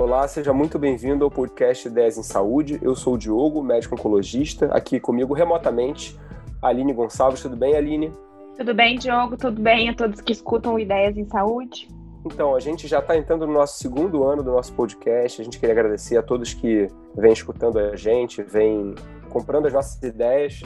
Olá, 0.00 0.26
seja 0.26 0.50
muito 0.54 0.78
bem-vindo 0.78 1.26
ao 1.26 1.30
podcast 1.30 1.86
Ideias 1.86 2.16
em 2.16 2.22
Saúde. 2.22 2.80
Eu 2.80 2.96
sou 2.96 3.16
o 3.16 3.18
Diogo, 3.18 3.62
médico 3.62 3.96
oncologista, 3.96 4.64
aqui 4.72 4.98
comigo 4.98 5.34
remotamente, 5.34 6.18
Aline 6.62 6.94
Gonçalves. 6.94 7.42
Tudo 7.42 7.54
bem, 7.54 7.76
Aline? 7.76 8.10
Tudo 8.56 8.72
bem, 8.72 8.96
Diogo? 8.96 9.36
Tudo 9.36 9.60
bem 9.60 9.90
a 9.90 9.94
todos 9.94 10.22
que 10.22 10.32
escutam 10.32 10.78
Ideias 10.78 11.18
em 11.18 11.26
Saúde? 11.26 11.86
Então, 12.24 12.56
a 12.56 12.60
gente 12.60 12.88
já 12.88 13.00
está 13.00 13.14
entrando 13.14 13.46
no 13.46 13.52
nosso 13.52 13.76
segundo 13.76 14.24
ano 14.24 14.42
do 14.42 14.50
nosso 14.52 14.72
podcast. 14.72 15.42
A 15.42 15.44
gente 15.44 15.60
queria 15.60 15.74
agradecer 15.74 16.16
a 16.16 16.22
todos 16.22 16.54
que 16.54 16.88
vêm 17.14 17.34
escutando 17.34 17.78
a 17.78 17.94
gente, 17.94 18.42
vêm 18.42 18.94
comprando 19.28 19.66
as 19.66 19.72
nossas 19.74 20.02
ideias. 20.02 20.62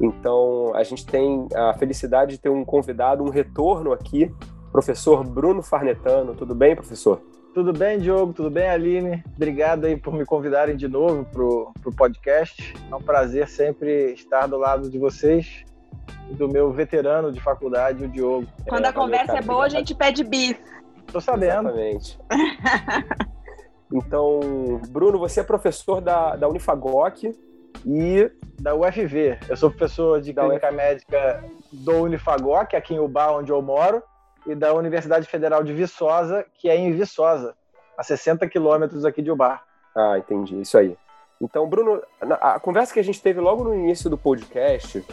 Então, 0.00 0.70
a 0.76 0.84
gente 0.84 1.04
tem 1.04 1.48
a 1.52 1.74
felicidade 1.74 2.36
de 2.36 2.38
ter 2.38 2.48
um 2.48 2.64
convidado, 2.64 3.24
um 3.24 3.28
retorno 3.28 3.90
aqui, 3.90 4.32
professor 4.70 5.24
Bruno 5.24 5.64
Farnetano. 5.64 6.32
Tudo 6.32 6.54
bem, 6.54 6.76
professor? 6.76 7.20
Tudo 7.58 7.72
bem, 7.72 7.98
Diogo? 7.98 8.32
Tudo 8.32 8.52
bem, 8.52 8.68
Aline? 8.68 9.20
Obrigado 9.34 9.84
aí 9.84 9.96
por 9.96 10.14
me 10.14 10.24
convidarem 10.24 10.76
de 10.76 10.86
novo 10.86 11.24
para 11.24 11.42
o 11.42 11.96
podcast. 11.96 12.72
É 12.88 12.94
um 12.94 13.02
prazer 13.02 13.48
sempre 13.48 14.12
estar 14.12 14.46
do 14.46 14.56
lado 14.56 14.88
de 14.88 14.96
vocês 14.96 15.64
e 16.30 16.34
do 16.34 16.48
meu 16.48 16.70
veterano 16.70 17.32
de 17.32 17.40
faculdade, 17.40 18.04
o 18.04 18.08
Diogo. 18.08 18.46
Quando 18.68 18.84
é, 18.84 18.88
a 18.90 18.92
conversa 18.92 19.26
valeu, 19.26 19.42
é 19.42 19.44
boa, 19.44 19.58
obrigado. 19.58 19.74
a 19.74 19.78
gente 19.80 19.92
pede 19.92 20.22
bis. 20.22 20.56
Tô 21.08 21.20
sabendo. 21.20 21.70
Exatamente. 21.70 22.16
então, 23.92 24.80
Bruno, 24.90 25.18
você 25.18 25.40
é 25.40 25.42
professor 25.42 26.00
da, 26.00 26.36
da 26.36 26.48
Unifagoc 26.48 27.24
e 27.84 28.30
da 28.60 28.76
UFV. 28.76 29.36
Eu 29.48 29.56
sou 29.56 29.68
professor 29.68 30.20
de 30.20 30.32
clínica 30.32 30.70
médica 30.70 31.42
do 31.72 32.02
Unifagoc, 32.02 32.76
aqui 32.76 32.94
em 32.94 33.00
Ubá, 33.00 33.32
onde 33.32 33.50
eu 33.50 33.60
moro 33.60 34.00
e 34.46 34.54
da 34.54 34.72
Universidade 34.74 35.26
Federal 35.26 35.62
de 35.62 35.72
Viçosa, 35.72 36.44
que 36.54 36.68
é 36.68 36.76
em 36.76 36.92
Viçosa, 36.92 37.54
a 37.96 38.02
60 38.02 38.48
quilômetros 38.48 39.04
aqui 39.04 39.22
de 39.22 39.30
Ubar. 39.30 39.64
Ah, 39.94 40.18
entendi, 40.18 40.60
isso 40.60 40.78
aí. 40.78 40.96
Então, 41.40 41.68
Bruno, 41.68 42.02
a 42.40 42.58
conversa 42.58 42.92
que 42.92 43.00
a 43.00 43.04
gente 43.04 43.22
teve 43.22 43.40
logo 43.40 43.62
no 43.62 43.74
início 43.74 44.10
do 44.10 44.18
podcast, 44.18 45.04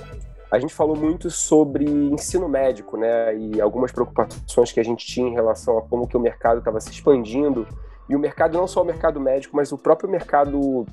a 0.52 0.60
gente 0.60 0.74
falou 0.74 0.96
muito 0.96 1.30
sobre 1.30 1.86
ensino 1.86 2.48
médico, 2.48 2.98
né, 2.98 3.36
e 3.38 3.62
algumas 3.62 3.92
preocupações 3.92 4.72
que 4.72 4.80
a 4.80 4.84
gente 4.84 5.06
tinha 5.06 5.28
em 5.28 5.34
relação 5.34 5.78
a 5.78 5.82
como 5.82 6.08
que 6.08 6.18
o 6.18 6.20
mercado 6.20 6.60
estava 6.60 6.80
se 6.80 6.92
expandindo, 6.92 7.68
e 8.08 8.16
o 8.16 8.20
mercado, 8.20 8.58
não 8.58 8.68
só 8.68 8.82
o 8.82 8.86
mercado 8.86 9.20
médico, 9.20 9.56
mas 9.56 9.72
o 9.72 9.78
próprio 9.78 10.10
mercado 10.10 10.86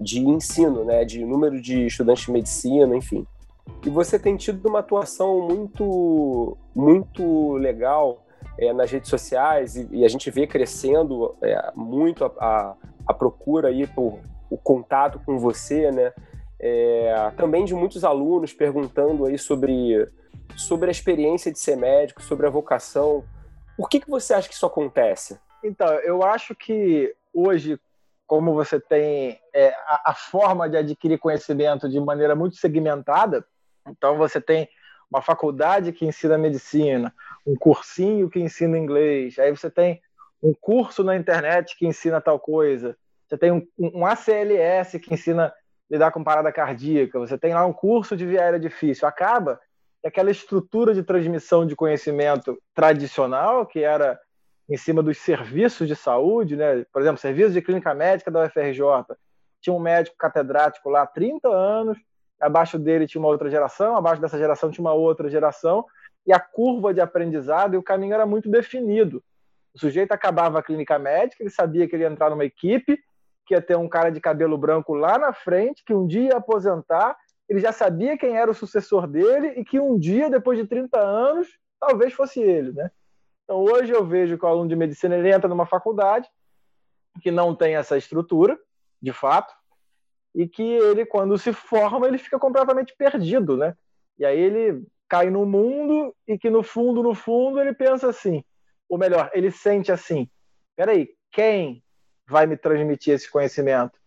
de 0.00 0.20
ensino, 0.20 0.84
né, 0.84 1.04
de 1.04 1.24
número 1.24 1.60
de 1.60 1.86
estudantes 1.86 2.26
de 2.26 2.32
medicina, 2.32 2.96
enfim. 2.96 3.26
E 3.84 3.90
você 3.90 4.18
tem 4.18 4.36
tido 4.36 4.68
uma 4.68 4.80
atuação 4.80 5.40
muito, 5.40 6.56
muito 6.74 7.54
legal 7.54 8.24
é, 8.58 8.72
nas 8.72 8.90
redes 8.90 9.08
sociais 9.08 9.76
e, 9.76 9.88
e, 9.90 10.04
a 10.04 10.08
gente 10.08 10.30
vê 10.30 10.46
crescendo 10.46 11.36
é, 11.40 11.72
muito 11.74 12.24
a, 12.24 12.32
a, 12.38 12.76
a, 13.06 13.14
procura 13.14 13.68
aí 13.68 13.86
por 13.86 14.18
o 14.50 14.58
contato 14.58 15.20
com 15.24 15.38
você, 15.38 15.90
né? 15.92 16.12
É, 16.60 17.32
também 17.36 17.64
de 17.64 17.74
muitos 17.74 18.02
alunos 18.04 18.52
perguntando 18.52 19.26
aí 19.26 19.38
sobre, 19.38 20.08
sobre 20.56 20.88
a 20.88 20.90
experiência 20.90 21.52
de 21.52 21.58
ser 21.58 21.76
médico, 21.76 22.22
sobre 22.22 22.46
a 22.46 22.50
vocação. 22.50 23.22
Por 23.76 23.88
que, 23.88 24.00
que 24.00 24.10
você 24.10 24.34
acha 24.34 24.48
que 24.48 24.54
isso 24.54 24.66
acontece? 24.66 25.38
Então, 25.62 25.86
eu 26.00 26.24
acho 26.24 26.54
que 26.54 27.14
hoje, 27.32 27.78
como 28.26 28.54
você 28.54 28.80
tem 28.80 29.38
é, 29.54 29.68
a, 29.86 30.10
a 30.10 30.14
forma 30.14 30.68
de 30.68 30.76
adquirir 30.76 31.18
conhecimento 31.18 31.88
de 31.88 32.00
maneira 32.00 32.34
muito 32.34 32.56
segmentada, 32.56 33.44
então 33.90 34.16
você 34.16 34.40
tem 34.40 34.68
uma 35.10 35.22
faculdade 35.22 35.92
que 35.92 36.04
ensina 36.04 36.36
medicina, 36.36 37.14
um 37.46 37.56
cursinho 37.56 38.28
que 38.28 38.40
ensina 38.40 38.76
inglês, 38.76 39.38
aí 39.38 39.50
você 39.50 39.70
tem 39.70 40.00
um 40.42 40.52
curso 40.52 41.02
na 41.02 41.16
internet 41.16 41.76
que 41.76 41.86
ensina 41.86 42.20
tal 42.20 42.38
coisa, 42.38 42.96
você 43.26 43.36
tem 43.36 43.52
um, 43.52 43.66
um 43.78 44.06
ACLS 44.06 44.98
que 44.98 45.12
ensina 45.12 45.52
lidar 45.90 46.10
com 46.10 46.22
parada 46.22 46.52
cardíaca, 46.52 47.18
você 47.18 47.38
tem 47.38 47.54
lá 47.54 47.64
um 47.64 47.72
curso 47.72 48.16
de 48.16 48.26
via 48.26 48.42
aérea 48.42 48.60
difícil. 48.60 49.08
Acaba 49.08 49.60
que 50.00 50.08
aquela 50.08 50.30
estrutura 50.30 50.94
de 50.94 51.02
transmissão 51.02 51.66
de 51.66 51.74
conhecimento 51.74 52.58
tradicional, 52.74 53.66
que 53.66 53.82
era 53.82 54.18
em 54.68 54.76
cima 54.76 55.02
dos 55.02 55.18
serviços 55.18 55.88
de 55.88 55.96
saúde, 55.96 56.56
né? 56.56 56.84
por 56.92 57.00
exemplo, 57.00 57.18
serviço 57.18 57.52
de 57.52 57.62
clínica 57.62 57.94
médica 57.94 58.30
da 58.30 58.44
UFRJ, 58.44 58.82
tinha 59.60 59.74
um 59.74 59.80
médico 59.80 60.16
catedrático 60.16 60.90
lá 60.90 61.02
há 61.02 61.06
30 61.06 61.48
anos, 61.48 61.98
abaixo 62.40 62.78
dele 62.78 63.06
tinha 63.06 63.20
uma 63.20 63.28
outra 63.28 63.50
geração, 63.50 63.96
abaixo 63.96 64.20
dessa 64.20 64.38
geração 64.38 64.70
tinha 64.70 64.84
uma 64.84 64.92
outra 64.92 65.28
geração, 65.28 65.84
e 66.26 66.32
a 66.32 66.40
curva 66.40 66.92
de 66.92 67.00
aprendizado 67.00 67.74
e 67.74 67.76
o 67.76 67.82
caminho 67.82 68.14
era 68.14 68.26
muito 68.26 68.50
definido. 68.50 69.22
O 69.74 69.78
sujeito 69.78 70.12
acabava 70.12 70.58
a 70.58 70.62
clínica 70.62 70.98
médica, 70.98 71.42
ele 71.42 71.50
sabia 71.50 71.88
que 71.88 71.96
ele 71.96 72.02
ia 72.02 72.10
entrar 72.10 72.30
numa 72.30 72.44
equipe, 72.44 72.98
que 73.46 73.54
ia 73.54 73.62
ter 73.62 73.76
um 73.76 73.88
cara 73.88 74.10
de 74.10 74.20
cabelo 74.20 74.58
branco 74.58 74.94
lá 74.94 75.18
na 75.18 75.32
frente, 75.32 75.82
que 75.84 75.94
um 75.94 76.06
dia 76.06 76.28
ia 76.28 76.36
aposentar, 76.36 77.16
ele 77.48 77.60
já 77.60 77.72
sabia 77.72 78.18
quem 78.18 78.36
era 78.36 78.50
o 78.50 78.54
sucessor 78.54 79.06
dele 79.06 79.54
e 79.56 79.64
que 79.64 79.80
um 79.80 79.98
dia, 79.98 80.28
depois 80.28 80.58
de 80.58 80.66
30 80.66 81.00
anos, 81.00 81.48
talvez 81.80 82.12
fosse 82.12 82.40
ele, 82.40 82.72
né? 82.72 82.90
Então, 83.44 83.62
hoje 83.62 83.90
eu 83.90 84.04
vejo 84.04 84.36
que 84.36 84.44
o 84.44 84.48
aluno 84.48 84.68
de 84.68 84.76
medicina 84.76 85.16
ele 85.16 85.32
entra 85.32 85.48
numa 85.48 85.64
faculdade 85.64 86.28
que 87.22 87.30
não 87.30 87.54
tem 87.54 87.76
essa 87.76 87.96
estrutura, 87.96 88.58
de 89.00 89.12
fato, 89.12 89.54
e 90.34 90.46
que 90.48 90.62
ele, 90.62 91.06
quando 91.06 91.38
se 91.38 91.52
forma, 91.52 92.06
ele 92.06 92.18
fica 92.18 92.38
completamente 92.38 92.94
perdido, 92.96 93.56
né? 93.56 93.74
E 94.18 94.24
aí 94.24 94.38
ele 94.38 94.86
cai 95.08 95.30
no 95.30 95.46
mundo 95.46 96.14
e 96.26 96.38
que 96.38 96.50
no 96.50 96.62
fundo, 96.62 97.02
no 97.02 97.14
fundo, 97.14 97.60
ele 97.60 97.72
pensa 97.72 98.08
assim, 98.08 98.44
ou 98.88 98.98
melhor, 98.98 99.30
ele 99.32 99.50
sente 99.50 99.90
assim, 99.90 100.28
peraí, 100.76 101.08
quem 101.30 101.82
vai 102.26 102.46
me 102.46 102.56
transmitir 102.56 103.14
esse 103.14 103.30
conhecimento? 103.30 103.98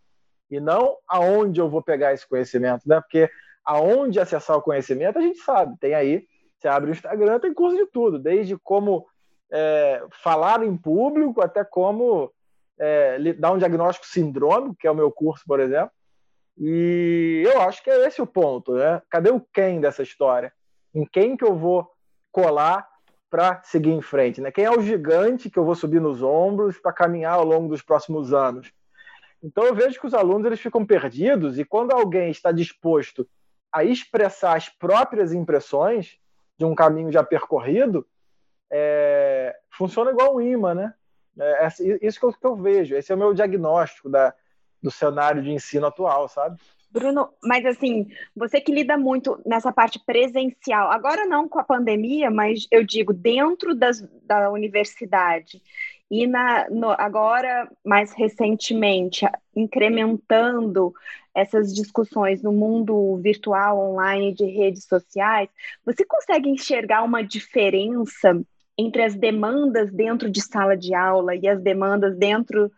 E 0.50 0.60
não 0.60 0.96
aonde 1.08 1.60
eu 1.60 1.68
vou 1.68 1.82
pegar 1.82 2.12
esse 2.12 2.28
conhecimento, 2.28 2.82
né? 2.86 3.00
Porque 3.00 3.28
aonde 3.64 4.20
acessar 4.20 4.56
o 4.56 4.62
conhecimento, 4.62 5.18
a 5.18 5.22
gente 5.22 5.38
sabe, 5.38 5.76
tem 5.78 5.94
aí, 5.94 6.26
você 6.58 6.68
abre 6.68 6.90
o 6.90 6.92
Instagram, 6.92 7.40
tem 7.40 7.54
curso 7.54 7.76
de 7.76 7.86
tudo, 7.86 8.18
desde 8.18 8.56
como 8.58 9.06
é, 9.50 10.04
falar 10.22 10.62
em 10.62 10.76
público 10.76 11.42
até 11.42 11.64
como 11.64 12.32
é, 12.78 13.32
dar 13.34 13.52
um 13.52 13.58
diagnóstico 13.58 14.06
sindrômico, 14.06 14.76
que 14.78 14.86
é 14.86 14.90
o 14.90 14.94
meu 14.94 15.10
curso, 15.10 15.44
por 15.46 15.60
exemplo, 15.60 15.90
e 16.56 17.42
eu 17.46 17.60
acho 17.62 17.82
que 17.82 17.90
é 17.90 18.06
esse 18.06 18.20
o 18.20 18.26
ponto, 18.26 18.74
né? 18.74 19.00
Cadê 19.08 19.30
o 19.30 19.40
quem 19.52 19.80
dessa 19.80 20.02
história? 20.02 20.52
Em 20.94 21.04
quem 21.04 21.36
que 21.36 21.44
eu 21.44 21.56
vou 21.56 21.90
colar 22.30 22.86
para 23.30 23.62
seguir 23.62 23.90
em 23.90 24.02
frente, 24.02 24.40
né? 24.40 24.50
Quem 24.50 24.64
é 24.64 24.70
o 24.70 24.82
gigante 24.82 25.48
que 25.48 25.58
eu 25.58 25.64
vou 25.64 25.74
subir 25.74 26.00
nos 26.00 26.22
ombros 26.22 26.78
para 26.78 26.92
caminhar 26.92 27.34
ao 27.34 27.44
longo 27.44 27.68
dos 27.68 27.82
próximos 27.82 28.32
anos? 28.34 28.72
Então 29.42 29.64
eu 29.64 29.74
vejo 29.74 29.98
que 29.98 30.06
os 30.06 30.14
alunos 30.14 30.46
eles 30.46 30.60
ficam 30.60 30.84
perdidos 30.84 31.58
e 31.58 31.64
quando 31.64 31.92
alguém 31.92 32.30
está 32.30 32.52
disposto 32.52 33.28
a 33.72 33.82
expressar 33.82 34.56
as 34.56 34.68
próprias 34.68 35.32
impressões 35.32 36.18
de 36.58 36.64
um 36.64 36.74
caminho 36.74 37.10
já 37.10 37.24
percorrido, 37.24 38.06
é... 38.70 39.56
funciona 39.70 40.10
igual 40.10 40.36
um 40.36 40.40
imã, 40.40 40.74
né? 40.74 40.94
É, 41.40 41.64
é 41.64 42.06
isso 42.06 42.20
que 42.20 42.26
eu, 42.26 42.32
que 42.32 42.46
eu 42.46 42.54
vejo. 42.54 42.94
Esse 42.94 43.10
é 43.10 43.14
o 43.14 43.18
meu 43.18 43.32
diagnóstico 43.32 44.10
da, 44.10 44.34
do 44.82 44.90
cenário 44.90 45.42
de 45.42 45.50
ensino 45.50 45.86
atual, 45.86 46.28
sabe? 46.28 46.58
Bruno, 46.90 47.30
mas 47.42 47.64
assim, 47.64 48.06
você 48.36 48.60
que 48.60 48.70
lida 48.70 48.98
muito 48.98 49.40
nessa 49.46 49.72
parte 49.72 49.98
presencial, 50.04 50.90
agora 50.90 51.24
não 51.24 51.48
com 51.48 51.58
a 51.58 51.64
pandemia, 51.64 52.30
mas 52.30 52.66
eu 52.70 52.84
digo 52.84 53.14
dentro 53.14 53.74
das, 53.74 54.02
da 54.24 54.50
universidade 54.50 55.62
e 56.10 56.26
na, 56.26 56.68
no, 56.68 56.90
agora, 56.90 57.66
mais 57.82 58.12
recentemente, 58.12 59.26
incrementando 59.56 60.92
essas 61.34 61.74
discussões 61.74 62.42
no 62.42 62.52
mundo 62.52 63.16
virtual, 63.22 63.78
online, 63.78 64.34
de 64.34 64.44
redes 64.44 64.84
sociais, 64.84 65.48
você 65.86 66.04
consegue 66.04 66.50
enxergar 66.50 67.02
uma 67.02 67.22
diferença 67.22 68.38
entre 68.76 69.02
as 69.02 69.14
demandas 69.14 69.90
dentro 69.90 70.30
de 70.30 70.42
sala 70.42 70.76
de 70.76 70.94
aula 70.94 71.34
e 71.34 71.48
as 71.48 71.62
demandas 71.62 72.14
dentro 72.18 72.70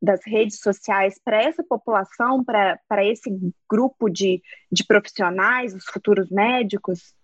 das 0.00 0.20
redes 0.26 0.60
sociais 0.60 1.18
para 1.24 1.42
essa 1.42 1.62
população, 1.62 2.44
para 2.44 3.04
esse 3.04 3.30
grupo 3.68 4.08
de, 4.08 4.42
de 4.70 4.84
profissionais, 4.84 5.74
os 5.74 5.84
futuros 5.84 6.30
médicos? 6.30 7.14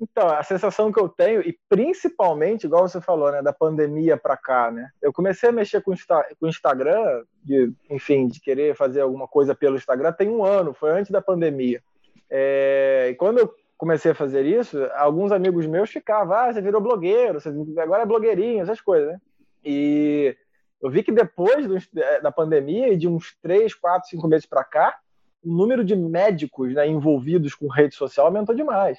Então, 0.00 0.28
a 0.28 0.42
sensação 0.42 0.90
que 0.90 0.98
eu 0.98 1.10
tenho, 1.10 1.42
e 1.42 1.58
principalmente, 1.68 2.64
igual 2.64 2.88
você 2.88 3.02
falou, 3.02 3.30
né, 3.30 3.42
da 3.42 3.52
pandemia 3.52 4.16
para 4.16 4.34
cá, 4.34 4.70
né? 4.70 4.88
Eu 5.02 5.12
comecei 5.12 5.50
a 5.50 5.52
mexer 5.52 5.82
com 5.82 5.92
o 6.40 6.48
Instagram, 6.48 7.22
de, 7.44 7.70
enfim, 7.90 8.26
de 8.26 8.40
querer 8.40 8.74
fazer 8.74 9.02
alguma 9.02 9.28
coisa 9.28 9.54
pelo 9.54 9.76
Instagram, 9.76 10.10
tem 10.12 10.30
um 10.30 10.42
ano, 10.42 10.72
foi 10.72 10.90
antes 10.90 11.10
da 11.10 11.20
pandemia. 11.20 11.82
É, 12.30 13.08
e 13.10 13.14
quando 13.14 13.40
eu 13.40 13.54
comecei 13.76 14.12
a 14.12 14.14
fazer 14.14 14.46
isso, 14.46 14.78
alguns 14.94 15.32
amigos 15.32 15.66
meus 15.66 15.90
ficavam, 15.90 16.34
ah, 16.34 16.52
você 16.52 16.62
virou 16.62 16.80
blogueiro, 16.80 17.38
você 17.38 17.50
agora 17.78 18.04
é 18.04 18.06
blogueirinho, 18.06 18.62
essas 18.62 18.80
coisas, 18.80 19.12
né? 19.12 19.20
E 19.62 20.34
eu 20.82 20.90
vi 20.90 21.02
que 21.02 21.12
depois 21.12 21.66
do, 21.66 21.76
é, 22.00 22.20
da 22.20 22.32
pandemia 22.32 22.88
e 22.88 22.96
de 22.96 23.06
uns 23.06 23.36
três, 23.42 23.74
quatro, 23.74 24.08
cinco 24.08 24.26
meses 24.26 24.46
para 24.46 24.64
cá, 24.64 24.98
o 25.44 25.52
número 25.52 25.84
de 25.84 25.94
médicos 25.94 26.74
né, 26.74 26.86
envolvidos 26.86 27.54
com 27.54 27.68
rede 27.68 27.94
social 27.94 28.26
aumentou 28.26 28.54
demais. 28.54 28.98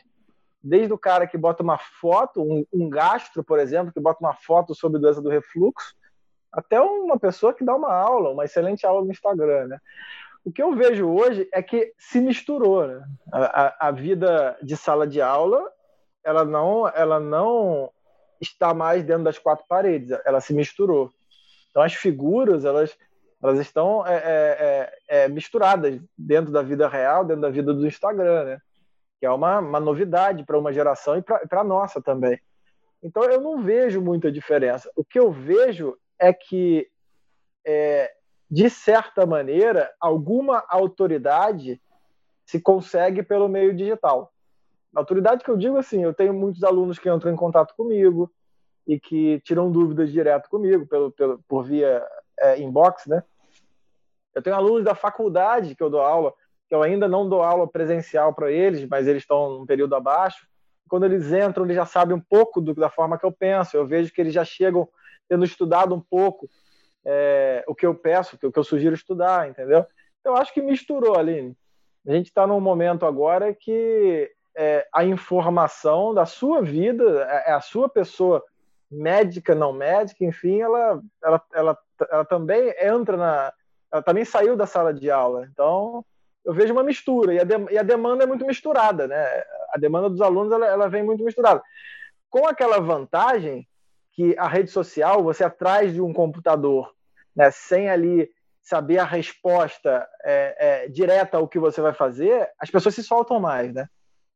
Desde 0.63 0.93
o 0.93 0.97
cara 0.97 1.25
que 1.25 1.37
bota 1.37 1.63
uma 1.63 1.77
foto, 1.77 2.41
um, 2.41 2.65
um, 2.71 2.89
gastro, 2.89 3.43
por 3.43 3.59
exemplo, 3.59 3.91
que 3.91 3.99
bota 3.99 4.19
uma 4.23 4.33
foto 4.33 4.75
sobre 4.75 4.99
doença 4.99 5.21
do 5.21 5.29
refluxo, 5.29 5.95
até 6.51 6.79
uma 6.79 7.17
pessoa 7.17 7.53
que 7.53 7.63
dá 7.63 7.75
uma 7.75 7.93
aula, 7.93 8.29
uma 8.29 8.45
excelente 8.45 8.85
aula 8.85 9.03
no 9.03 9.11
Instagram, 9.11 9.67
né? 9.67 9.79
O 10.43 10.51
que 10.51 10.61
eu 10.61 10.75
vejo 10.75 11.07
hoje 11.07 11.47
é 11.53 11.61
que 11.61 11.93
se 11.97 12.19
misturou, 12.19 12.87
né? 12.87 13.03
a, 13.31 13.85
a, 13.85 13.87
a 13.87 13.91
vida 13.91 14.57
de 14.61 14.75
sala 14.75 15.05
de 15.05 15.21
aula, 15.21 15.63
ela 16.23 16.43
não, 16.43 16.87
ela 16.87 17.19
não 17.19 17.91
está 18.39 18.73
mais 18.73 19.03
dentro 19.03 19.23
das 19.23 19.37
quatro 19.37 19.65
paredes, 19.67 20.11
ela 20.25 20.41
se 20.41 20.53
misturou. 20.53 21.11
Então 21.71 21.81
as 21.81 21.93
figuras, 21.93 22.65
elas, 22.65 22.95
elas 23.41 23.59
estão 23.59 24.05
é, 24.05 24.15
é, 24.15 24.93
é, 25.09 25.23
é 25.23 25.27
misturadas 25.27 25.99
dentro 26.17 26.51
da 26.51 26.61
vida 26.61 26.87
real, 26.87 27.25
dentro 27.25 27.41
da 27.41 27.49
vida 27.49 27.73
do 27.73 27.87
Instagram, 27.87 28.43
né? 28.43 28.61
Que 29.19 29.25
é 29.25 29.31
uma, 29.31 29.59
uma 29.59 29.79
novidade 29.79 30.43
para 30.45 30.59
uma 30.59 30.73
geração 30.73 31.17
e 31.17 31.21
para 31.21 31.61
a 31.61 31.63
nossa 31.63 32.01
também. 32.01 32.39
Então 33.01 33.23
eu 33.23 33.41
não 33.41 33.61
vejo 33.63 34.01
muita 34.01 34.31
diferença. 34.31 34.91
O 34.95 35.03
que 35.03 35.17
eu 35.17 35.31
vejo 35.31 35.97
é 36.19 36.31
que, 36.31 36.87
é, 37.65 38.11
de 38.49 38.69
certa 38.69 39.25
maneira, 39.25 39.91
alguma 39.99 40.63
autoridade 40.67 41.81
se 42.45 42.59
consegue 42.59 43.23
pelo 43.23 43.47
meio 43.47 43.73
digital. 43.73 44.31
autoridade 44.93 45.43
que 45.43 45.49
eu 45.49 45.57
digo 45.57 45.77
assim, 45.77 46.03
eu 46.03 46.13
tenho 46.13 46.33
muitos 46.33 46.63
alunos 46.63 46.99
que 46.99 47.09
entram 47.09 47.31
em 47.31 47.35
contato 47.35 47.73
comigo 47.75 48.31
e 48.87 48.99
que 48.99 49.39
tiram 49.41 49.71
dúvidas 49.71 50.11
direto 50.11 50.49
comigo 50.49 50.85
pelo, 50.87 51.11
pelo 51.11 51.39
por 51.47 51.63
via 51.63 52.05
é, 52.39 52.59
inbox, 52.59 53.05
né? 53.05 53.23
Eu 54.33 54.41
tenho 54.41 54.55
alunos 54.55 54.83
da 54.83 54.95
faculdade 54.95 55.75
que 55.75 55.83
eu 55.83 55.89
dou 55.89 56.01
aula, 56.01 56.33
que 56.67 56.73
eu 56.73 56.81
ainda 56.81 57.07
não 57.07 57.27
dou 57.27 57.43
aula 57.43 57.67
presencial 57.67 58.33
para 58.33 58.51
eles, 58.51 58.87
mas 58.87 59.07
eles 59.07 59.23
estão 59.23 59.59
num 59.59 59.65
período 59.65 59.95
abaixo. 59.95 60.47
Quando 60.87 61.05
eles 61.05 61.31
entram, 61.31 61.65
eles 61.65 61.75
já 61.75 61.85
sabem 61.85 62.15
um 62.15 62.21
pouco 62.21 62.61
do, 62.61 62.73
da 62.73 62.89
forma 62.89 63.17
que 63.17 63.25
eu 63.25 63.31
penso. 63.31 63.75
Eu 63.75 63.85
vejo 63.85 64.11
que 64.11 64.21
eles 64.21 64.33
já 64.33 64.43
chegam 64.43 64.87
tendo 65.27 65.45
estudado 65.45 65.93
um 65.93 66.01
pouco 66.01 66.49
é, 67.05 67.63
o 67.67 67.75
que 67.75 67.85
eu 67.85 67.95
peço, 67.95 68.35
o 68.35 68.51
que 68.51 68.59
eu 68.59 68.63
sugiro 68.63 68.95
estudar, 68.95 69.49
entendeu? 69.49 69.85
Então, 70.19 70.33
eu 70.33 70.37
acho 70.37 70.53
que 70.53 70.61
misturou, 70.61 71.17
Aline. 71.17 71.55
A 72.07 72.11
gente 72.11 72.27
está 72.27 72.47
num 72.47 72.59
momento 72.59 73.05
agora 73.05 73.53
que 73.53 74.31
é, 74.55 74.87
a 74.93 75.03
informação 75.03 76.13
da 76.13 76.25
sua 76.25 76.61
vida, 76.61 77.27
é, 77.29 77.51
é 77.51 77.53
a 77.53 77.61
sua 77.61 77.87
pessoa 77.87 78.43
médica, 78.91 79.55
não 79.55 79.71
médica, 79.71 80.25
enfim, 80.25 80.61
ela, 80.61 81.01
ela, 81.23 81.41
ela, 81.53 81.79
ela 82.11 82.25
também 82.25 82.73
entra 82.79 83.15
na. 83.15 83.53
Ela 83.91 84.01
também 84.01 84.25
saiu 84.25 84.55
da 84.55 84.65
sala 84.65 84.93
de 84.93 85.09
aula. 85.09 85.47
Então, 85.51 86.05
eu 86.45 86.53
vejo 86.53 86.73
uma 86.73 86.83
mistura. 86.83 87.33
E 87.33 87.39
a, 87.39 87.43
de, 87.43 87.53
e 87.71 87.77
a 87.77 87.83
demanda 87.83 88.23
é 88.23 88.27
muito 88.27 88.45
misturada, 88.45 89.07
né? 89.07 89.25
A 89.73 89.77
demanda 89.77 90.09
dos 90.09 90.21
alunos 90.21 90.51
ela, 90.51 90.65
ela 90.65 90.89
vem 90.89 91.03
muito 91.03 91.23
misturada. 91.23 91.61
Com 92.29 92.47
aquela 92.47 92.79
vantagem 92.79 93.67
que 94.13 94.35
a 94.37 94.47
rede 94.47 94.69
social, 94.69 95.23
você 95.23 95.43
atrás 95.43 95.93
de 95.93 96.01
um 96.01 96.13
computador, 96.13 96.93
né, 97.35 97.49
sem 97.51 97.89
ali 97.89 98.29
saber 98.61 98.97
a 98.99 99.05
resposta 99.05 100.07
é, 100.23 100.83
é, 100.83 100.87
direta 100.87 101.37
ao 101.37 101.47
que 101.47 101.57
você 101.57 101.81
vai 101.81 101.93
fazer, 101.93 102.49
as 102.59 102.69
pessoas 102.69 102.95
se 102.95 103.03
soltam 103.03 103.39
mais, 103.39 103.73
né? 103.73 103.87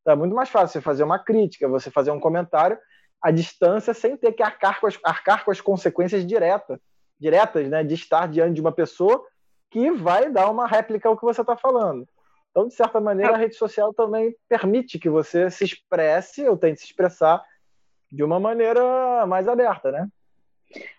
Então 0.01 0.13
é 0.13 0.17
muito 0.17 0.35
mais 0.35 0.49
fácil 0.49 0.73
você 0.73 0.81
fazer 0.81 1.03
uma 1.03 1.19
crítica, 1.19 1.67
você 1.67 1.91
fazer 1.91 2.11
um 2.11 2.19
comentário 2.19 2.77
à 3.25 3.31
distância 3.31 3.91
sem 3.91 4.15
ter 4.15 4.33
que 4.33 4.43
arcar 4.43 4.79
com 4.79 4.85
as, 4.85 4.99
arcar 5.03 5.43
com 5.43 5.49
as 5.49 5.59
consequências 5.59 6.23
diretas, 6.23 6.79
diretas, 7.19 7.67
né, 7.67 7.83
de 7.83 7.95
estar 7.95 8.27
diante 8.27 8.53
de 8.53 8.61
uma 8.61 8.71
pessoa 8.71 9.25
que 9.71 9.89
vai 9.89 10.29
dar 10.29 10.47
uma 10.51 10.67
réplica 10.67 11.09
ao 11.09 11.17
que 11.17 11.23
você 11.23 11.41
está 11.41 11.57
falando. 11.57 12.07
Então, 12.51 12.67
de 12.67 12.75
certa 12.75 13.01
maneira, 13.01 13.33
a 13.33 13.37
rede 13.37 13.55
social 13.55 13.91
também 13.95 14.35
permite 14.47 14.99
que 14.99 15.09
você 15.09 15.49
se 15.49 15.63
expresse 15.63 16.47
ou 16.47 16.55
tente 16.55 16.81
se 16.81 16.85
expressar 16.85 17.43
de 18.11 18.23
uma 18.23 18.39
maneira 18.39 19.25
mais 19.25 19.47
aberta, 19.47 19.91
né? 19.91 20.07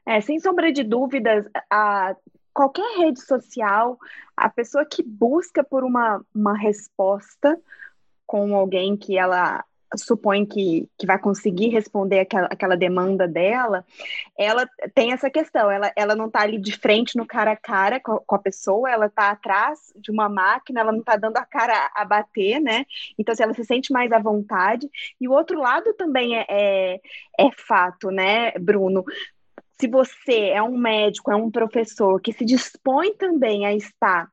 É, 0.04 0.20
sem 0.20 0.40
sombra 0.40 0.72
de 0.72 0.82
dúvidas, 0.82 1.46
a, 1.70 2.16
qualquer 2.52 2.98
rede 2.98 3.20
social, 3.20 3.96
a 4.36 4.50
pessoa 4.50 4.84
que 4.84 5.00
busca 5.00 5.62
por 5.62 5.84
uma, 5.84 6.20
uma 6.34 6.58
resposta 6.58 7.56
com 8.26 8.56
alguém 8.56 8.96
que 8.96 9.16
ela 9.16 9.64
supõe 9.94 10.44
que, 10.44 10.88
que 10.98 11.06
vai 11.06 11.18
conseguir 11.18 11.68
responder 11.68 12.20
aquela, 12.20 12.46
aquela 12.48 12.76
demanda 12.76 13.28
dela, 13.28 13.84
ela 14.36 14.68
tem 14.94 15.12
essa 15.12 15.30
questão, 15.30 15.70
ela, 15.70 15.92
ela 15.94 16.16
não 16.16 16.26
está 16.26 16.40
ali 16.40 16.58
de 16.58 16.72
frente 16.76 17.16
no 17.16 17.26
cara 17.26 17.52
a 17.52 17.56
cara 17.56 18.00
com, 18.00 18.18
com 18.18 18.34
a 18.34 18.38
pessoa, 18.38 18.90
ela 18.90 19.06
está 19.06 19.30
atrás 19.30 19.92
de 19.96 20.10
uma 20.10 20.28
máquina, 20.28 20.80
ela 20.80 20.92
não 20.92 21.00
está 21.00 21.16
dando 21.16 21.36
a 21.36 21.44
cara 21.44 21.90
a 21.94 22.04
bater, 22.04 22.60
né? 22.60 22.84
Então, 23.18 23.34
se 23.34 23.42
assim, 23.42 23.50
ela 23.50 23.54
se 23.54 23.64
sente 23.64 23.92
mais 23.92 24.10
à 24.10 24.18
vontade. 24.18 24.90
E 25.20 25.28
o 25.28 25.32
outro 25.32 25.58
lado 25.58 25.94
também 25.94 26.36
é, 26.36 26.46
é, 26.48 27.00
é 27.38 27.50
fato, 27.56 28.10
né, 28.10 28.52
Bruno? 28.58 29.04
Se 29.78 29.86
você 29.86 30.48
é 30.48 30.62
um 30.62 30.76
médico, 30.76 31.30
é 31.30 31.36
um 31.36 31.50
professor 31.50 32.20
que 32.20 32.32
se 32.32 32.44
dispõe 32.44 33.14
também 33.14 33.66
a 33.66 33.74
estar 33.74 34.28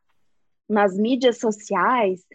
nas 0.67 0.97
mídias 0.97 1.37
sociais, 1.39 2.25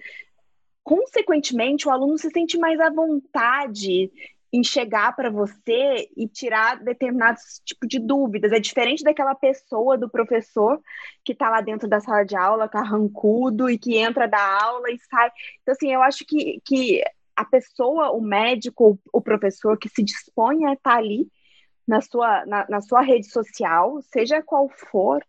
consequentemente, 0.88 1.87
o 1.87 1.90
aluno 1.90 2.17
se 2.17 2.31
sente 2.31 2.56
mais 2.56 2.81
à 2.81 2.88
vontade 2.88 4.11
em 4.50 4.64
chegar 4.64 5.14
para 5.14 5.31
você 5.31 6.08
e 6.17 6.26
tirar 6.26 6.82
determinados 6.82 7.61
tipos 7.62 7.87
de 7.87 7.99
dúvidas. 7.99 8.52
É 8.52 8.58
diferente 8.58 9.05
daquela 9.05 9.35
pessoa, 9.35 9.99
do 9.99 10.08
professor, 10.08 10.81
que 11.23 11.32
está 11.32 11.50
lá 11.50 11.61
dentro 11.61 11.87
da 11.87 12.00
sala 12.00 12.25
de 12.25 12.35
aula, 12.35 12.70
carrancudo, 12.70 13.69
e 13.69 13.76
que 13.76 13.99
entra 13.99 14.26
da 14.26 14.40
aula 14.62 14.90
e 14.90 14.99
sai. 15.11 15.31
Então, 15.61 15.75
assim, 15.75 15.93
eu 15.93 16.00
acho 16.00 16.25
que, 16.25 16.58
que 16.64 17.05
a 17.37 17.44
pessoa, 17.44 18.11
o 18.12 18.23
médico, 18.23 18.99
o 19.12 19.20
professor 19.20 19.76
que 19.76 19.91
se 19.91 20.02
dispõe 20.02 20.64
a 20.64 20.73
estar 20.73 20.93
tá 20.93 20.96
ali 20.96 21.29
na 21.87 22.00
sua, 22.00 22.46
na, 22.46 22.67
na 22.67 22.81
sua 22.81 23.02
rede 23.02 23.31
social, 23.31 24.00
seja 24.00 24.43
qual 24.43 24.70
for, 24.70 25.23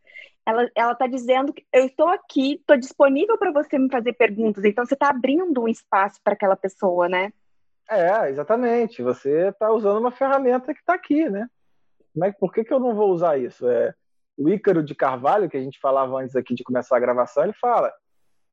ela 0.50 0.70
ela 0.76 0.92
está 0.94 1.08
dizendo 1.08 1.54
que 1.54 1.66
eu 1.72 1.86
estou 1.86 2.08
aqui, 2.08 2.54
estou 2.54 2.78
disponível 2.78 3.38
para 3.38 3.52
você 3.52 3.78
me 3.78 3.90
fazer 3.90 4.14
perguntas. 4.14 4.64
Então 4.66 4.86
você 4.86 4.94
está 4.94 5.10
abrindo 5.10 5.62
um 5.62 5.68
espaço 5.68 6.20
para 6.24 6.34
aquela 6.34 6.56
pessoa, 6.56 7.08
né? 7.08 7.32
É, 7.90 8.30
exatamente. 8.30 9.02
Você 9.02 9.50
está 9.50 9.72
usando 9.72 10.00
uma 10.00 10.12
ferramenta 10.12 10.74
que 10.74 10.80
está 10.80 10.94
aqui, 10.94 11.30
né? 11.30 11.48
Mas 12.16 12.36
por 12.38 12.54
que, 12.54 12.64
que 12.64 12.74
eu 12.74 12.80
não 12.80 12.94
vou 12.94 13.12
usar 13.12 13.38
isso? 13.38 13.68
É, 13.68 13.94
o 14.38 14.50
Ícaro 14.50 14.84
de 14.84 14.96
Carvalho, 14.96 15.50
que 15.50 15.58
a 15.58 15.62
gente 15.62 15.80
falava 15.80 16.18
antes 16.18 16.36
aqui 16.36 16.54
de 16.54 16.64
começar 16.64 16.98
a 16.98 17.00
gravação, 17.00 17.44
ele 17.44 17.54
fala 17.54 17.92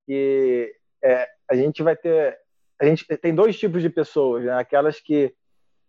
que 0.06 0.74
é, 1.02 1.28
a 1.48 1.54
gente 1.54 1.82
vai 1.82 1.96
ter. 1.96 2.38
A 2.80 2.84
gente 2.84 3.04
tem 3.18 3.34
dois 3.34 3.58
tipos 3.58 3.80
de 3.82 3.88
pessoas, 3.88 4.44
né? 4.44 4.52
aquelas 4.58 5.00
que 5.00 5.34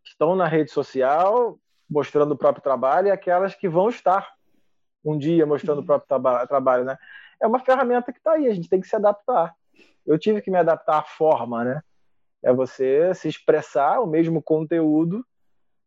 estão 0.05 0.35
na 0.35 0.47
rede 0.47 0.71
social 0.71 1.59
mostrando 1.89 2.33
o 2.33 2.37
próprio 2.37 2.63
trabalho 2.63 3.07
e 3.07 3.11
aquelas 3.11 3.55
que 3.55 3.67
vão 3.67 3.89
estar 3.89 4.36
um 5.03 5.17
dia 5.17 5.45
mostrando 5.45 5.81
o 5.81 5.85
próprio 5.85 6.07
traba 6.07 6.45
trabalho, 6.47 6.83
né? 6.83 6.97
É 7.41 7.47
uma 7.47 7.59
ferramenta 7.59 8.11
que 8.11 8.19
está 8.19 8.33
aí, 8.33 8.47
a 8.47 8.53
gente 8.53 8.69
tem 8.69 8.81
que 8.81 8.87
se 8.87 8.95
adaptar. 8.95 9.55
Eu 10.05 10.17
tive 10.17 10.41
que 10.41 10.49
me 10.49 10.57
adaptar 10.57 10.99
à 10.99 11.03
forma, 11.03 11.63
né? 11.63 11.81
É 12.43 12.53
você 12.53 13.13
se 13.13 13.27
expressar 13.27 13.99
o 13.99 14.07
mesmo 14.07 14.41
conteúdo, 14.41 15.25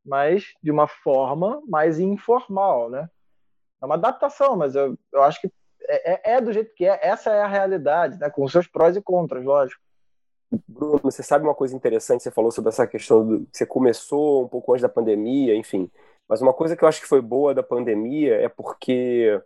mas 0.05 0.55
de 0.63 0.71
uma 0.71 0.87
forma 0.87 1.63
mais 1.67 1.99
informal, 1.99 2.91
né? 2.91 3.09
É 3.83 3.87
uma 3.87 3.95
adaptação, 3.95 4.57
mas 4.57 4.75
eu, 4.75 4.99
eu 5.13 5.23
acho 5.23 5.41
que 5.41 5.51
é, 5.83 6.33
é, 6.33 6.37
é 6.37 6.41
do 6.41 6.53
jeito 6.53 6.75
que 6.75 6.85
é. 6.85 6.99
Essa 7.03 7.31
é 7.31 7.43
a 7.43 7.49
realidade, 7.49 8.19
né? 8.19 8.29
Com 8.31 8.47
seus 8.49 8.67
prós 8.67 8.97
e 8.97 9.03
contras, 9.03 9.45
lógico. 9.45 9.81
Bruno, 10.67 11.01
você 11.03 11.23
sabe 11.23 11.45
uma 11.45 11.55
coisa 11.55 11.75
interessante? 11.75 12.23
Você 12.23 12.31
falou 12.31 12.51
sobre 12.51 12.71
essa 12.71 12.87
questão 12.87 13.27
do 13.27 13.47
que 13.47 13.57
você 13.57 13.67
começou 13.67 14.45
um 14.45 14.49
pouco 14.49 14.73
antes 14.73 14.83
da 14.83 14.89
pandemia, 14.89 15.55
enfim. 15.55 15.91
Mas 16.31 16.41
uma 16.41 16.53
coisa 16.53 16.77
que 16.77 16.85
eu 16.85 16.89
acho 16.89 17.01
que 17.01 17.09
foi 17.09 17.21
boa 17.21 17.53
da 17.53 17.61
pandemia 17.61 18.37
é 18.37 18.49
porque 18.49 19.43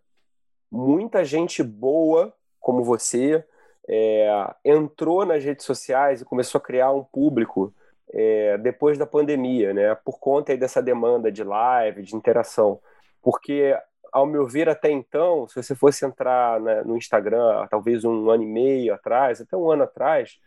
muita 0.70 1.24
gente 1.24 1.62
boa, 1.62 2.30
como 2.60 2.84
você, 2.84 3.42
é, 3.88 4.54
entrou 4.62 5.24
nas 5.24 5.42
redes 5.42 5.64
sociais 5.64 6.20
e 6.20 6.26
começou 6.26 6.58
a 6.58 6.62
criar 6.62 6.92
um 6.92 7.02
público 7.02 7.74
é, 8.12 8.58
depois 8.58 8.98
da 8.98 9.06
pandemia, 9.06 9.72
né? 9.72 9.94
Por 9.94 10.18
conta 10.18 10.54
dessa 10.58 10.82
demanda 10.82 11.32
de 11.32 11.42
live, 11.42 12.02
de 12.02 12.14
interação. 12.14 12.78
Porque, 13.22 13.74
ao 14.12 14.26
meu 14.26 14.46
ver, 14.46 14.68
até 14.68 14.90
então, 14.90 15.48
se 15.48 15.54
você 15.54 15.74
fosse 15.74 16.04
entrar 16.04 16.60
né, 16.60 16.82
no 16.82 16.98
Instagram, 16.98 17.66
talvez 17.70 18.04
um 18.04 18.28
ano 18.28 18.42
e 18.42 18.46
meio 18.46 18.92
atrás, 18.92 19.40
até 19.40 19.56
um 19.56 19.70
ano 19.70 19.84
atrás, 19.84 20.38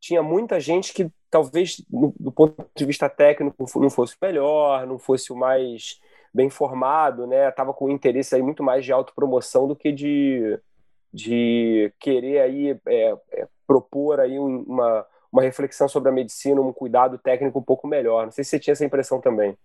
tinha 0.00 0.22
muita 0.22 0.60
gente 0.60 0.92
que 0.92 1.10
talvez 1.30 1.82
do 1.88 2.32
ponto 2.32 2.66
de 2.74 2.84
vista 2.84 3.08
técnico 3.08 3.66
não 3.76 3.90
fosse 3.90 4.14
o 4.14 4.24
melhor, 4.24 4.86
não 4.86 4.98
fosse 4.98 5.32
o 5.32 5.36
mais 5.36 6.00
bem 6.32 6.50
formado, 6.50 7.26
né? 7.26 7.50
Tava 7.50 7.72
com 7.72 7.90
interesse 7.90 8.34
aí 8.34 8.42
muito 8.42 8.62
mais 8.62 8.84
de 8.84 8.92
autopromoção 8.92 9.66
do 9.66 9.74
que 9.74 9.90
de, 9.90 10.58
de 11.12 11.92
querer 11.98 12.40
aí 12.40 12.80
é, 12.86 13.16
é, 13.32 13.48
propor 13.66 14.20
aí 14.20 14.38
uma, 14.38 15.06
uma 15.32 15.42
reflexão 15.42 15.88
sobre 15.88 16.10
a 16.10 16.12
medicina, 16.12 16.60
um 16.60 16.72
cuidado 16.72 17.18
técnico 17.18 17.58
um 17.58 17.62
pouco 17.62 17.88
melhor. 17.88 18.26
Não 18.26 18.32
sei 18.32 18.44
se 18.44 18.50
você 18.50 18.58
tinha 18.58 18.72
essa 18.72 18.84
impressão 18.84 19.20
também. 19.20 19.56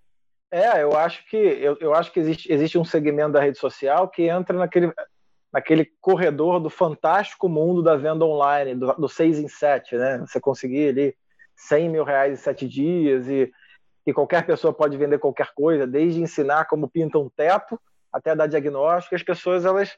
É, 0.49 0.83
eu 0.83 0.97
acho 0.97 1.25
que 1.29 1.37
eu, 1.37 1.77
eu 1.79 1.93
acho 1.93 2.11
que 2.11 2.19
existe, 2.19 2.51
existe 2.51 2.77
um 2.77 2.83
segmento 2.83 3.31
da 3.31 3.41
rede 3.41 3.57
social 3.57 4.09
que 4.09 4.23
entra 4.23 4.57
naquele, 4.57 4.91
naquele 5.51 5.85
corredor 5.99 6.59
do 6.59 6.69
fantástico 6.69 7.49
mundo 7.49 7.83
da 7.83 7.95
venda 7.95 8.25
online, 8.25 8.75
do, 8.75 8.93
do 8.93 9.09
6 9.09 9.39
em 9.39 9.47
7, 9.47 9.97
né? 9.97 10.17
Você 10.19 10.39
conseguir 10.39 10.89
ali 10.89 11.15
100 11.55 11.89
mil 11.89 12.03
reais 12.03 12.33
em 12.33 12.41
sete 12.41 12.67
dias 12.67 13.27
e 13.27 13.51
que 14.03 14.13
qualquer 14.13 14.45
pessoa 14.45 14.73
pode 14.73 14.97
vender 14.97 15.19
qualquer 15.19 15.53
coisa, 15.53 15.85
desde 15.85 16.21
ensinar 16.21 16.65
como 16.65 16.89
pinta 16.89 17.19
um 17.19 17.29
teto 17.29 17.79
até 18.11 18.35
dar 18.35 18.47
diagnóstico. 18.47 19.15
As 19.15 19.23
pessoas, 19.23 19.65
elas, 19.65 19.95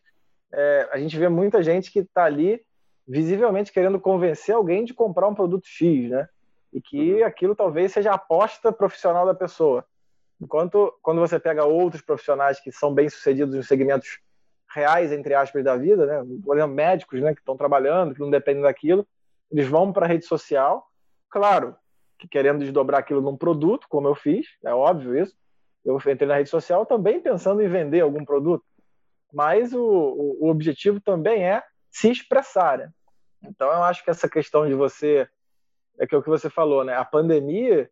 é, 0.51 0.89
a 0.91 0.97
gente 0.97 1.17
vê 1.17 1.29
muita 1.29 1.63
gente 1.63 1.91
que 1.91 1.99
está 1.99 2.25
ali 2.25 2.61
visivelmente 3.07 3.71
querendo 3.71 3.99
convencer 3.99 4.55
alguém 4.55 4.83
de 4.83 4.93
comprar 4.93 5.27
um 5.27 5.35
produto 5.35 5.65
X, 5.67 6.09
né? 6.09 6.27
E 6.71 6.81
que 6.81 7.21
uhum. 7.21 7.25
aquilo 7.25 7.55
talvez 7.55 7.91
seja 7.91 8.11
a 8.11 8.15
aposta 8.15 8.71
profissional 8.71 9.25
da 9.25 9.35
pessoa. 9.35 9.85
Enquanto 10.41 10.93
quando 11.01 11.21
você 11.21 11.39
pega 11.39 11.63
outros 11.63 12.01
profissionais 12.01 12.59
que 12.59 12.71
são 12.71 12.93
bem 12.93 13.07
sucedidos 13.07 13.55
em 13.55 13.61
segmentos 13.61 14.19
reais, 14.73 15.11
entre 15.11 15.33
aspas, 15.33 15.63
da 15.63 15.75
vida, 15.75 16.05
né? 16.05 16.23
Por 16.43 16.57
exemplo, 16.57 16.75
médicos, 16.75 17.21
né? 17.21 17.33
Que 17.33 17.41
estão 17.41 17.55
trabalhando, 17.55 18.13
que 18.13 18.19
não 18.19 18.29
dependem 18.29 18.63
daquilo, 18.63 19.07
eles 19.51 19.67
vão 19.67 19.93
para 19.93 20.05
a 20.05 20.09
rede 20.09 20.25
social, 20.25 20.87
claro, 21.29 21.75
que 22.17 22.27
querendo 22.27 22.59
desdobrar 22.59 22.99
aquilo 22.99 23.21
num 23.21 23.37
produto, 23.37 23.87
como 23.87 24.07
eu 24.07 24.15
fiz, 24.15 24.47
é 24.63 24.73
óbvio 24.73 25.17
isso. 25.17 25.35
Eu 25.85 25.97
entrei 25.97 26.27
na 26.27 26.35
rede 26.35 26.49
social 26.49 26.85
também 26.85 27.21
pensando 27.21 27.61
em 27.61 27.67
vender 27.67 28.01
algum 28.01 28.23
produto, 28.23 28.63
mas 29.31 29.73
o, 29.73 30.37
o, 30.39 30.49
objetivo 30.49 31.01
também 31.01 31.43
é 31.43 31.61
se 31.91 32.09
expressar. 32.09 32.77
Né? 32.77 32.89
Então, 33.43 33.67
eu 33.67 33.83
acho 33.83 34.03
que 34.03 34.09
essa 34.09 34.29
questão 34.29 34.65
de 34.65 34.73
você, 34.73 35.27
é 35.99 36.07
que 36.07 36.15
é 36.15 36.17
o 36.17 36.23
que 36.23 36.29
você 36.29 36.49
falou, 36.49 36.83
né? 36.83 36.95
A 36.95 37.03
pandemia, 37.03 37.89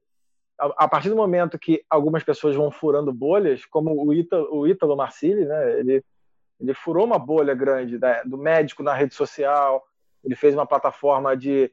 a, 0.58 0.86
a 0.86 0.88
partir 0.88 1.10
do 1.10 1.16
momento 1.16 1.60
que 1.60 1.84
algumas 1.90 2.24
pessoas 2.24 2.56
vão 2.56 2.72
furando 2.72 3.12
bolhas, 3.12 3.66
como 3.66 4.06
o 4.06 4.14
Ítalo, 4.14 4.48
o 4.56 4.66
Ítalo 4.66 4.96
Marcilli, 4.96 5.46
né? 5.46 5.80
Ele, 5.80 6.04
ele 6.62 6.74
furou 6.74 7.06
uma 7.06 7.18
bolha 7.18 7.56
grande 7.56 7.98
né? 7.98 8.22
do 8.26 8.38
médico 8.38 8.84
na 8.84 8.94
rede 8.94 9.16
social, 9.16 9.84
ele 10.24 10.36
fez 10.36 10.54
uma 10.54 10.66
plataforma 10.66 11.36
de 11.36 11.72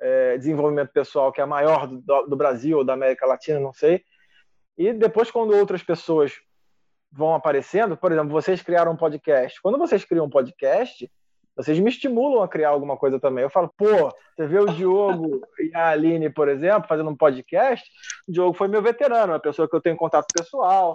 é, 0.00 0.38
desenvolvimento 0.38 0.90
pessoal 0.90 1.30
que 1.30 1.40
é 1.40 1.44
a 1.44 1.46
maior 1.46 1.86
do, 1.86 2.22
do 2.26 2.36
Brasil 2.36 2.78
ou 2.78 2.84
da 2.84 2.94
América 2.94 3.26
Latina, 3.26 3.60
não 3.60 3.72
sei. 3.72 4.02
E 4.76 4.92
depois, 4.92 5.30
quando 5.30 5.54
outras 5.54 5.82
pessoas 5.82 6.40
vão 7.10 7.34
aparecendo, 7.34 7.96
por 7.96 8.10
exemplo, 8.10 8.30
vocês 8.30 8.62
criaram 8.62 8.92
um 8.92 8.96
podcast. 8.96 9.60
Quando 9.60 9.78
vocês 9.78 10.02
criam 10.04 10.24
um 10.24 10.30
podcast, 10.30 11.10
vocês 11.54 11.78
me 11.78 11.90
estimulam 11.90 12.42
a 12.42 12.48
criar 12.48 12.70
alguma 12.70 12.96
coisa 12.96 13.20
também. 13.20 13.44
Eu 13.44 13.50
falo, 13.50 13.70
pô, 13.76 14.08
você 14.34 14.46
vê 14.46 14.58
o 14.58 14.66
Diogo 14.66 15.42
e 15.60 15.76
a 15.76 15.90
Aline, 15.90 16.30
por 16.30 16.48
exemplo, 16.48 16.88
fazendo 16.88 17.10
um 17.10 17.16
podcast. 17.16 17.84
O 18.26 18.32
Diogo 18.32 18.56
foi 18.56 18.68
meu 18.68 18.80
veterano, 18.80 19.34
uma 19.34 19.38
pessoa 19.38 19.68
que 19.68 19.76
eu 19.76 19.80
tenho 19.80 19.96
contato 19.96 20.26
pessoal, 20.34 20.94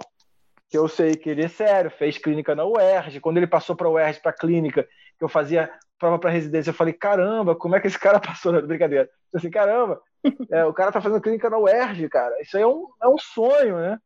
que 0.68 0.76
eu 0.76 0.86
sei 0.88 1.16
que 1.16 1.30
ele 1.30 1.44
é 1.44 1.48
sério, 1.48 1.90
fez 1.90 2.18
clínica 2.18 2.54
na 2.54 2.64
UERJ. 2.64 3.20
Quando 3.20 3.38
ele 3.38 3.46
passou 3.46 3.74
para 3.74 3.88
a 3.88 3.90
UERJ, 3.90 4.20
para 4.20 4.32
clínica, 4.32 4.86
que 5.18 5.24
eu 5.24 5.28
fazia 5.28 5.70
prova 5.98 6.18
para 6.18 6.30
residência, 6.30 6.70
eu 6.70 6.74
falei, 6.74 6.92
caramba, 6.92 7.56
como 7.56 7.74
é 7.74 7.80
que 7.80 7.86
esse 7.86 7.98
cara 7.98 8.20
passou 8.20 8.52
na 8.52 8.60
brincadeira? 8.60 9.08
Eu 9.32 9.38
assim, 9.38 9.50
caramba, 9.50 10.00
é, 10.50 10.64
o 10.64 10.72
cara 10.72 10.92
tá 10.92 11.00
fazendo 11.00 11.20
clínica 11.20 11.50
na 11.50 11.58
UERJ, 11.58 12.08
cara. 12.08 12.34
Isso 12.40 12.56
aí 12.56 12.62
é 12.62 12.66
um, 12.66 12.86
é 13.02 13.08
um 13.08 13.18
sonho, 13.18 13.78
né? 13.78 13.98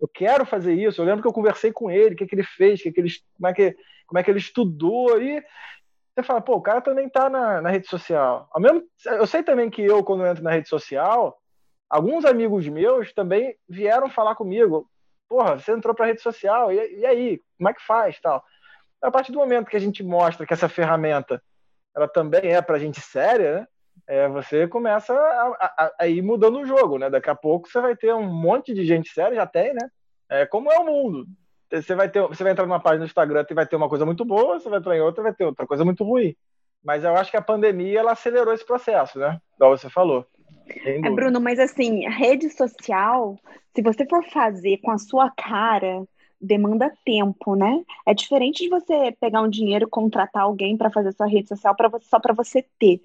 Eu 0.00 0.08
quero 0.08 0.44
fazer 0.44 0.74
isso. 0.74 1.00
Eu 1.00 1.06
lembro 1.06 1.22
que 1.22 1.28
eu 1.28 1.32
conversei 1.32 1.72
com 1.72 1.90
ele, 1.90 2.14
o 2.14 2.16
que, 2.16 2.26
que 2.26 2.34
ele 2.34 2.44
fez, 2.44 2.82
que 2.82 2.92
que 2.92 3.00
ele, 3.00 3.10
como, 3.36 3.48
é 3.48 3.52
que, 3.54 3.76
como 4.06 4.18
é 4.18 4.22
que 4.22 4.30
ele 4.30 4.38
estudou. 4.38 5.20
E 5.20 5.42
você 6.14 6.22
fala, 6.22 6.40
pô, 6.40 6.54
o 6.54 6.62
cara 6.62 6.80
também 6.80 7.08
tá 7.08 7.28
na, 7.28 7.60
na 7.60 7.70
rede 7.70 7.88
social. 7.88 8.48
Ao 8.52 8.60
mesmo, 8.60 8.82
eu 9.06 9.26
sei 9.26 9.42
também 9.42 9.70
que 9.70 9.82
eu, 9.82 10.04
quando 10.04 10.24
eu 10.24 10.30
entro 10.30 10.44
na 10.44 10.52
rede 10.52 10.68
social, 10.68 11.36
alguns 11.88 12.24
amigos 12.24 12.68
meus 12.68 13.12
também 13.12 13.56
vieram 13.68 14.08
falar 14.08 14.34
comigo. 14.34 14.88
Porra, 15.34 15.58
você 15.58 15.72
entrou 15.72 15.92
pra 15.92 16.06
rede 16.06 16.22
social, 16.22 16.72
e, 16.72 17.00
e 17.00 17.04
aí? 17.04 17.40
Como 17.58 17.68
é 17.68 17.74
que 17.74 17.84
faz 17.84 18.20
tal? 18.20 18.40
A 19.02 19.10
partir 19.10 19.32
do 19.32 19.38
momento 19.40 19.66
que 19.66 19.76
a 19.76 19.80
gente 19.80 20.00
mostra 20.00 20.46
que 20.46 20.52
essa 20.52 20.68
ferramenta 20.68 21.42
ela 21.92 22.06
também 22.06 22.52
é 22.52 22.62
para 22.62 22.78
gente 22.78 23.00
séria, 23.00 23.54
né? 23.54 23.66
É, 24.06 24.28
você 24.28 24.68
começa 24.68 25.12
a, 25.12 25.72
a, 25.76 25.92
a, 26.02 26.06
ir 26.06 26.22
mudando 26.22 26.60
o 26.60 26.64
jogo, 26.64 26.98
né? 26.98 27.10
Daqui 27.10 27.28
a 27.28 27.34
pouco 27.34 27.68
você 27.68 27.80
vai 27.80 27.96
ter 27.96 28.14
um 28.14 28.22
monte 28.22 28.72
de 28.72 28.86
gente 28.86 29.10
séria, 29.10 29.34
já 29.34 29.44
tem, 29.44 29.74
né? 29.74 29.88
É, 30.30 30.46
como 30.46 30.70
é 30.70 30.78
o 30.78 30.84
mundo. 30.84 31.26
Você 31.68 31.96
vai, 31.96 32.08
ter, 32.08 32.20
você 32.28 32.44
vai 32.44 32.52
entrar 32.52 32.64
numa 32.66 32.78
página 32.78 33.04
do 33.04 33.08
Instagram 33.08 33.44
e 33.50 33.54
vai 33.54 33.66
ter 33.66 33.74
uma 33.74 33.88
coisa 33.88 34.06
muito 34.06 34.24
boa, 34.24 34.60
você 34.60 34.68
vai 34.68 34.78
entrar 34.78 34.96
em 34.96 35.00
outra 35.00 35.20
vai 35.20 35.34
ter 35.34 35.46
outra 35.46 35.66
coisa 35.66 35.84
muito 35.84 36.04
ruim. 36.04 36.32
Mas 36.80 37.02
eu 37.02 37.16
acho 37.16 37.32
que 37.32 37.36
a 37.36 37.42
pandemia 37.42 37.98
ela 37.98 38.12
acelerou 38.12 38.54
esse 38.54 38.64
processo, 38.64 39.18
né? 39.18 39.40
Igual 39.56 39.76
você 39.76 39.90
falou. 39.90 40.24
É, 40.84 41.10
Bruno, 41.10 41.40
mas 41.40 41.58
assim, 41.58 42.08
rede 42.08 42.50
social, 42.50 43.38
se 43.74 43.82
você 43.82 44.06
for 44.06 44.24
fazer 44.24 44.78
com 44.78 44.90
a 44.90 44.98
sua 44.98 45.30
cara, 45.30 46.06
demanda 46.40 46.92
tempo, 47.04 47.54
né? 47.54 47.82
É 48.06 48.14
diferente 48.14 48.62
de 48.62 48.68
você 48.68 49.12
pegar 49.20 49.42
um 49.42 49.48
dinheiro, 49.48 49.88
contratar 49.88 50.42
alguém 50.42 50.76
para 50.76 50.90
fazer 50.90 51.12
sua 51.12 51.26
rede 51.26 51.48
social 51.48 51.74
para 51.74 51.90
só 52.02 52.20
para 52.20 52.34
você 52.34 52.64
ter. 52.78 53.00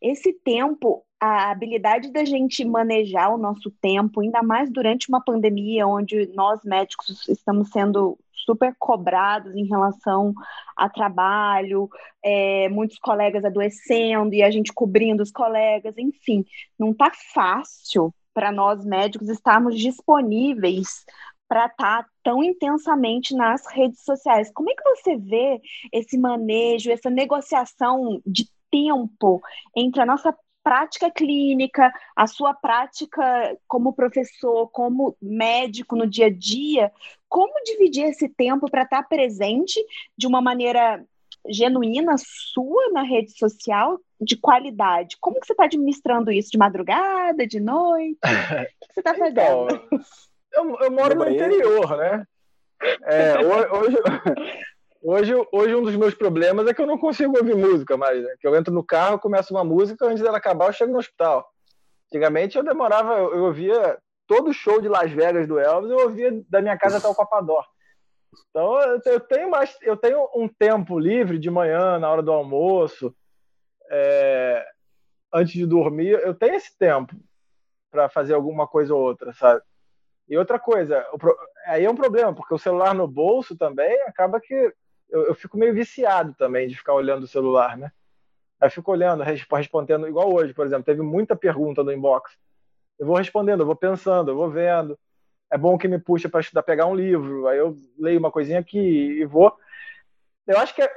Esse 0.00 0.32
tempo, 0.32 1.04
a 1.20 1.50
habilidade 1.50 2.10
da 2.10 2.24
gente 2.24 2.64
manejar 2.64 3.32
o 3.32 3.38
nosso 3.38 3.70
tempo, 3.70 4.20
ainda 4.20 4.42
mais 4.42 4.70
durante 4.70 5.08
uma 5.08 5.22
pandemia 5.22 5.86
onde 5.86 6.26
nós 6.34 6.64
médicos 6.64 7.28
estamos 7.28 7.70
sendo 7.70 8.18
super 8.44 8.74
cobrados 8.78 9.54
em 9.54 9.66
relação 9.66 10.34
a 10.76 10.88
trabalho, 10.88 11.88
é, 12.24 12.68
muitos 12.68 12.98
colegas 12.98 13.44
adoecendo 13.44 14.34
e 14.34 14.42
a 14.42 14.50
gente 14.50 14.72
cobrindo 14.72 15.22
os 15.22 15.30
colegas, 15.30 15.96
enfim, 15.98 16.44
não 16.78 16.92
tá 16.92 17.10
fácil 17.32 18.14
para 18.32 18.52
nós 18.52 18.84
médicos 18.84 19.28
estarmos 19.28 19.78
disponíveis 19.78 21.04
para 21.48 21.66
estar 21.66 22.04
tá 22.04 22.08
tão 22.22 22.44
intensamente 22.44 23.34
nas 23.34 23.66
redes 23.72 24.04
sociais. 24.04 24.52
Como 24.54 24.70
é 24.70 24.74
que 24.74 24.84
você 24.84 25.16
vê 25.16 25.60
esse 25.92 26.16
manejo, 26.16 26.92
essa 26.92 27.10
negociação 27.10 28.22
de 28.24 28.48
tempo 28.70 29.42
entre 29.74 30.00
a 30.00 30.06
nossa 30.06 30.32
prática 30.62 31.10
clínica, 31.10 31.92
a 32.14 32.28
sua 32.28 32.54
prática 32.54 33.58
como 33.66 33.92
professor, 33.92 34.68
como 34.68 35.16
médico 35.20 35.96
no 35.96 36.06
dia 36.06 36.26
a 36.26 36.30
dia? 36.30 36.92
Como 37.30 37.54
dividir 37.64 38.04
esse 38.04 38.28
tempo 38.28 38.70
para 38.70 38.82
estar 38.82 39.02
tá 39.02 39.08
presente 39.08 39.80
de 40.18 40.26
uma 40.26 40.42
maneira 40.42 41.02
genuína 41.48 42.16
sua 42.18 42.90
na 42.92 43.02
rede 43.02 43.36
social 43.38 43.98
de 44.20 44.36
qualidade. 44.36 45.16
Como 45.20 45.40
que 45.40 45.46
você 45.46 45.52
está 45.52 45.64
administrando 45.64 46.30
isso? 46.30 46.50
De 46.50 46.58
madrugada, 46.58 47.46
de 47.46 47.60
noite? 47.60 48.18
O 48.82 48.86
que 48.86 48.94
você 48.94 49.00
está 49.00 49.14
fazendo? 49.14 49.38
Então, 49.40 49.68
eu, 50.52 50.76
eu 50.80 50.90
moro 50.90 51.14
no, 51.14 51.24
no 51.24 51.30
interior, 51.30 51.96
né? 51.96 52.26
É, 53.04 53.38
hoje, 53.38 53.96
hoje, 55.02 55.48
hoje 55.52 55.74
um 55.74 55.82
dos 55.82 55.96
meus 55.96 56.14
problemas 56.14 56.66
é 56.66 56.74
que 56.74 56.82
eu 56.82 56.86
não 56.86 56.98
consigo 56.98 57.38
ouvir 57.38 57.54
música 57.54 57.96
mais. 57.96 58.22
Né? 58.22 58.34
Que 58.40 58.46
eu 58.46 58.56
entro 58.56 58.74
no 58.74 58.84
carro, 58.84 59.18
começo 59.18 59.54
uma 59.54 59.64
música, 59.64 60.06
antes 60.06 60.22
dela 60.22 60.38
acabar 60.38 60.66
eu 60.66 60.72
chego 60.72 60.92
no 60.92 60.98
hospital. 60.98 61.48
Antigamente 62.08 62.58
eu 62.58 62.64
demorava, 62.64 63.14
eu 63.14 63.44
ouvia 63.44 63.96
todo 64.30 64.54
show 64.54 64.80
de 64.80 64.88
Las 64.88 65.10
Vegas 65.10 65.48
do 65.48 65.58
Elvis, 65.58 65.90
eu 65.90 65.98
ouvia 65.98 66.30
da 66.48 66.62
minha 66.62 66.78
casa 66.78 66.98
até 66.98 67.08
o 67.08 67.14
Papador. 67.16 67.66
Então 68.48 68.80
eu 69.04 69.18
tenho 69.18 69.50
mais, 69.50 69.76
eu 69.82 69.96
tenho 69.96 70.24
um 70.36 70.46
tempo 70.46 71.00
livre 71.00 71.36
de 71.36 71.50
manhã, 71.50 71.98
na 71.98 72.08
hora 72.08 72.22
do 72.22 72.30
almoço, 72.30 73.12
é, 73.90 74.64
antes 75.34 75.52
de 75.54 75.66
dormir, 75.66 76.12
eu 76.22 76.32
tenho 76.32 76.54
esse 76.54 76.78
tempo 76.78 77.12
para 77.90 78.08
fazer 78.08 78.34
alguma 78.34 78.68
coisa 78.68 78.94
ou 78.94 79.02
outra, 79.02 79.32
sabe? 79.32 79.62
E 80.28 80.38
outra 80.38 80.60
coisa, 80.60 81.04
aí 81.66 81.84
é 81.84 81.90
um 81.90 81.96
problema, 81.96 82.32
porque 82.32 82.54
o 82.54 82.58
celular 82.58 82.94
no 82.94 83.08
bolso 83.08 83.58
também 83.58 84.00
acaba 84.02 84.40
que 84.40 84.54
eu, 85.08 85.26
eu 85.26 85.34
fico 85.34 85.58
meio 85.58 85.74
viciado 85.74 86.34
também 86.34 86.68
de 86.68 86.76
ficar 86.76 86.94
olhando 86.94 87.24
o 87.24 87.28
celular, 87.28 87.76
né? 87.76 87.90
Aí 88.60 88.68
eu 88.68 88.70
fico 88.70 88.92
olhando, 88.92 89.24
respondendo, 89.24 90.06
igual 90.06 90.32
hoje, 90.32 90.54
por 90.54 90.64
exemplo, 90.64 90.84
teve 90.84 91.02
muita 91.02 91.34
pergunta 91.34 91.82
no 91.82 91.92
inbox. 91.92 92.38
Eu 93.00 93.06
vou 93.06 93.16
respondendo, 93.16 93.60
eu 93.60 93.66
vou 93.66 93.74
pensando, 93.74 94.30
eu 94.30 94.36
vou 94.36 94.50
vendo. 94.50 94.96
É 95.50 95.56
bom 95.56 95.78
que 95.78 95.88
me 95.88 95.98
puxa 95.98 96.28
para 96.28 96.40
estudar, 96.40 96.62
pegar 96.62 96.84
um 96.84 96.94
livro, 96.94 97.48
aí 97.48 97.58
eu 97.58 97.74
leio 97.98 98.18
uma 98.18 98.30
coisinha 98.30 98.60
aqui 98.60 98.78
e 98.78 99.24
vou. 99.24 99.56
Eu 100.46 100.58
acho 100.58 100.74
que 100.74 100.82
é, 100.82 100.92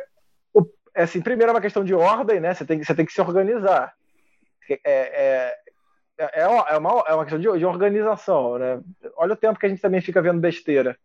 é 0.93 1.03
assim, 1.03 1.21
primeiro 1.21 1.51
é 1.51 1.55
uma 1.55 1.61
questão 1.61 1.83
de 1.83 1.93
ordem, 1.93 2.41
né? 2.41 2.53
Você 2.53 2.65
tem, 2.65 2.83
você 2.83 2.93
tem 2.93 3.05
que 3.05 3.13
se 3.13 3.21
organizar. 3.21 3.93
É, 4.69 4.79
é, 4.85 5.57
é, 6.17 6.41
é, 6.41 6.47
uma, 6.77 7.03
é 7.07 7.13
uma 7.13 7.23
questão 7.23 7.39
de, 7.39 7.57
de, 7.57 7.65
organização, 7.65 8.59
né? 8.59 8.81
Olha 9.15 9.33
o 9.33 9.37
tempo 9.37 9.57
que 9.57 9.65
a 9.65 9.69
gente 9.69 9.81
também 9.81 10.01
fica 10.01 10.21
vendo 10.21 10.41
besteira. 10.41 10.97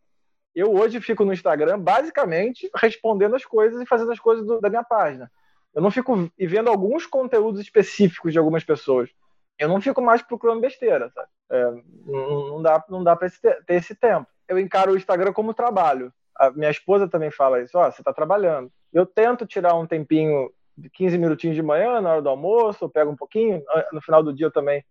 Eu 0.53 0.75
hoje 0.75 1.01
fico 1.01 1.25
no 1.25 1.33
Instagram 1.33 1.79
basicamente 1.79 2.69
respondendo 2.75 3.37
as 3.37 3.45
coisas 3.45 3.81
e 3.81 3.87
fazendo 3.87 4.11
as 4.11 4.19
coisas 4.19 4.45
do, 4.45 4.61
da 4.61 4.69
minha 4.69 4.83
página. 4.83 5.31
Eu 5.73 5.81
não 5.81 5.91
fico 5.91 6.29
vendo 6.37 6.69
alguns 6.69 7.07
conteúdos 7.07 7.61
específicos 7.61 8.33
de 8.33 8.39
algumas 8.39 8.65
pessoas. 8.65 9.11
Eu 9.59 9.69
não 9.69 9.81
fico 9.81 10.01
mais 10.01 10.23
procurando 10.23 10.61
besteira, 10.61 11.11
sabe? 11.11 11.29
É, 11.51 11.71
não, 12.07 12.49
não, 12.49 12.63
dá, 12.63 12.85
não 12.89 13.03
dá 13.03 13.17
para 13.17 13.29
ter 13.31 13.75
esse 13.75 13.95
tempo. 13.95 14.27
Eu 14.47 14.59
encaro 14.59 14.93
o 14.93 14.97
Instagram 14.97 15.33
como 15.33 15.53
trabalho. 15.53 16.13
A 16.37 16.51
minha 16.51 16.71
esposa 16.71 17.09
também 17.09 17.31
fala 17.31 17.61
isso. 17.61 17.77
Ó, 17.77 17.87
oh, 17.87 17.91
você 17.91 18.01
está 18.01 18.13
trabalhando. 18.13 18.71
Eu 18.93 19.05
tento 19.05 19.47
tirar 19.47 19.75
um 19.75 19.87
tempinho 19.87 20.51
de 20.77 20.89
15 20.89 21.19
minutinhos 21.19 21.57
de 21.57 21.63
manhã, 21.63 22.01
na 22.01 22.13
hora 22.13 22.23
do 22.23 22.29
almoço, 22.29 22.89
pego 22.89 23.11
um 23.11 23.17
pouquinho. 23.17 23.63
No 23.93 24.01
final 24.01 24.23
do 24.23 24.33
dia 24.33 24.47
eu 24.47 24.53
também 24.53 24.85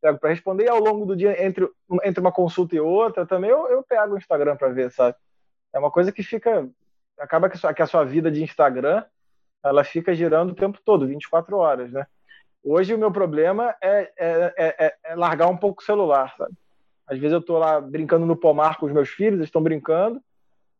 pego 0.00 0.18
para 0.18 0.30
responder, 0.30 0.64
e 0.64 0.68
ao 0.68 0.80
longo 0.80 1.06
do 1.06 1.16
dia, 1.16 1.44
entre, 1.44 1.68
entre 2.04 2.20
uma 2.20 2.32
consulta 2.32 2.74
e 2.74 2.80
outra, 2.80 3.24
também 3.24 3.50
eu, 3.50 3.68
eu 3.68 3.82
pego 3.84 4.14
o 4.14 4.18
Instagram 4.18 4.56
para 4.56 4.68
ver, 4.68 4.90
sabe? 4.90 5.16
É 5.72 5.78
uma 5.78 5.90
coisa 5.90 6.10
que 6.10 6.22
fica. 6.22 6.68
Acaba 7.18 7.48
que, 7.48 7.58
que 7.58 7.82
a 7.82 7.86
sua 7.86 8.04
vida 8.04 8.30
de 8.30 8.42
Instagram 8.42 9.04
ela 9.64 9.84
fica 9.84 10.12
girando 10.12 10.50
o 10.50 10.56
tempo 10.56 10.78
todo, 10.84 11.06
24 11.06 11.56
horas, 11.56 11.92
né? 11.92 12.06
Hoje 12.64 12.94
o 12.94 12.98
meu 12.98 13.10
problema 13.10 13.74
é, 13.82 14.12
é, 14.16 14.54
é, 14.56 14.94
é 15.04 15.14
largar 15.16 15.48
um 15.48 15.56
pouco 15.56 15.82
o 15.82 15.84
celular, 15.84 16.34
sabe? 16.36 16.54
Às 17.06 17.18
vezes 17.18 17.32
eu 17.32 17.40
estou 17.40 17.58
lá 17.58 17.80
brincando 17.80 18.24
no 18.24 18.36
pomar 18.36 18.78
com 18.78 18.86
os 18.86 18.92
meus 18.92 19.08
filhos, 19.08 19.34
eles 19.34 19.48
estão 19.48 19.62
brincando, 19.62 20.22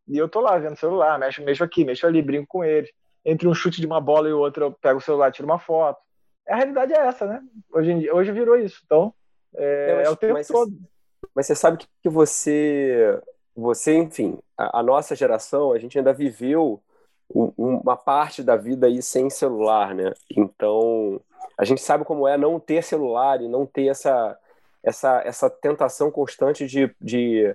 E 0.08 0.16
eu 0.16 0.28
tô 0.28 0.40
lá 0.40 0.56
vendo 0.58 0.74
o 0.74 0.78
celular, 0.78 1.18
mexo, 1.18 1.42
mexo 1.42 1.64
aqui, 1.64 1.84
mexo 1.84 2.06
ali, 2.06 2.22
brinco 2.22 2.46
com 2.48 2.64
eles. 2.64 2.90
Entre 3.24 3.46
um 3.46 3.54
chute 3.54 3.80
de 3.80 3.86
uma 3.86 4.00
bola 4.00 4.28
e 4.28 4.32
outro, 4.32 4.64
eu 4.64 4.72
pego 4.72 4.98
o 4.98 5.02
celular 5.02 5.32
tiro 5.32 5.46
uma 5.46 5.58
foto. 5.58 6.00
A 6.48 6.56
realidade 6.56 6.92
é 6.92 6.98
essa, 6.98 7.26
né? 7.26 7.42
Hoje, 7.72 7.94
dia, 7.94 8.14
hoje 8.14 8.32
virou 8.32 8.56
isso. 8.56 8.80
Então, 8.84 9.12
é, 9.54 9.96
mas, 9.96 10.06
é 10.06 10.10
o 10.10 10.16
tempo 10.16 10.32
mas 10.34 10.48
todo. 10.48 10.70
Você, 10.70 11.28
mas 11.34 11.46
você 11.46 11.54
sabe 11.54 11.84
que 12.02 12.08
você, 12.08 13.20
você 13.54 13.94
enfim, 13.96 14.38
a, 14.56 14.80
a 14.80 14.82
nossa 14.82 15.14
geração, 15.14 15.72
a 15.72 15.78
gente 15.78 15.98
ainda 15.98 16.12
viveu 16.12 16.80
uma 17.30 17.96
parte 17.96 18.42
da 18.42 18.56
vida 18.56 18.86
aí 18.86 19.02
sem 19.02 19.30
celular, 19.30 19.94
né? 19.94 20.12
Então, 20.30 21.20
a 21.56 21.64
gente 21.64 21.80
sabe 21.80 22.04
como 22.04 22.28
é 22.28 22.36
não 22.36 22.60
ter 22.60 22.82
celular 22.82 23.40
e 23.40 23.48
não 23.48 23.64
ter 23.64 23.86
essa, 23.86 24.38
essa, 24.82 25.22
essa 25.24 25.50
tentação 25.50 26.10
constante 26.10 26.66
de, 26.66 26.94
de 27.00 27.54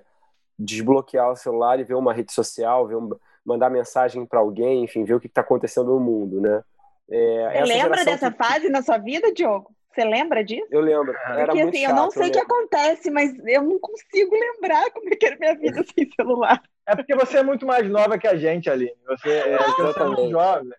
desbloquear 0.58 1.32
o 1.32 1.36
celular 1.36 1.80
e 1.80 1.84
ver 1.84 1.96
uma 1.96 2.14
rede 2.14 2.34
social, 2.34 2.88
ver 2.88 2.96
um, 2.96 3.10
mandar 3.46 3.70
mensagem 3.70 4.26
para 4.26 4.40
alguém, 4.40 4.84
enfim, 4.84 5.04
ver 5.04 5.14
o 5.14 5.20
que 5.20 5.28
está 5.28 5.42
acontecendo 5.42 5.92
no 5.92 6.00
mundo, 6.00 6.42
né? 6.42 6.64
É, 7.10 7.62
Você 7.62 7.74
lembra 7.74 8.04
dessa 8.04 8.32
que... 8.32 8.38
fase 8.38 8.70
na 8.70 8.82
sua 8.82 8.98
vida, 8.98 9.32
Diogo? 9.32 9.72
Você 9.98 10.06
lembra 10.06 10.44
disso? 10.44 10.68
Eu 10.70 10.82
lembro. 10.82 11.16
Era 11.26 11.48
Porque 11.48 11.62
assim, 11.62 11.82
chato, 11.82 11.90
eu 11.90 11.96
não 11.96 12.12
sei 12.12 12.30
o 12.30 12.32
que 12.32 12.40
acontece, 12.40 13.10
mas 13.10 13.34
eu 13.48 13.64
não 13.64 13.80
consigo 13.80 14.30
lembrar 14.38 14.92
como 14.92 15.12
é 15.12 15.16
que 15.16 15.26
era 15.26 15.38
minha 15.40 15.56
vida 15.56 15.84
sem 15.96 16.08
celular. 16.16 16.62
É 16.86 16.96
porque 16.96 17.16
você 17.16 17.40
é 17.40 17.44
muito 17.44 17.66
mais 17.66 17.90
nova 17.90 18.20
que 18.20 18.28
a 18.28 18.36
gente, 18.36 18.70
Aline. 18.70 18.94
Você 19.08 19.28
é, 19.28 19.56
ah, 19.56 19.74
você 19.76 20.00
é 20.00 20.06
muito 20.06 20.30
jovem. 20.30 20.70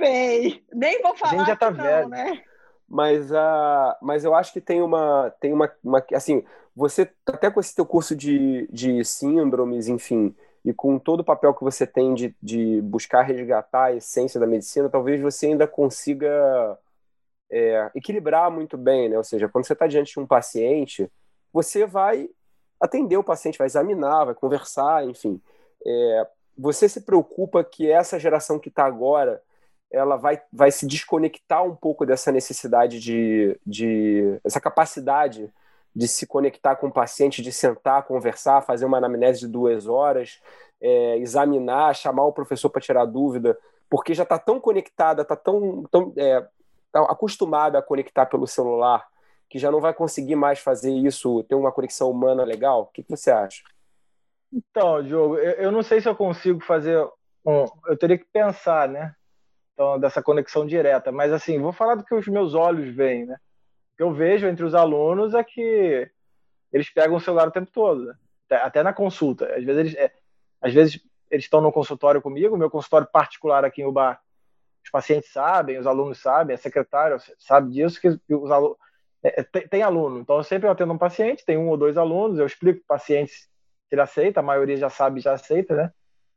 Sei. 0.00 0.64
Nem 0.72 1.00
vou 1.00 1.16
falar. 1.16 1.32
A 1.32 1.36
gente 1.38 1.46
já 1.46 1.56
tá 1.56 1.70
não, 1.70 1.80
velho. 1.80 2.08
né? 2.08 2.42
Mas, 2.88 3.30
uh, 3.30 3.94
mas 4.02 4.24
eu 4.24 4.34
acho 4.34 4.52
que 4.52 4.60
tem 4.60 4.82
uma. 4.82 5.32
Tem 5.40 5.52
uma, 5.52 5.72
uma 5.82 6.04
assim, 6.12 6.44
você, 6.74 7.08
até 7.24 7.52
com 7.52 7.60
esse 7.60 7.72
teu 7.72 7.86
curso 7.86 8.16
de, 8.16 8.68
de 8.70 9.04
síndromes, 9.04 9.86
enfim, 9.86 10.34
e 10.64 10.74
com 10.74 10.98
todo 10.98 11.20
o 11.20 11.24
papel 11.24 11.54
que 11.54 11.62
você 11.62 11.86
tem 11.86 12.14
de, 12.14 12.34
de 12.42 12.80
buscar 12.82 13.22
resgatar 13.22 13.84
a 13.84 13.94
essência 13.94 14.40
da 14.40 14.46
medicina, 14.46 14.90
talvez 14.90 15.20
você 15.20 15.46
ainda 15.46 15.68
consiga 15.68 16.76
é, 17.52 17.90
equilibrar 17.94 18.50
muito 18.50 18.78
bem, 18.78 19.10
né? 19.10 19.18
Ou 19.18 19.24
seja, 19.24 19.48
quando 19.48 19.66
você 19.66 19.74
está 19.74 19.86
diante 19.86 20.14
de 20.14 20.18
um 20.18 20.26
paciente, 20.26 21.10
você 21.52 21.84
vai 21.84 22.28
atender 22.80 23.18
o 23.18 23.22
paciente, 23.22 23.58
vai 23.58 23.66
examinar, 23.66 24.24
vai 24.24 24.34
conversar, 24.34 25.04
enfim. 25.04 25.40
É, 25.86 26.26
você 26.56 26.88
se 26.88 27.02
preocupa 27.02 27.62
que 27.62 27.90
essa 27.90 28.18
geração 28.18 28.58
que 28.58 28.70
está 28.70 28.84
agora 28.84 29.42
ela 29.90 30.16
vai, 30.16 30.40
vai 30.50 30.70
se 30.70 30.86
desconectar 30.86 31.62
um 31.62 31.76
pouco 31.76 32.06
dessa 32.06 32.32
necessidade 32.32 32.98
de, 32.98 33.60
de 33.66 34.40
essa 34.42 34.58
capacidade 34.58 35.52
de 35.94 36.08
se 36.08 36.26
conectar 36.26 36.76
com 36.76 36.86
o 36.86 36.92
paciente, 36.92 37.42
de 37.42 37.52
sentar, 37.52 38.04
conversar, 38.04 38.62
fazer 38.62 38.86
uma 38.86 38.96
anamnese 38.96 39.40
de 39.40 39.48
duas 39.48 39.86
horas, 39.86 40.40
é, 40.80 41.18
examinar, 41.18 41.94
chamar 41.94 42.24
o 42.24 42.32
professor 42.32 42.70
para 42.70 42.80
tirar 42.80 43.04
dúvida, 43.04 43.58
porque 43.90 44.14
já 44.14 44.22
está 44.22 44.38
tão 44.38 44.58
conectada, 44.58 45.20
está 45.20 45.36
tão, 45.36 45.84
tão 45.90 46.14
é, 46.16 46.48
tá 46.92 47.00
acostumada 47.00 47.78
a 47.78 47.82
conectar 47.82 48.26
pelo 48.26 48.46
celular, 48.46 49.06
que 49.48 49.58
já 49.58 49.70
não 49.70 49.80
vai 49.80 49.94
conseguir 49.94 50.36
mais 50.36 50.58
fazer 50.58 50.92
isso, 50.92 51.42
ter 51.44 51.54
uma 51.54 51.72
conexão 51.72 52.10
humana 52.10 52.44
legal? 52.44 52.82
O 52.82 52.86
que, 52.86 53.02
que 53.02 53.10
você 53.10 53.30
acha? 53.30 53.62
Então, 54.52 55.02
Diogo, 55.02 55.38
eu, 55.38 55.52
eu 55.52 55.72
não 55.72 55.82
sei 55.82 56.00
se 56.00 56.08
eu 56.08 56.14
consigo 56.14 56.60
fazer 56.60 57.02
um, 57.44 57.64
eu 57.86 57.96
teria 57.96 58.18
que 58.18 58.26
pensar, 58.32 58.88
né? 58.88 59.14
Então, 59.72 59.98
dessa 59.98 60.22
conexão 60.22 60.66
direta. 60.66 61.10
Mas, 61.10 61.32
assim, 61.32 61.58
vou 61.58 61.72
falar 61.72 61.94
do 61.94 62.04
que 62.04 62.14
os 62.14 62.28
meus 62.28 62.54
olhos 62.54 62.94
veem, 62.94 63.26
né? 63.26 63.36
O 63.92 63.96
que 63.96 64.02
eu 64.02 64.12
vejo 64.12 64.46
entre 64.46 64.64
os 64.64 64.74
alunos 64.74 65.34
é 65.34 65.42
que 65.42 66.10
eles 66.72 66.90
pegam 66.90 67.16
o 67.16 67.20
celular 67.20 67.48
o 67.48 67.52
tempo 67.52 67.70
todo, 67.72 68.04
né? 68.04 68.14
até 68.50 68.82
na 68.82 68.92
consulta. 68.92 69.46
Às 69.54 69.64
vezes 69.64 69.78
eles, 69.78 69.94
é, 69.94 70.12
às 70.60 70.72
vezes 70.72 71.00
eles 71.30 71.44
estão 71.44 71.60
no 71.60 71.72
consultório 71.72 72.20
comigo, 72.20 72.56
meu 72.56 72.70
consultório 72.70 73.06
particular 73.06 73.64
aqui 73.64 73.82
em 73.82 73.86
Ubar, 73.86 74.20
os 74.84 74.90
pacientes 74.90 75.32
sabem, 75.32 75.78
os 75.78 75.86
alunos 75.86 76.18
sabem, 76.18 76.54
a 76.54 76.58
secretária 76.58 77.16
sabe 77.38 77.72
disso, 77.72 78.00
que 78.00 78.08
os 78.34 78.50
alunos... 78.50 78.76
É, 79.24 79.40
é, 79.40 79.42
tem, 79.44 79.68
tem, 79.68 79.82
aluno, 79.82 80.18
então 80.18 80.36
eu 80.36 80.42
sempre 80.42 80.68
atendo 80.68 80.92
um 80.92 80.98
paciente, 80.98 81.44
tem 81.44 81.56
um 81.56 81.68
ou 81.68 81.76
dois 81.76 81.96
alunos, 81.96 82.38
eu 82.38 82.46
explico 82.46 82.80
para 82.84 82.96
o 82.96 82.98
paciente 82.98 83.32
se 83.32 83.48
ele 83.92 84.00
aceita, 84.00 84.40
a 84.40 84.42
maioria 84.42 84.76
já 84.76 84.90
sabe, 84.90 85.20
já 85.20 85.34
aceita, 85.34 85.76
né? 85.76 85.92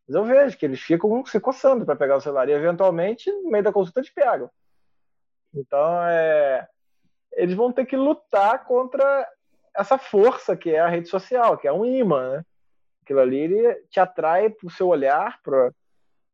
Mas 0.08 0.16
eu 0.16 0.24
vejo 0.24 0.58
que 0.58 0.66
eles 0.66 0.80
ficam 0.80 1.26
se 1.26 1.40
coçando 1.40 1.86
para 1.86 1.96
pegar 1.96 2.18
o 2.18 2.22
celular 2.22 2.48
e, 2.48 2.52
eventualmente, 2.52 3.32
no 3.32 3.50
meio 3.50 3.64
da 3.64 3.74
consulta, 3.74 4.02
eles 4.02 4.14
pegam. 4.14 4.52
Então, 5.54 6.04
é... 6.04 6.68
eles 7.32 7.56
vão 7.56 7.72
ter 7.72 7.86
que 7.86 7.96
lutar 7.96 8.66
contra 8.66 9.28
essa 9.76 9.98
força 9.98 10.56
que 10.56 10.72
é 10.72 10.80
a 10.80 10.88
rede 10.88 11.08
social, 11.08 11.58
que 11.58 11.68
é 11.68 11.74
um 11.74 11.86
imã, 11.86 12.38
né? 12.38 12.46
Aquilo 13.04 13.20
ali 13.20 13.76
te 13.90 14.00
atrai 14.00 14.50
para 14.50 14.68
o 14.68 14.72
seu 14.72 14.88
olhar, 14.88 15.40
pra... 15.42 15.72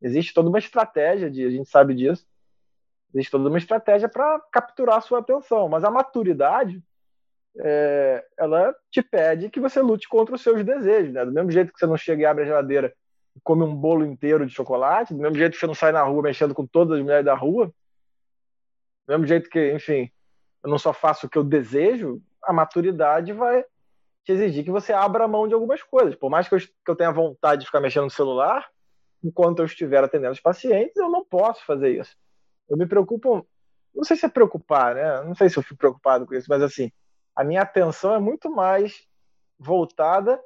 existe 0.01 0.33
toda 0.33 0.49
uma 0.49 0.59
estratégia, 0.59 1.29
de, 1.29 1.45
a 1.45 1.49
gente 1.49 1.69
sabe 1.69 1.93
disso, 1.93 2.25
existe 3.13 3.31
toda 3.31 3.49
uma 3.49 3.57
estratégia 3.57 4.09
para 4.09 4.39
capturar 4.51 4.97
a 4.97 5.01
sua 5.01 5.19
atenção, 5.19 5.67
mas 5.69 5.83
a 5.83 5.91
maturidade 5.91 6.81
é, 7.57 8.25
ela 8.37 8.73
te 8.89 9.01
pede 9.01 9.49
que 9.49 9.59
você 9.59 9.81
lute 9.81 10.07
contra 10.07 10.35
os 10.35 10.41
seus 10.41 10.63
desejos, 10.63 11.13
né? 11.13 11.25
Do 11.25 11.31
mesmo 11.31 11.51
jeito 11.51 11.73
que 11.73 11.79
você 11.79 11.85
não 11.85 11.97
chega 11.97 12.21
e 12.21 12.25
abre 12.25 12.43
a 12.43 12.47
geladeira 12.47 12.93
come 13.43 13.63
um 13.63 13.75
bolo 13.75 14.05
inteiro 14.05 14.45
de 14.45 14.53
chocolate, 14.53 15.13
do 15.13 15.21
mesmo 15.21 15.37
jeito 15.37 15.53
que 15.53 15.59
você 15.59 15.67
não 15.67 15.73
sai 15.73 15.91
na 15.91 16.03
rua 16.03 16.21
mexendo 16.21 16.53
com 16.53 16.65
todas 16.65 16.97
as 16.97 17.03
mulheres 17.03 17.25
da 17.25 17.33
rua, 17.33 17.67
do 17.67 19.11
mesmo 19.11 19.25
jeito 19.25 19.49
que, 19.49 19.73
enfim, 19.73 20.11
eu 20.63 20.69
não 20.69 20.77
só 20.77 20.93
faço 20.93 21.25
o 21.25 21.29
que 21.29 21.37
eu 21.37 21.43
desejo, 21.43 22.21
a 22.43 22.53
maturidade 22.53 23.33
vai 23.33 23.63
te 24.23 24.31
exigir 24.31 24.63
que 24.63 24.71
você 24.71 24.93
abra 24.93 25.27
mão 25.27 25.47
de 25.47 25.53
algumas 25.53 25.81
coisas. 25.81 26.15
Por 26.15 26.29
mais 26.29 26.47
que 26.47 26.55
eu, 26.55 26.59
que 26.59 26.91
eu 26.91 26.95
tenha 26.95 27.11
vontade 27.11 27.61
de 27.61 27.65
ficar 27.65 27.79
mexendo 27.79 28.03
no 28.03 28.11
celular, 28.11 28.69
enquanto 29.23 29.59
eu 29.59 29.65
estiver 29.65 30.03
atendendo 30.03 30.33
os 30.33 30.39
pacientes, 30.39 30.95
eu 30.95 31.09
não 31.09 31.23
posso 31.25 31.65
fazer 31.65 31.99
isso. 31.99 32.15
Eu 32.69 32.77
me 32.77 32.87
preocupo, 32.87 33.47
não 33.93 34.03
sei 34.03 34.17
se 34.17 34.25
é 34.25 34.29
preocupar, 34.29 34.95
né? 34.95 35.21
Não 35.23 35.35
sei 35.35 35.49
se 35.49 35.57
eu 35.57 35.63
fico 35.63 35.77
preocupado 35.77 36.25
com 36.25 36.33
isso, 36.33 36.47
mas 36.49 36.61
assim, 36.61 36.91
a 37.35 37.43
minha 37.43 37.61
atenção 37.61 38.13
é 38.13 38.19
muito 38.19 38.49
mais 38.49 39.05
voltada 39.59 40.41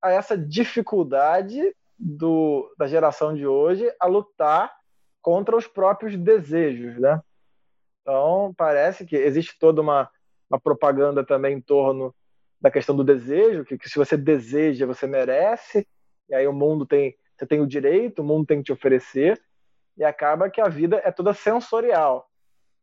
a 0.00 0.10
essa 0.10 0.36
dificuldade 0.36 1.74
do, 1.98 2.72
da 2.78 2.86
geração 2.86 3.34
de 3.34 3.46
hoje 3.46 3.92
a 4.00 4.06
lutar 4.06 4.72
contra 5.20 5.56
os 5.56 5.66
próprios 5.66 6.16
desejos, 6.16 6.98
né? 6.98 7.20
Então, 8.00 8.52
parece 8.56 9.06
que 9.06 9.16
existe 9.16 9.56
toda 9.58 9.80
uma, 9.80 10.10
uma 10.50 10.60
propaganda 10.60 11.24
também 11.24 11.56
em 11.56 11.60
torno 11.60 12.12
da 12.60 12.70
questão 12.70 12.94
do 12.94 13.04
desejo, 13.04 13.64
que, 13.64 13.78
que, 13.78 13.88
se 13.88 13.96
você 13.96 14.16
deseja, 14.16 14.86
você 14.86 15.06
merece, 15.06 15.86
e 16.28 16.34
aí 16.34 16.46
o 16.46 16.52
mundo 16.52 16.84
tem, 16.84 17.16
você 17.42 17.46
tem 17.46 17.60
o 17.60 17.66
direito, 17.66 18.22
o 18.22 18.24
mundo 18.24 18.46
tem 18.46 18.58
que 18.58 18.64
te 18.64 18.72
oferecer, 18.72 19.42
e 19.96 20.04
acaba 20.04 20.48
que 20.48 20.60
a 20.60 20.68
vida 20.68 21.02
é 21.04 21.10
toda 21.10 21.34
sensorial. 21.34 22.30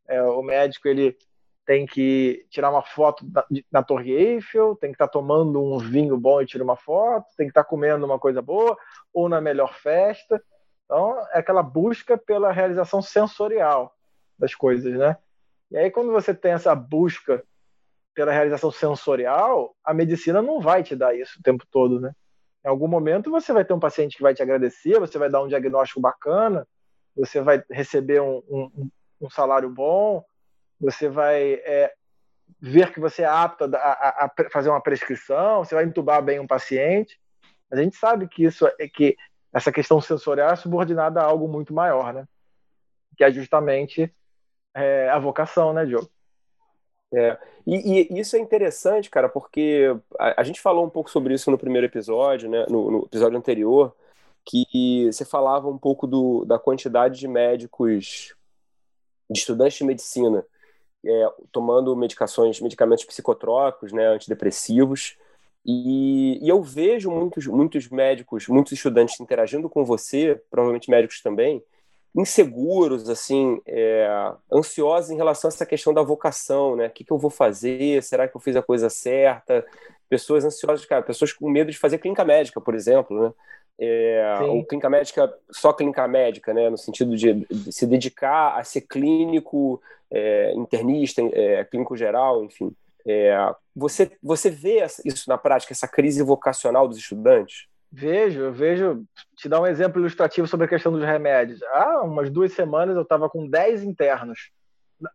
É, 0.06 0.22
o 0.22 0.42
médico, 0.42 0.88
ele 0.88 1.18
tem 1.66 1.86
que 1.86 2.46
tirar 2.50 2.70
uma 2.70 2.82
foto 2.82 3.26
na, 3.32 3.46
na 3.72 3.84
Torre 3.84 4.12
Eiffel, 4.12 4.76
tem 4.76 4.92
que 4.92 4.96
estar 4.96 5.08
tá 5.08 5.14
tomando 5.14 5.64
um 5.64 5.78
vinho 5.78 6.18
bom 6.18 6.42
e 6.42 6.46
tirar 6.46 6.64
uma 6.64 6.76
foto, 6.76 7.26
tem 7.38 7.48
que 7.48 7.52
estar 7.52 7.64
tá 7.64 7.70
comendo 7.70 8.06
uma 8.06 8.20
coisa 8.20 8.42
boa, 8.42 8.78
ou 9.14 9.30
na 9.30 9.40
melhor 9.40 9.74
festa. 9.76 10.44
Então, 10.84 11.18
é 11.32 11.40
aquela 11.40 11.64
busca 11.64 12.18
pela 12.18 12.52
realização 12.52 13.02
sensorial 13.02 13.96
das 14.38 14.54
coisas, 14.54 14.94
né? 14.94 15.16
E 15.72 15.78
aí, 15.78 15.90
quando 15.90 16.12
você 16.12 16.34
tem 16.34 16.52
essa 16.52 16.76
busca 16.76 17.44
pela 18.14 18.34
realização 18.34 18.72
sensorial, 18.72 19.74
a 19.86 19.94
medicina 19.94 20.42
não 20.42 20.60
vai 20.60 20.84
te 20.84 20.96
dar 20.96 21.16
isso 21.16 21.40
o 21.40 21.44
tempo 21.44 21.66
todo, 21.72 22.02
né? 22.02 22.12
Em 22.66 22.68
algum 22.68 22.88
momento 22.88 23.32
você 23.32 23.54
vai 23.54 23.64
ter 23.64 23.74
um 23.74 23.80
paciente 23.80 24.18
que 24.18 24.24
vai 24.24 24.34
te 24.34 24.42
agradecer, 24.42 25.00
você 25.00 25.18
vai 25.18 25.30
dar 25.30 25.42
um 25.42 25.48
diagnóstico 25.48 26.02
bacana, 26.02 26.68
você 27.16 27.42
vai 27.42 27.64
receber 27.70 28.22
um, 28.22 28.44
um, 28.50 28.90
um 29.22 29.30
salário 29.30 29.70
bom, 29.70 30.24
você 30.80 31.10
vai 31.10 31.54
é, 31.66 31.94
ver 32.60 32.92
que 32.92 33.00
você 33.00 33.24
é 33.24 33.26
apto 33.26 33.66
a, 33.66 33.78
a, 33.78 34.26
a, 34.26 34.50
fazer 34.52 34.70
uma 34.70 34.82
prescrição, 34.82 35.64
você 35.64 35.76
vai 35.76 35.86
entubar 35.86 36.22
bem 36.22 36.40
um 36.40 36.48
paciente. 36.48 37.20
A 37.72 37.76
gente 37.76 37.96
sabe 37.96 38.28
que 38.28 38.44
isso 38.44 38.68
é 38.80 38.88
que 38.88 39.16
essa 39.54 39.72
questão 39.72 40.00
sensorial 40.02 40.52
é 40.52 40.56
subordinada 40.56 41.22
a 41.22 41.26
algo 41.26 41.48
muito 41.48 41.74
maior, 41.74 42.14
né? 42.14 42.26
Que 43.18 43.24
é 43.24 43.32
justamente 43.32 44.14
é, 44.74 45.10
a 45.10 45.20
vocação, 45.20 45.74
né, 45.74 45.86
Diogo? 45.86 46.10
É, 47.12 47.38
e, 47.66 48.08
e, 48.12 48.20
isso 48.20 48.36
é 48.36 48.40
interessante, 48.40 49.10
cara, 49.10 49.28
porque 49.28 49.96
a, 50.20 50.42
a, 50.42 50.44
gente 50.44 50.62
falou 50.62 50.86
um 50.86 50.90
pouco 50.90 51.10
sobre 51.10 51.34
isso 51.34 51.50
no 51.50 51.58
primeiro 51.58 51.88
episódio, 51.88 52.48
né, 52.50 52.66
no, 52.70 52.92
no 52.92 53.06
episódio 53.06 53.38
anterior, 53.38 53.96
que 54.46 55.10
você 55.12 55.26
falava 55.26 55.68
um 55.68 55.78
pouco 55.78 56.06
do, 56.06 56.46
da 56.46 56.60
quantidade 56.60 57.20
de 57.20 57.28
médicos, 57.28 58.36
de 59.30 59.40
estudantes 59.40 59.78
de 59.78 59.84
medicina 59.86 60.46
é, 61.06 61.28
tomando 61.52 61.96
medicações, 61.96 62.60
medicamentos 62.60 63.06
psicotrópicos, 63.06 63.92
né, 63.92 64.08
antidepressivos. 64.08 65.18
E, 65.66 66.40
e, 66.42 66.50
eu 66.50 66.62
vejo 66.62 67.12
muitos, 67.12 67.48
muitos 67.48 67.90
médicos, 67.90 68.48
muitos 68.48 68.74
estudantes 68.74 69.20
interagindo 69.20 69.70
com 69.70 69.86
você, 69.86 70.42
provavelmente 70.50 70.90
médicos 70.90 71.22
também, 71.22 71.64
inseguros, 72.16 73.10
assim, 73.10 73.62
é, 73.66 74.34
ansiosos 74.52 75.12
em 75.12 75.16
relação 75.16 75.48
a 75.48 75.54
essa 75.54 75.66
questão 75.66 75.94
da 75.94 76.02
vocação, 76.02 76.76
né? 76.76 76.88
O 76.88 76.92
que, 76.92 77.04
que 77.04 77.12
eu 77.12 77.18
vou 77.18 77.30
fazer? 77.30 78.02
Será 78.04 78.28
que 78.28 78.36
eu 78.36 78.42
fiz 78.42 78.56
a 78.56 78.62
coisa 78.62 78.90
certa? 78.90 79.66
Pessoas 80.10 80.44
ansiosas, 80.44 80.86
cara, 80.86 81.04
pessoas 81.04 81.32
com 81.32 81.50
medo 81.50 81.72
de 81.72 81.78
fazer 81.78 82.00
clínica 82.00 82.26
médica, 82.26 82.60
por 82.60 82.74
exemplo, 82.76 83.22
né? 83.22 83.34
é, 83.80 84.38
ou 84.42 84.66
clínica 84.66 84.90
médica, 84.90 85.34
só 85.50 85.72
clínica 85.72 86.06
médica, 86.08 86.54
né, 86.54 86.70
no 86.70 86.78
sentido 86.78 87.16
de, 87.16 87.34
de 87.34 87.72
se 87.72 87.88
dedicar 87.88 88.60
a 88.60 88.64
ser 88.64 88.82
clínico, 88.82 89.82
é, 90.12 90.52
internista, 90.54 91.22
é, 91.22 91.64
clínico 91.64 91.96
geral, 91.96 92.44
enfim. 92.44 92.76
É, 93.08 93.34
você, 93.74 94.12
você 94.22 94.50
vê 94.50 94.86
isso 95.06 95.30
na 95.30 95.38
prática, 95.38 95.72
essa 95.72 95.88
crise 95.88 96.22
vocacional 96.22 96.88
dos 96.88 96.98
estudantes? 96.98 97.68
Vejo, 97.92 98.42
eu 98.42 98.54
vejo. 98.54 99.04
Te 99.36 99.50
dar 99.50 99.62
um 99.62 99.68
exemplo 99.68 100.00
ilustrativo 100.00 100.48
sobre 100.48 100.66
a 100.66 100.70
questão 100.70 100.92
dos 100.92 101.02
remédios. 101.02 101.62
Há 101.64 102.04
umas 102.04 102.30
duas 102.30 102.54
semanas 102.54 102.96
eu 102.96 103.02
estava 103.02 103.30
com 103.30 103.48
10 103.48 103.84
internos, 103.84 104.52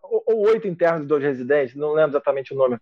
ou 0.02 0.48
oito 0.48 0.66
internos 0.66 1.04
e 1.04 1.08
dois 1.08 1.22
residentes, 1.22 1.74
não 1.74 1.92
lembro 1.92 2.12
exatamente 2.12 2.52
o 2.52 2.56
nome. 2.56 2.78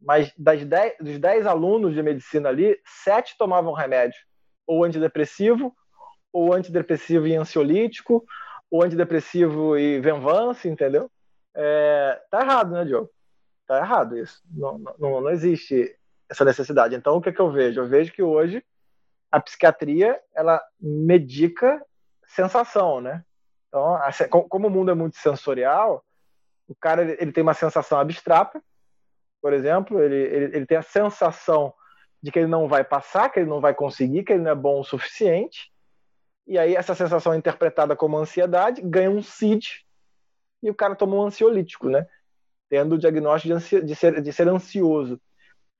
Mas 0.00 0.32
das 0.36 0.64
dez, 0.64 0.94
dos 1.00 1.18
10 1.18 1.46
alunos 1.46 1.94
de 1.94 2.02
medicina 2.02 2.50
ali, 2.50 2.78
sete 2.84 3.36
tomavam 3.38 3.72
remédio 3.72 4.18
ou 4.66 4.84
antidepressivo, 4.84 5.74
ou 6.32 6.52
antidepressivo 6.52 7.26
e 7.26 7.36
ansiolítico, 7.36 8.24
ou 8.70 8.82
antidepressivo 8.82 9.78
e 9.78 10.00
Venvance, 10.00 10.68
entendeu? 10.68 11.10
É, 11.54 12.20
tá 12.30 12.42
errado, 12.42 12.72
né, 12.72 12.84
Diogo? 12.84 13.08
Tá 13.66 13.78
errado 13.78 14.18
isso. 14.18 14.42
Não, 14.50 14.78
não, 14.98 15.20
não 15.20 15.30
existe 15.30 15.96
essa 16.28 16.44
necessidade. 16.44 16.94
Então, 16.94 17.16
o 17.16 17.20
que, 17.20 17.28
é 17.28 17.32
que 17.32 17.40
eu 17.40 17.50
vejo? 17.50 17.80
Eu 17.80 17.86
vejo 17.86 18.12
que 18.12 18.22
hoje 18.22 18.62
a 19.30 19.40
psiquiatria, 19.40 20.20
ela 20.34 20.62
medica 20.80 21.84
sensação, 22.26 23.00
né? 23.00 23.24
Então, 23.68 23.98
como 24.48 24.68
o 24.68 24.70
mundo 24.70 24.90
é 24.90 24.94
muito 24.94 25.16
sensorial, 25.16 26.04
o 26.68 26.74
cara 26.74 27.02
ele 27.20 27.32
tem 27.32 27.42
uma 27.42 27.54
sensação 27.54 27.98
abstrata, 27.98 28.62
por 29.40 29.52
exemplo, 29.52 30.02
ele, 30.02 30.16
ele, 30.16 30.56
ele 30.56 30.66
tem 30.66 30.76
a 30.76 30.82
sensação 30.82 31.72
de 32.22 32.32
que 32.32 32.38
ele 32.38 32.48
não 32.48 32.66
vai 32.66 32.82
passar, 32.82 33.28
que 33.28 33.38
ele 33.38 33.48
não 33.48 33.60
vai 33.60 33.74
conseguir, 33.74 34.24
que 34.24 34.32
ele 34.32 34.42
não 34.42 34.50
é 34.50 34.54
bom 34.54 34.80
o 34.80 34.84
suficiente. 34.84 35.70
E 36.46 36.58
aí 36.58 36.74
essa 36.74 36.94
sensação 36.94 37.32
é 37.32 37.36
interpretada 37.36 37.94
como 37.94 38.16
ansiedade, 38.16 38.82
ganha 38.82 39.10
um 39.10 39.22
CID 39.22 39.84
e 40.62 40.70
o 40.70 40.74
cara 40.74 40.96
toma 40.96 41.16
um 41.16 41.22
ansiolítico, 41.22 41.88
né? 41.88 42.06
Tendo 42.68 42.94
o 42.94 42.98
diagnóstico 42.98 43.48
de, 43.48 43.52
ansi 43.54 43.84
de, 43.84 43.94
ser, 43.94 44.20
de 44.20 44.32
ser 44.32 44.48
ansioso. 44.48 45.20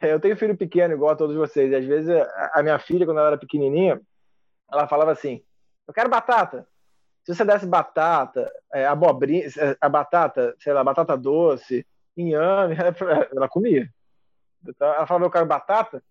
É, 0.01 0.13
eu 0.13 0.21
tenho 0.21 0.37
filho 0.37 0.57
pequeno, 0.57 0.95
igual 0.95 1.13
a 1.13 1.17
todos 1.17 1.35
vocês, 1.35 1.71
e 1.71 1.75
às 1.75 1.85
vezes 1.85 2.11
a 2.53 2.63
minha 2.63 2.79
filha, 2.79 3.07
quando 3.07 3.19
ela 3.19 3.29
era 3.29 3.39
pequenininha, 3.39 4.01
ela 4.71 4.87
falava 4.87 5.13
assim: 5.13 5.43
Eu 5.87 5.95
quero 5.95 6.09
batata. 6.11 6.67
Se 7.25 7.35
você 7.35 7.45
desse 7.45 7.67
batata, 7.67 8.53
é, 8.73 8.87
abobrinha, 8.87 9.47
é, 9.47 9.77
a 9.81 9.89
batata, 9.89 10.55
sei 10.59 10.73
lá, 10.73 10.85
batata 10.85 11.17
doce, 11.17 11.87
inhame, 12.17 12.77
ela 13.35 13.49
comia. 13.49 13.89
Então, 14.67 14.89
ela 14.89 15.07
falava: 15.07 15.27
Eu 15.27 15.31
quero 15.31 15.47
batata. 15.47 16.03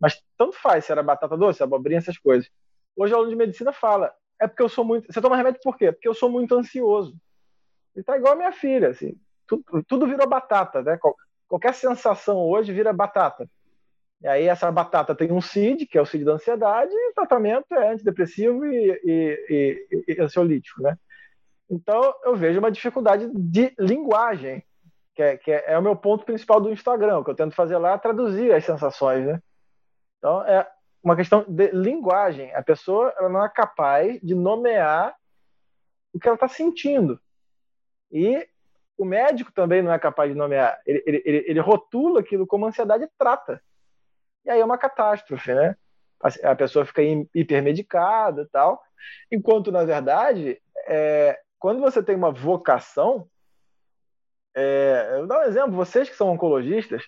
Mas 0.00 0.22
tanto 0.36 0.56
faz 0.56 0.84
se 0.84 0.92
era 0.92 1.02
batata 1.02 1.36
doce, 1.36 1.62
abobrinha, 1.62 1.98
essas 1.98 2.18
coisas. 2.18 2.48
Hoje 2.96 3.12
o 3.12 3.16
aluno 3.16 3.30
de 3.30 3.36
medicina 3.36 3.72
fala, 3.72 4.14
é 4.40 4.46
porque 4.46 4.62
eu 4.62 4.68
sou 4.68 4.84
muito. 4.84 5.12
Você 5.12 5.20
toma 5.20 5.36
remédio 5.36 5.60
por 5.62 5.76
quê? 5.76 5.90
Porque 5.92 6.08
eu 6.08 6.14
sou 6.14 6.28
muito 6.28 6.54
ansioso. 6.54 7.16
Ele 7.94 8.04
tá 8.04 8.16
igual 8.16 8.34
a 8.34 8.36
minha 8.36 8.52
filha, 8.52 8.90
assim. 8.90 9.18
Tudo, 9.46 9.84
tudo 9.84 10.06
virou 10.06 10.28
batata, 10.28 10.82
né? 10.82 10.98
Qualquer 11.54 11.74
sensação 11.74 12.36
hoje 12.38 12.72
vira 12.72 12.92
batata. 12.92 13.48
E 14.20 14.26
aí 14.26 14.48
essa 14.48 14.72
batata 14.72 15.14
tem 15.14 15.30
um 15.30 15.40
CID, 15.40 15.86
que 15.86 15.96
é 15.96 16.02
o 16.02 16.04
CID 16.04 16.24
da 16.24 16.32
ansiedade, 16.32 16.92
e 16.92 17.10
o 17.10 17.14
tratamento 17.14 17.72
é 17.72 17.92
antidepressivo 17.92 18.66
e, 18.66 18.90
e, 19.04 19.86
e, 19.88 20.14
e 20.14 20.20
ansiolítico, 20.20 20.82
né? 20.82 20.98
Então 21.70 22.12
eu 22.24 22.34
vejo 22.34 22.58
uma 22.58 22.72
dificuldade 22.72 23.30
de 23.32 23.72
linguagem, 23.78 24.64
que 25.14 25.22
é, 25.22 25.36
que 25.36 25.52
é, 25.52 25.64
é 25.68 25.78
o 25.78 25.82
meu 25.82 25.94
ponto 25.94 26.24
principal 26.24 26.60
do 26.60 26.72
Instagram. 26.72 27.18
O 27.18 27.24
que 27.24 27.30
eu 27.30 27.36
tento 27.36 27.54
fazer 27.54 27.78
lá 27.78 27.92
é 27.92 27.98
traduzir 27.98 28.52
as 28.52 28.64
sensações, 28.64 29.24
né? 29.24 29.40
Então, 30.18 30.42
é 30.42 30.68
uma 31.04 31.14
questão 31.14 31.44
de 31.46 31.68
linguagem. 31.68 32.52
A 32.52 32.64
pessoa 32.64 33.14
ela 33.16 33.28
não 33.28 33.44
é 33.44 33.48
capaz 33.48 34.20
de 34.20 34.34
nomear 34.34 35.14
o 36.12 36.18
que 36.18 36.26
ela 36.26 36.34
está 36.34 36.48
sentindo. 36.48 37.20
E 38.10 38.44
o 38.96 39.04
médico 39.04 39.52
também 39.52 39.82
não 39.82 39.92
é 39.92 39.98
capaz 39.98 40.30
de 40.30 40.36
nomear. 40.36 40.80
Ele, 40.86 41.02
ele, 41.06 41.44
ele, 41.46 41.60
rotula 41.60 42.20
aquilo 42.20 42.46
como 42.46 42.66
ansiedade 42.66 43.04
e 43.04 43.10
trata. 43.18 43.60
E 44.44 44.50
aí 44.50 44.60
é 44.60 44.64
uma 44.64 44.78
catástrofe, 44.78 45.52
né? 45.52 45.76
A 46.42 46.54
pessoa 46.54 46.86
fica 46.86 47.02
hipermedicada 47.34 48.42
e 48.42 48.46
tal. 48.46 48.80
Enquanto, 49.30 49.70
na 49.70 49.84
verdade, 49.84 50.60
é, 50.86 51.38
quando 51.58 51.80
você 51.80 52.02
tem 52.02 52.14
uma 52.14 52.30
vocação, 52.32 53.28
é, 54.54 55.10
eu 55.12 55.18
vou 55.18 55.26
dar 55.26 55.40
um 55.40 55.48
exemplo, 55.48 55.72
vocês 55.72 56.08
que 56.08 56.16
são 56.16 56.30
oncologistas, 56.30 57.02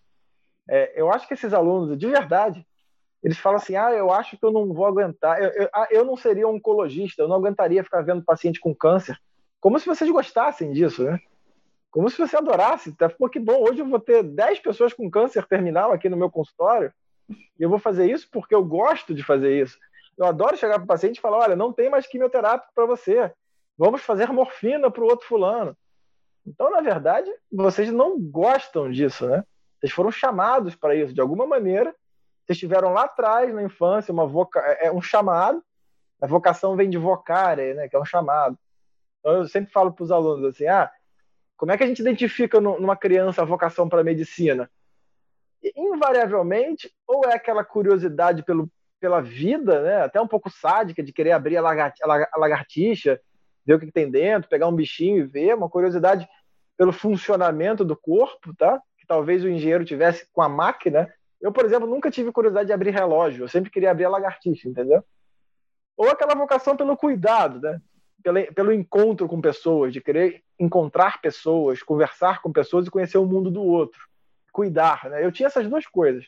é, 0.68 1.00
eu 1.00 1.10
acho 1.10 1.26
que 1.28 1.34
esses 1.34 1.54
alunos, 1.54 1.96
de 1.96 2.06
verdade, 2.06 2.66
eles 3.22 3.38
falam 3.38 3.58
assim: 3.58 3.76
ah, 3.76 3.92
eu 3.92 4.10
acho 4.10 4.36
que 4.36 4.44
eu 4.44 4.52
não 4.52 4.72
vou 4.72 4.84
aguentar, 4.84 5.40
eu, 5.40 5.50
eu, 5.50 5.68
ah, 5.72 5.88
eu 5.90 6.04
não 6.04 6.16
seria 6.16 6.48
oncologista, 6.48 7.22
eu 7.22 7.28
não 7.28 7.36
aguentaria 7.36 7.84
ficar 7.84 8.02
vendo 8.02 8.24
paciente 8.24 8.60
com 8.60 8.74
câncer. 8.74 9.16
Como 9.60 9.78
se 9.78 9.86
vocês 9.86 10.10
gostassem 10.10 10.72
disso, 10.72 11.04
né? 11.04 11.18
Como 11.96 12.10
se 12.10 12.18
você 12.18 12.36
adorasse. 12.36 12.92
Tá? 12.92 13.08
Pô, 13.08 13.28
que 13.28 13.40
bom, 13.40 13.62
hoje 13.62 13.80
eu 13.80 13.88
vou 13.88 13.98
ter 13.98 14.22
10 14.22 14.60
pessoas 14.60 14.92
com 14.92 15.10
câncer 15.10 15.46
terminal 15.46 15.92
aqui 15.92 16.08
no 16.10 16.16
meu 16.16 16.30
consultório, 16.30 16.92
e 17.28 17.62
eu 17.62 17.70
vou 17.70 17.78
fazer 17.78 18.10
isso 18.10 18.28
porque 18.30 18.54
eu 18.54 18.62
gosto 18.62 19.14
de 19.14 19.22
fazer 19.22 19.62
isso. 19.62 19.78
Eu 20.18 20.26
adoro 20.26 20.56
chegar 20.56 20.74
para 20.74 20.84
o 20.84 20.88
paciente 20.88 21.16
e 21.16 21.20
falar: 21.20 21.38
olha, 21.38 21.56
não 21.56 21.72
tem 21.72 21.88
mais 21.88 22.06
quimioterápico 22.06 22.72
para 22.74 22.84
você, 22.84 23.32
vamos 23.78 24.02
fazer 24.02 24.28
morfina 24.28 24.90
para 24.90 25.02
o 25.02 25.06
outro 25.06 25.26
fulano. 25.26 25.76
Então, 26.46 26.70
na 26.70 26.80
verdade, 26.80 27.30
vocês 27.50 27.90
não 27.90 28.20
gostam 28.20 28.90
disso, 28.90 29.26
né? 29.26 29.42
Vocês 29.80 29.92
foram 29.92 30.10
chamados 30.10 30.74
para 30.76 30.94
isso 30.94 31.14
de 31.14 31.20
alguma 31.20 31.46
maneira 31.46 31.94
vocês 32.46 32.58
tiveram 32.58 32.92
lá 32.92 33.04
atrás, 33.04 33.52
na 33.52 33.62
infância, 33.62 34.12
uma 34.12 34.24
voca... 34.26 34.60
é, 34.60 34.86
é 34.86 34.92
um 34.92 35.02
chamado. 35.02 35.62
A 36.22 36.26
vocação 36.26 36.76
vem 36.76 36.88
de 36.88 36.96
vocare, 36.96 37.74
né, 37.74 37.88
que 37.88 37.96
é 37.96 38.00
um 38.00 38.04
chamado. 38.04 38.56
Então, 39.18 39.38
eu 39.38 39.48
sempre 39.48 39.72
falo 39.72 39.92
para 39.92 40.04
os 40.04 40.12
alunos 40.12 40.44
assim: 40.44 40.66
ah, 40.66 40.90
como 41.56 41.72
é 41.72 41.76
que 41.76 41.84
a 41.84 41.86
gente 41.86 42.00
identifica 42.00 42.60
numa 42.60 42.96
criança 42.96 43.42
a 43.42 43.46
vocação 43.46 43.88
para 43.88 44.00
a 44.00 44.04
medicina? 44.04 44.70
Invariavelmente, 45.74 46.92
ou 47.06 47.24
é 47.24 47.34
aquela 47.34 47.64
curiosidade 47.64 48.42
pelo, 48.44 48.70
pela 49.00 49.20
vida, 49.20 49.82
né, 49.82 50.02
até 50.02 50.20
um 50.20 50.28
pouco 50.28 50.50
sádica, 50.50 51.02
de 51.02 51.12
querer 51.12 51.32
abrir 51.32 51.56
a, 51.56 51.62
a 51.62 52.38
lagartixa, 52.38 53.20
ver 53.64 53.74
o 53.74 53.80
que, 53.80 53.86
que 53.86 53.92
tem 53.92 54.10
dentro, 54.10 54.48
pegar 54.48 54.68
um 54.68 54.74
bichinho 54.74 55.18
e 55.18 55.26
ver, 55.26 55.54
uma 55.54 55.68
curiosidade 55.68 56.28
pelo 56.76 56.92
funcionamento 56.92 57.84
do 57.84 57.96
corpo, 57.96 58.54
tá? 58.54 58.80
Que 58.98 59.06
talvez 59.06 59.42
o 59.42 59.48
engenheiro 59.48 59.84
tivesse 59.84 60.28
com 60.32 60.42
a 60.42 60.48
máquina, 60.48 61.12
eu, 61.40 61.50
por 61.50 61.64
exemplo, 61.64 61.88
nunca 61.88 62.10
tive 62.10 62.30
curiosidade 62.30 62.66
de 62.66 62.72
abrir 62.72 62.90
relógio, 62.90 63.44
eu 63.44 63.48
sempre 63.48 63.70
queria 63.70 63.90
abrir 63.90 64.04
a 64.04 64.10
lagartixa, 64.10 64.68
entendeu? 64.68 65.02
Ou 65.96 66.08
aquela 66.10 66.34
vocação 66.34 66.76
pelo 66.76 66.96
cuidado, 66.96 67.60
né? 67.60 67.80
Pelo, 68.54 68.72
encontro 68.72 69.28
com 69.28 69.40
pessoas, 69.40 69.92
de 69.92 70.00
querer 70.00 70.42
encontrar 70.58 71.20
pessoas, 71.20 71.82
conversar 71.82 72.42
com 72.42 72.50
pessoas 72.50 72.86
e 72.86 72.90
conhecer 72.90 73.18
o 73.18 73.26
mundo 73.26 73.50
do 73.50 73.62
outro. 73.62 74.00
Cuidar, 74.52 75.08
né? 75.08 75.24
Eu 75.24 75.30
tinha 75.30 75.46
essas 75.46 75.68
duas 75.68 75.86
coisas. 75.86 76.24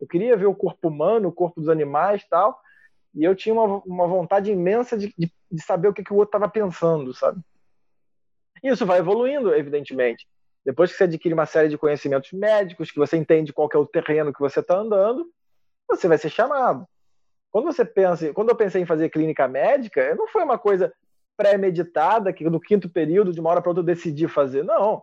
Eu 0.00 0.06
queria 0.06 0.36
ver 0.36 0.46
o 0.46 0.54
corpo 0.54 0.88
humano, 0.88 1.28
o 1.28 1.32
corpo 1.32 1.60
dos 1.60 1.68
animais 1.68 2.24
tal, 2.28 2.60
e 3.14 3.24
eu 3.24 3.34
tinha 3.34 3.54
uma, 3.54 3.82
uma 3.84 4.06
vontade 4.06 4.50
imensa 4.50 4.96
de, 4.96 5.12
de, 5.18 5.32
de 5.50 5.62
saber 5.62 5.88
o 5.88 5.92
que, 5.92 6.04
que 6.04 6.12
o 6.12 6.16
outro 6.16 6.36
estava 6.36 6.48
pensando, 6.48 7.12
sabe? 7.12 7.40
Isso 8.62 8.86
vai 8.86 9.00
evoluindo, 9.00 9.52
evidentemente. 9.52 10.26
Depois 10.64 10.92
que 10.92 10.96
você 10.96 11.04
adquire 11.04 11.34
uma 11.34 11.46
série 11.46 11.68
de 11.68 11.76
conhecimentos 11.76 12.30
médicos, 12.32 12.90
que 12.90 12.98
você 12.98 13.16
entende 13.16 13.52
qual 13.52 13.68
é 13.74 13.76
o 13.76 13.86
terreno 13.86 14.32
que 14.32 14.40
você 14.40 14.60
está 14.60 14.76
andando, 14.76 15.28
você 15.88 16.06
vai 16.06 16.18
ser 16.18 16.30
chamado. 16.30 16.86
Quando 17.50 17.64
você 17.64 17.84
pensa, 17.84 18.32
quando 18.32 18.50
eu 18.50 18.56
pensei 18.56 18.80
em 18.80 18.86
fazer 18.86 19.10
clínica 19.10 19.48
médica, 19.48 20.14
não 20.14 20.28
foi 20.28 20.42
uma 20.44 20.58
coisa 20.58 20.92
pré-meditada 21.36 22.32
que 22.32 22.44
no 22.44 22.60
quinto 22.60 22.88
período, 22.88 23.32
de 23.32 23.40
uma 23.40 23.50
hora 23.50 23.60
para 23.60 23.70
outra, 23.70 23.82
eu 23.82 23.86
decidi 23.86 24.28
fazer. 24.28 24.62
Não. 24.64 25.02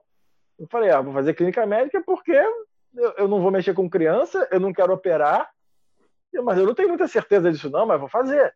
Eu 0.58 0.68
falei, 0.68 0.90
ah, 0.90 1.02
vou 1.02 1.14
fazer 1.14 1.34
clínica 1.34 1.66
médica 1.66 2.02
porque 2.06 2.32
eu, 2.32 3.14
eu 3.18 3.28
não 3.28 3.42
vou 3.42 3.52
mexer 3.52 3.74
com 3.74 3.90
criança, 3.90 4.48
eu 4.52 4.60
não 4.60 4.74
quero 4.74 4.94
operar, 4.94 5.50
mas 6.44 6.58
eu 6.58 6.66
não 6.66 6.76
tenho 6.76 6.90
muita 6.90 7.08
certeza 7.08 7.52
disso 7.52 7.70
não, 7.70 7.86
mas 7.86 8.00
vou 8.00 8.10
fazer. 8.10 8.54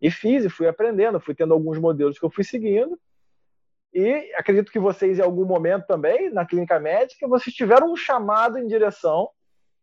E 0.00 0.10
fiz, 0.10 0.44
e 0.44 0.48
fui 0.48 0.66
aprendendo, 0.66 1.20
fui 1.20 1.34
tendo 1.34 1.52
alguns 1.52 1.78
modelos 1.78 2.18
que 2.18 2.24
eu 2.24 2.30
fui 2.30 2.44
seguindo, 2.44 2.98
e 3.92 4.32
acredito 4.36 4.70
que 4.70 4.78
vocês, 4.78 5.18
em 5.18 5.22
algum 5.22 5.44
momento 5.44 5.86
também, 5.86 6.30
na 6.30 6.46
clínica 6.46 6.78
médica, 6.78 7.26
vocês 7.26 7.54
tiveram 7.54 7.92
um 7.92 7.96
chamado 7.96 8.56
em 8.56 8.66
direção 8.66 9.28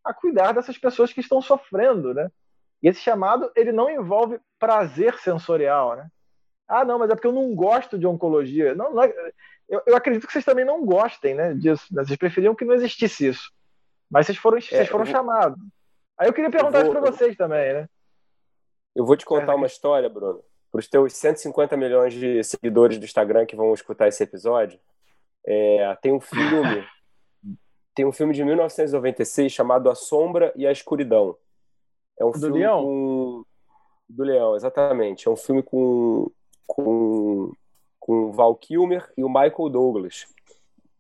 a 0.04 0.14
cuidar 0.14 0.54
dessas 0.54 0.78
pessoas 0.78 1.12
que 1.12 1.20
estão 1.20 1.42
sofrendo, 1.42 2.14
né? 2.14 2.32
E 2.82 2.88
esse 2.88 3.02
chamado, 3.02 3.52
ele 3.56 3.74
não 3.74 3.90
envolve 3.90 4.40
prazer 4.58 5.18
sensorial, 5.18 5.98
né? 5.98 6.10
Ah, 6.68 6.84
não, 6.84 7.00
mas 7.00 7.10
é 7.10 7.16
porque 7.16 7.28
eu 7.28 7.34
não 7.34 7.56
gosto 7.56 7.98
de 7.98 8.06
oncologia. 8.06 8.76
Não, 8.76 8.94
não 8.94 9.04
é... 9.04 9.14
eu, 9.70 9.82
eu, 9.86 9.96
acredito 9.96 10.28
que 10.28 10.34
vocês 10.34 10.46
também 10.46 10.66
não 10.66 10.86
gostem 10.86 11.34
né, 11.34 11.54
disso. 11.54 11.86
Né? 11.92 12.04
Vocês 12.04 12.18
preferiam 12.18 12.56
que 12.56 12.66
não 12.66 12.74
existisse 12.74 13.28
isso. 13.28 13.52
Mas 14.10 14.26
vocês 14.26 14.38
foram, 14.38 14.58
é, 14.58 14.62
vocês 14.62 14.90
foram 14.90 15.06
chamados. 15.06 15.60
Aí 16.18 16.28
eu 16.28 16.34
queria 16.34 16.50
perguntar 16.50 16.84
vou... 16.84 16.92
isso 16.92 17.00
para 17.00 17.12
vocês 17.12 17.36
também, 17.36 17.74
né? 17.74 17.90
Eu 18.96 19.06
vou 19.06 19.16
te 19.16 19.26
contar 19.26 19.56
uma 19.56 19.68
história, 19.68 20.10
Bruno 20.10 20.44
para 20.72 20.80
os 20.80 20.88
teus 20.88 21.14
150 21.14 21.78
milhões 21.78 22.14
de 22.14 22.44
seguidores 22.44 22.98
do 22.98 23.06
Instagram 23.06 23.46
que 23.46 23.56
vão 23.56 23.74
escutar 23.74 24.08
esse 24.08 24.24
episódio, 24.24 24.80
é, 25.46 25.98
tem 26.02 26.14
um 26.14 26.20
filme, 26.20 26.86
tem 27.96 28.06
um 28.06 28.12
filme 28.12 28.34
de 28.34 28.44
1996 28.44 29.52
chamado 29.52 29.90
A 29.90 29.96
Sombra 29.96 30.52
e 30.56 30.68
a 30.68 30.72
Escuridão. 30.72 31.36
É 32.20 32.26
um 32.26 32.32
do 32.32 32.40
filme 32.40 32.60
Leão? 32.60 32.84
com 32.84 33.44
Do 34.10 34.24
Leão, 34.24 34.56
exatamente. 34.56 35.28
É 35.28 35.32
um 35.32 35.36
filme 35.36 35.64
com, 35.64 36.32
com, 36.68 37.52
com 38.00 38.26
o 38.26 38.32
Val 38.32 38.56
Kilmer 38.56 39.12
e 39.18 39.24
o 39.24 39.30
Michael 39.30 39.70
Douglas. 39.70 40.28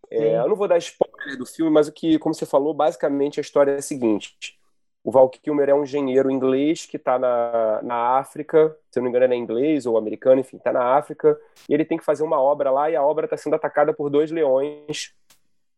É, 0.09 0.37
eu 0.37 0.47
não 0.47 0.55
vou 0.55 0.67
dar 0.67 0.77
spoiler 0.77 1.37
do 1.37 1.45
filme, 1.45 1.69
mas 1.69 1.87
o 1.87 1.91
que, 1.91 2.17
como 2.17 2.33
você 2.33 2.45
falou, 2.45 2.73
basicamente 2.73 3.39
a 3.39 3.41
história 3.41 3.71
é 3.71 3.77
a 3.77 3.81
seguinte: 3.81 4.57
o 5.03 5.11
Val 5.11 5.29
Kilmer 5.29 5.69
é 5.69 5.75
um 5.75 5.83
engenheiro 5.83 6.31
inglês 6.31 6.85
que 6.85 6.97
está 6.97 7.19
na, 7.19 7.81
na 7.83 8.17
África, 8.17 8.75
se 8.89 8.99
não 8.99 9.03
me 9.03 9.09
engano 9.09 9.33
é 9.33 9.37
inglês 9.37 9.85
ou 9.85 9.97
americano, 9.97 10.39
enfim, 10.39 10.57
está 10.57 10.71
na 10.71 10.95
África, 10.95 11.39
e 11.69 11.73
ele 11.73 11.85
tem 11.85 11.97
que 11.97 12.05
fazer 12.05 12.23
uma 12.23 12.41
obra 12.41 12.71
lá, 12.71 12.89
e 12.89 12.95
a 12.95 13.03
obra 13.03 13.25
está 13.25 13.35
sendo 13.35 13.55
atacada 13.55 13.93
por 13.93 14.09
dois 14.09 14.31
leões, 14.31 15.13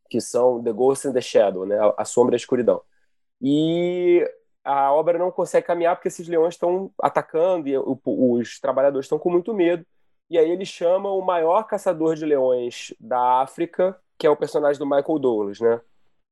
que 0.10 0.22
são 0.22 0.64
The 0.64 0.72
Ghost 0.72 1.08
and 1.08 1.14
the 1.14 1.22
Shadow, 1.22 1.66
né, 1.66 1.78
a 1.98 2.06
sombra 2.06 2.36
e 2.36 2.38
a 2.38 2.42
escuridão. 2.42 2.82
E 3.42 4.28
a 4.64 4.92
obra 4.94 5.18
não 5.18 5.32
consegue 5.32 5.68
caminhar 5.68 5.96
porque 5.96 6.08
esses 6.08 6.28
leões 6.28 6.56
estão 6.56 6.92
atacando 7.02 7.68
e 7.68 7.78
os 7.78 8.60
trabalhadores 8.60 9.06
estão 9.06 9.20
com 9.20 9.30
muito 9.30 9.54
medo. 9.54 9.86
E 10.30 10.38
aí 10.38 10.50
ele 10.50 10.66
chama 10.66 11.12
o 11.12 11.22
maior 11.22 11.64
caçador 11.64 12.16
de 12.16 12.26
leões 12.26 12.94
da 13.00 13.42
África, 13.42 14.00
que 14.18 14.28
é 14.28 14.30
o 14.30 14.36
personagem 14.36 14.78
do 14.78 14.86
Michael 14.86 15.20
Douglas, 15.20 15.60
né? 15.60 15.82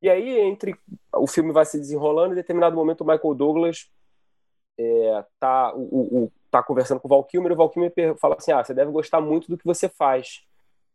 E 0.02 0.10
aí, 0.10 0.40
entre 0.40 0.80
o 1.16 1.26
filme 1.26 1.52
vai 1.52 1.66
se 1.66 1.80
desenrolando, 1.80 2.34
em 2.34 2.36
determinado 2.36 2.76
momento 2.76 3.02
o 3.02 3.08
Michael 3.08 3.34
Douglas 3.34 3.90
é, 4.78 5.26
tá, 5.40 5.74
o, 5.76 6.26
o, 6.26 6.32
tá 6.52 6.62
conversando 6.62 7.00
com 7.00 7.08
o 7.08 7.10
Val 7.10 7.24
Kilmer, 7.24 7.52
e 7.52 7.56
o 7.56 7.58
Val 7.58 7.70
Kilmer 7.70 7.94
fala 8.20 8.36
assim, 8.38 8.52
ah, 8.52 8.64
você 8.64 8.74
deve 8.74 8.92
gostar 8.92 9.20
muito 9.20 9.48
do 9.50 9.58
que 9.58 9.66
você 9.66 9.90
faz, 9.90 10.46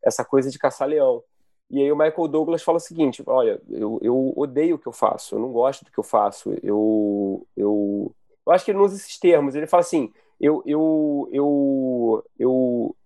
essa 0.05 0.25
coisa 0.25 0.51
de 0.51 0.59
caçar 0.59 0.89
leão. 0.89 1.25
E 1.73 1.81
aí 1.81 1.91
o 1.91 1.97
Michael 1.97 2.29
Douglas 2.29 2.63
fala 2.63 2.77
o 2.77 2.81
seguinte, 2.81 3.23
olha, 3.27 3.61
eu, 3.69 3.99
eu 4.03 4.33
odeio 4.37 4.77
o 4.77 4.79
que 4.79 4.87
eu 4.87 4.93
faço, 4.93 5.35
eu 5.35 5.41
não 5.41 5.51
gosto 5.51 5.85
do 5.85 5.91
que 5.91 5.99
eu 5.99 6.05
faço, 6.05 6.53
eu, 6.63 7.47
eu, 7.57 8.15
eu 8.47 8.53
acho 8.53 8.65
que 8.65 8.71
ele 8.71 8.79
não 8.79 8.85
usa 8.85 8.97
esses 8.97 9.19
termos, 9.19 9.55
ele 9.55 9.67
fala 9.67 9.81
assim, 9.81 10.13
eu, 10.39 10.63
eu, 10.67 11.29
eu, 11.33 12.25
eu, 12.39 12.97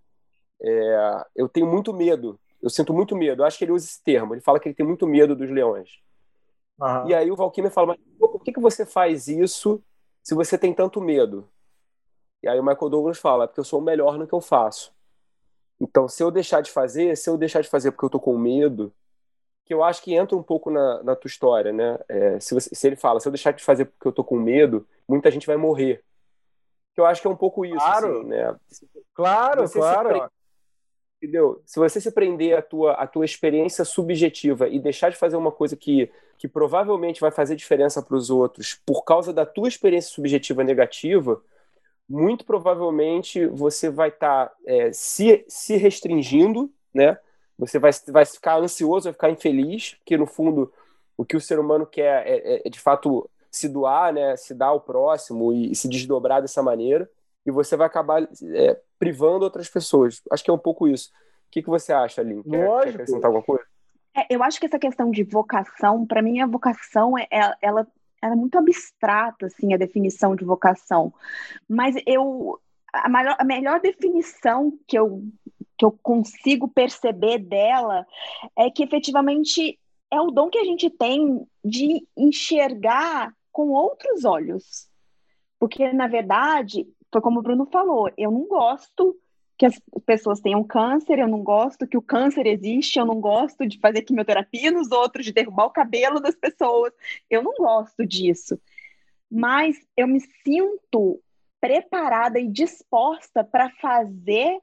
é, 0.60 1.24
eu 1.36 1.48
tenho 1.48 1.66
muito 1.66 1.94
medo 1.94 2.38
eu 2.66 2.70
sinto 2.70 2.92
muito 2.92 3.14
medo. 3.14 3.42
Eu 3.42 3.46
acho 3.46 3.56
que 3.58 3.64
ele 3.64 3.70
usa 3.70 3.86
esse 3.86 4.02
termo. 4.02 4.34
Ele 4.34 4.40
fala 4.40 4.58
que 4.58 4.68
ele 4.68 4.74
tem 4.74 4.84
muito 4.84 5.06
medo 5.06 5.36
dos 5.36 5.48
leões. 5.48 6.00
Uhum. 6.80 7.08
E 7.08 7.14
aí 7.14 7.30
o 7.30 7.36
Valkyrie 7.36 7.70
fala, 7.70 7.88
mas 7.88 7.98
por 8.18 8.42
que, 8.42 8.52
que 8.52 8.60
você 8.60 8.84
faz 8.84 9.28
isso 9.28 9.80
se 10.20 10.34
você 10.34 10.58
tem 10.58 10.74
tanto 10.74 11.00
medo? 11.00 11.48
E 12.42 12.48
aí 12.48 12.58
o 12.58 12.64
Michael 12.64 12.90
Douglas 12.90 13.18
fala, 13.18 13.44
é 13.44 13.46
porque 13.46 13.60
eu 13.60 13.64
sou 13.64 13.80
o 13.80 13.84
melhor 13.84 14.18
no 14.18 14.26
que 14.26 14.34
eu 14.34 14.40
faço. 14.40 14.92
Então, 15.80 16.08
se 16.08 16.22
eu 16.22 16.30
deixar 16.30 16.60
de 16.60 16.70
fazer, 16.70 17.16
se 17.16 17.28
eu 17.28 17.36
deixar 17.36 17.60
de 17.60 17.68
fazer 17.68 17.90
porque 17.90 18.04
eu 18.04 18.10
tô 18.10 18.20
com 18.20 18.36
medo, 18.38 18.92
que 19.64 19.74
eu 19.74 19.82
acho 19.82 20.02
que 20.02 20.14
entra 20.14 20.36
um 20.36 20.42
pouco 20.42 20.70
na, 20.70 21.02
na 21.02 21.16
tua 21.16 21.28
história, 21.28 21.72
né? 21.72 21.98
É, 22.08 22.40
se, 22.40 22.54
você, 22.54 22.74
se 22.74 22.86
ele 22.86 22.96
fala, 22.96 23.20
se 23.20 23.28
eu 23.28 23.32
deixar 23.32 23.52
de 23.52 23.62
fazer 23.62 23.86
porque 23.86 24.08
eu 24.08 24.12
tô 24.12 24.24
com 24.24 24.38
medo, 24.38 24.86
muita 25.08 25.30
gente 25.30 25.46
vai 25.46 25.56
morrer. 25.56 26.02
Que 26.94 27.00
eu 27.00 27.06
acho 27.06 27.20
que 27.20 27.26
é 27.26 27.30
um 27.30 27.36
pouco 27.36 27.64
isso, 27.64 27.76
claro. 27.76 28.20
Assim, 28.20 28.28
né? 28.28 28.56
Claro, 29.14 29.62
você 29.62 29.78
claro 29.78 30.30
entendeu? 31.20 31.60
Se 31.64 31.78
você 31.78 32.00
se 32.00 32.10
prender 32.10 32.56
à 32.56 32.62
tua, 32.62 32.92
à 32.92 33.06
tua 33.06 33.24
experiência 33.24 33.84
subjetiva 33.84 34.68
e 34.68 34.78
deixar 34.78 35.10
de 35.10 35.16
fazer 35.16 35.36
uma 35.36 35.50
coisa 35.50 35.76
que, 35.76 36.10
que 36.38 36.46
provavelmente 36.46 37.20
vai 37.20 37.30
fazer 37.30 37.56
diferença 37.56 38.02
para 38.02 38.16
os 38.16 38.30
outros 38.30 38.80
por 38.86 39.02
causa 39.04 39.32
da 39.32 39.44
tua 39.44 39.68
experiência 39.68 40.12
subjetiva 40.12 40.62
negativa, 40.62 41.40
muito 42.08 42.44
provavelmente 42.44 43.46
você 43.46 43.90
vai 43.90 44.08
estar 44.08 44.46
tá, 44.46 44.54
é, 44.66 44.92
se, 44.92 45.44
se 45.48 45.76
restringindo, 45.76 46.70
né? 46.94 47.18
Você 47.58 47.78
vai, 47.78 47.90
vai 48.08 48.24
ficar 48.24 48.58
ansioso, 48.58 49.04
vai 49.04 49.12
ficar 49.12 49.30
infeliz, 49.30 49.94
porque 49.94 50.16
no 50.16 50.26
fundo 50.26 50.72
o 51.16 51.24
que 51.24 51.36
o 51.36 51.40
ser 51.40 51.58
humano 51.58 51.86
quer 51.86 52.26
é, 52.26 52.36
é, 52.36 52.62
é 52.66 52.70
de 52.70 52.78
fato 52.78 53.28
se 53.50 53.68
doar, 53.68 54.12
né? 54.12 54.36
Se 54.36 54.54
dar 54.54 54.66
ao 54.66 54.80
próximo 54.80 55.52
e, 55.52 55.72
e 55.72 55.74
se 55.74 55.88
desdobrar 55.88 56.42
dessa 56.42 56.62
maneira 56.62 57.08
e 57.46 57.50
você 57.50 57.76
vai 57.76 57.86
acabar 57.86 58.22
é, 58.22 58.80
privando 58.98 59.44
outras 59.44 59.68
pessoas. 59.68 60.20
Acho 60.30 60.42
que 60.42 60.50
é 60.50 60.54
um 60.54 60.58
pouco 60.58 60.88
isso. 60.88 61.10
O 61.46 61.50
que, 61.52 61.62
que 61.62 61.70
você 61.70 61.92
acha, 61.92 62.20
Aline? 62.20 62.42
Quer, 62.42 62.66
Lógico. 62.66 62.82
quer 62.82 62.94
acrescentar 62.94 63.26
alguma 63.26 63.44
coisa? 63.44 63.64
É, 64.16 64.26
eu 64.34 64.42
acho 64.42 64.58
que 64.58 64.66
essa 64.66 64.78
questão 64.78 65.10
de 65.10 65.22
vocação, 65.22 66.04
para 66.04 66.20
mim, 66.20 66.40
a 66.40 66.46
vocação, 66.46 67.16
é, 67.16 67.28
ela, 67.62 67.86
ela, 68.22 68.34
é 68.34 68.36
muito 68.36 68.58
abstrata, 68.58 69.46
assim, 69.46 69.72
a 69.74 69.78
definição 69.78 70.34
de 70.34 70.44
vocação. 70.44 71.12
Mas 71.68 71.94
eu, 72.06 72.58
a, 72.92 73.08
maior, 73.08 73.36
a 73.38 73.44
melhor 73.44 73.80
definição 73.80 74.72
que 74.86 74.98
eu, 74.98 75.22
que 75.76 75.84
eu 75.84 75.92
consigo 76.02 76.68
perceber 76.68 77.38
dela 77.38 78.06
é 78.56 78.70
que, 78.70 78.82
efetivamente, 78.82 79.78
é 80.10 80.20
o 80.20 80.30
dom 80.30 80.48
que 80.48 80.58
a 80.58 80.64
gente 80.64 80.88
tem 80.90 81.46
de 81.64 82.06
enxergar 82.16 83.34
com 83.52 83.68
outros 83.70 84.24
olhos. 84.24 84.88
Porque, 85.58 85.92
na 85.92 86.06
verdade, 86.06 86.86
foi 87.12 87.20
como 87.20 87.40
o 87.40 87.42
Bruno 87.42 87.66
falou, 87.66 88.10
eu 88.16 88.30
não 88.30 88.46
gosto 88.46 89.16
que 89.58 89.64
as 89.64 89.80
pessoas 90.04 90.40
tenham 90.40 90.62
câncer, 90.62 91.18
eu 91.18 91.28
não 91.28 91.42
gosto 91.42 91.86
que 91.86 91.96
o 91.96 92.02
câncer 92.02 92.46
existe, 92.46 92.98
eu 92.98 93.06
não 93.06 93.20
gosto 93.20 93.66
de 93.66 93.78
fazer 93.80 94.02
quimioterapia 94.02 94.70
nos 94.70 94.90
outros, 94.90 95.24
de 95.24 95.32
derrubar 95.32 95.66
o 95.66 95.70
cabelo 95.70 96.20
das 96.20 96.34
pessoas, 96.34 96.92
eu 97.30 97.42
não 97.42 97.54
gosto 97.54 98.06
disso. 98.06 98.60
Mas 99.30 99.76
eu 99.96 100.06
me 100.06 100.20
sinto 100.44 101.20
preparada 101.60 102.38
e 102.38 102.46
disposta 102.46 103.42
para 103.42 103.70
fazer 103.80 104.58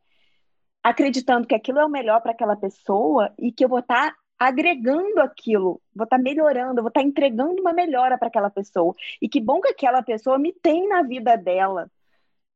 acreditando 0.83 1.47
que 1.47 1.55
aquilo 1.55 1.79
é 1.79 1.85
o 1.85 1.89
melhor 1.89 2.21
para 2.21 2.31
aquela 2.31 2.55
pessoa 2.55 3.33
e 3.39 3.51
que 3.51 3.63
eu 3.63 3.69
vou 3.69 3.79
estar 3.79 4.11
tá 4.11 4.17
agregando 4.37 5.21
aquilo, 5.21 5.81
vou 5.95 6.03
estar 6.03 6.17
tá 6.17 6.21
melhorando, 6.21 6.81
vou 6.81 6.89
estar 6.89 7.01
tá 7.01 7.07
entregando 7.07 7.61
uma 7.61 7.73
melhora 7.73 8.17
para 8.17 8.27
aquela 8.27 8.49
pessoa. 8.49 8.93
E 9.21 9.29
que 9.29 9.39
bom 9.39 9.61
que 9.61 9.69
aquela 9.69 10.03
pessoa 10.03 10.37
me 10.37 10.51
tem 10.51 10.87
na 10.87 11.01
vida 11.01 11.35
dela 11.37 11.89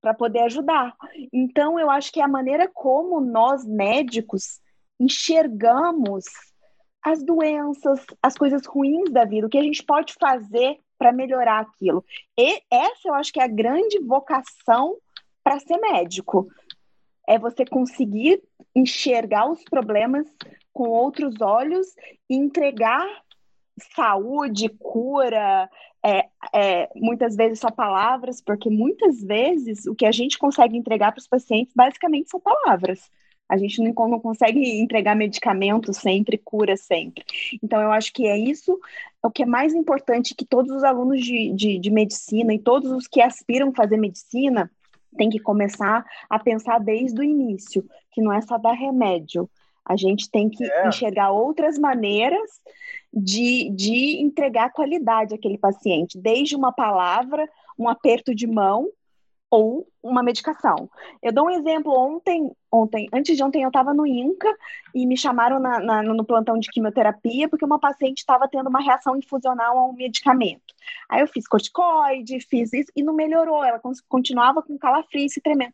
para 0.01 0.13
poder 0.13 0.39
ajudar. 0.41 0.95
Então, 1.33 1.79
eu 1.79 1.89
acho 1.89 2.11
que 2.11 2.19
é 2.19 2.23
a 2.23 2.27
maneira 2.27 2.69
como 2.73 3.19
nós 3.19 3.65
médicos 3.65 4.59
enxergamos 4.99 6.25
as 7.03 7.23
doenças, 7.23 8.05
as 8.21 8.35
coisas 8.35 8.65
ruins 8.65 9.11
da 9.11 9.23
vida, 9.23 9.47
o 9.47 9.49
que 9.49 9.57
a 9.57 9.63
gente 9.63 9.83
pode 9.83 10.13
fazer 10.19 10.77
para 10.97 11.13
melhorar 11.13 11.59
aquilo. 11.59 12.03
E 12.37 12.61
essa 12.71 13.07
eu 13.07 13.13
acho 13.13 13.31
que 13.31 13.39
é 13.39 13.43
a 13.43 13.47
grande 13.47 13.99
vocação 13.99 14.97
para 15.43 15.59
ser 15.59 15.77
médico. 15.77 16.47
É 17.27 17.37
você 17.37 17.65
conseguir 17.65 18.41
enxergar 18.75 19.49
os 19.49 19.63
problemas 19.63 20.27
com 20.73 20.89
outros 20.89 21.39
olhos 21.41 21.87
e 22.29 22.35
entregar 22.35 23.07
saúde, 23.95 24.69
cura, 24.79 25.69
é, 26.03 26.25
é, 26.53 26.89
muitas 26.95 27.35
vezes 27.35 27.59
só 27.59 27.69
palavras, 27.69 28.41
porque 28.41 28.69
muitas 28.69 29.21
vezes 29.21 29.85
o 29.85 29.95
que 29.95 30.05
a 30.05 30.11
gente 30.11 30.37
consegue 30.37 30.77
entregar 30.77 31.11
para 31.11 31.19
os 31.19 31.27
pacientes 31.27 31.73
basicamente 31.75 32.29
são 32.29 32.39
palavras. 32.39 33.11
A 33.49 33.55
gente 33.55 33.81
não, 33.81 33.93
não 34.09 34.19
consegue 34.19 34.59
entregar 34.81 35.15
medicamento 35.15 35.93
sempre, 35.93 36.37
cura 36.37 36.75
sempre. 36.75 37.23
Então, 37.63 37.81
eu 37.81 37.91
acho 37.91 38.11
que 38.11 38.27
é 38.27 38.37
isso 38.37 38.77
o 39.23 39.31
que 39.31 39.43
é 39.43 39.45
mais 39.45 39.73
importante 39.73 40.35
que 40.35 40.45
todos 40.45 40.71
os 40.71 40.83
alunos 40.83 41.21
de, 41.21 41.51
de, 41.53 41.79
de 41.79 41.91
medicina 41.91 42.53
e 42.53 42.59
todos 42.59 42.91
os 42.91 43.07
que 43.07 43.21
aspiram 43.21 43.73
fazer 43.73 43.97
medicina 43.97 44.71
têm 45.17 45.29
que 45.29 45.39
começar 45.39 46.05
a 46.29 46.39
pensar 46.39 46.79
desde 46.79 47.19
o 47.19 47.23
início, 47.23 47.85
que 48.11 48.21
não 48.21 48.31
é 48.31 48.41
só 48.41 48.57
dar 48.57 48.73
remédio, 48.73 49.49
a 49.87 49.95
gente 49.95 50.29
tem 50.29 50.49
que 50.49 50.63
é. 50.63 50.87
enxergar 50.87 51.31
outras 51.31 51.77
maneiras 51.77 52.49
de, 53.13 53.69
de 53.71 54.21
entregar 54.21 54.71
qualidade 54.71 55.33
àquele 55.33 55.57
paciente, 55.57 56.19
desde 56.19 56.55
uma 56.55 56.71
palavra, 56.71 57.47
um 57.79 57.87
aperto 57.87 58.35
de 58.35 58.45
mão 58.45 58.89
ou 59.49 59.87
uma 60.03 60.21
medicação. 60.21 60.89
Eu 61.23 61.31
dou 61.31 61.45
um 61.45 61.49
exemplo. 61.49 61.93
Ontem, 61.93 62.51
ontem, 62.71 63.07
antes 63.13 63.35
de 63.35 63.43
ontem, 63.43 63.63
eu 63.63 63.69
estava 63.69 63.93
no 63.93 64.05
INCA 64.05 64.53
e 64.93 65.05
me 65.05 65.17
chamaram 65.17 65.59
na, 65.59 65.79
na, 65.79 66.03
no 66.03 66.25
plantão 66.25 66.59
de 66.59 66.69
quimioterapia 66.69 67.47
porque 67.47 67.63
uma 67.63 67.79
paciente 67.79 68.17
estava 68.17 68.47
tendo 68.47 68.67
uma 68.67 68.81
reação 68.81 69.15
infusional 69.15 69.77
a 69.77 69.85
um 69.85 69.93
medicamento. 69.93 70.73
Aí 71.09 71.21
eu 71.21 71.27
fiz 71.27 71.47
corticoide, 71.47 72.41
fiz 72.41 72.73
isso 72.73 72.91
e 72.95 73.01
não 73.01 73.13
melhorou. 73.13 73.63
Ela 73.63 73.79
continuava 74.09 74.61
com 74.61 74.77
calafrios 74.77 75.37
e 75.37 75.41
tremendo. 75.41 75.73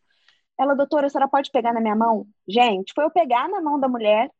Ela, 0.58 0.74
doutora, 0.74 1.06
a 1.06 1.10
senhora 1.10 1.28
pode 1.28 1.50
pegar 1.50 1.72
na 1.72 1.80
minha 1.80 1.96
mão? 1.96 2.26
Gente, 2.46 2.92
foi 2.94 3.04
eu 3.04 3.10
pegar 3.10 3.48
na 3.48 3.60
mão 3.60 3.78
da 3.78 3.88
mulher. 3.88 4.30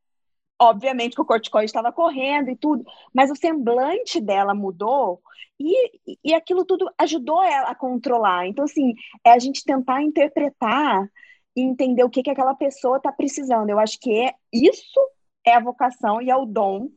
Obviamente 0.61 1.17
que 1.17 1.21
o 1.21 1.25
corticoide 1.25 1.67
estava 1.67 1.93
correndo 1.93 2.49
e 2.49 2.57
tudo, 2.57 2.85
mas 3.13 3.29
o 3.29 3.35
semblante 3.35 4.21
dela 4.21 4.55
mudou 4.55 5.21
e, 5.59 6.01
e 6.23 6.33
aquilo 6.33 6.65
tudo 6.65 6.89
ajudou 6.97 7.43
ela 7.43 7.71
a 7.71 7.75
controlar. 7.75 8.47
Então, 8.47 8.65
assim, 8.65 8.95
é 9.25 9.33
a 9.33 9.39
gente 9.39 9.65
tentar 9.65 10.03
interpretar 10.03 11.09
e 11.57 11.61
entender 11.61 12.05
o 12.05 12.11
que, 12.11 12.23
que 12.23 12.31
aquela 12.31 12.55
pessoa 12.55 12.99
está 12.99 13.11
precisando. 13.11 13.69
Eu 13.69 13.81
acho 13.81 13.99
que 13.99 14.13
é 14.17 14.35
isso 14.53 15.01
é 15.45 15.55
a 15.55 15.61
vocação 15.61 16.23
e 16.23 16.31
é 16.31 16.37
o 16.37 16.47
dom 16.47 16.89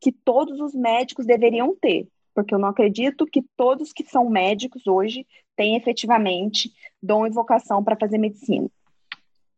que 0.00 0.12
todos 0.12 0.60
os 0.60 0.74
médicos 0.74 1.26
deveriam 1.26 1.76
ter 1.76 2.08
porque 2.34 2.54
eu 2.54 2.58
não 2.58 2.68
acredito 2.68 3.26
que 3.26 3.42
todos 3.56 3.92
que 3.92 4.04
são 4.04 4.28
médicos 4.28 4.86
hoje 4.86 5.26
têm 5.56 5.76
efetivamente 5.76 6.72
dom 7.02 7.26
e 7.26 7.30
vocação 7.30 7.82
para 7.82 7.96
fazer 7.96 8.18
medicina. 8.18 8.68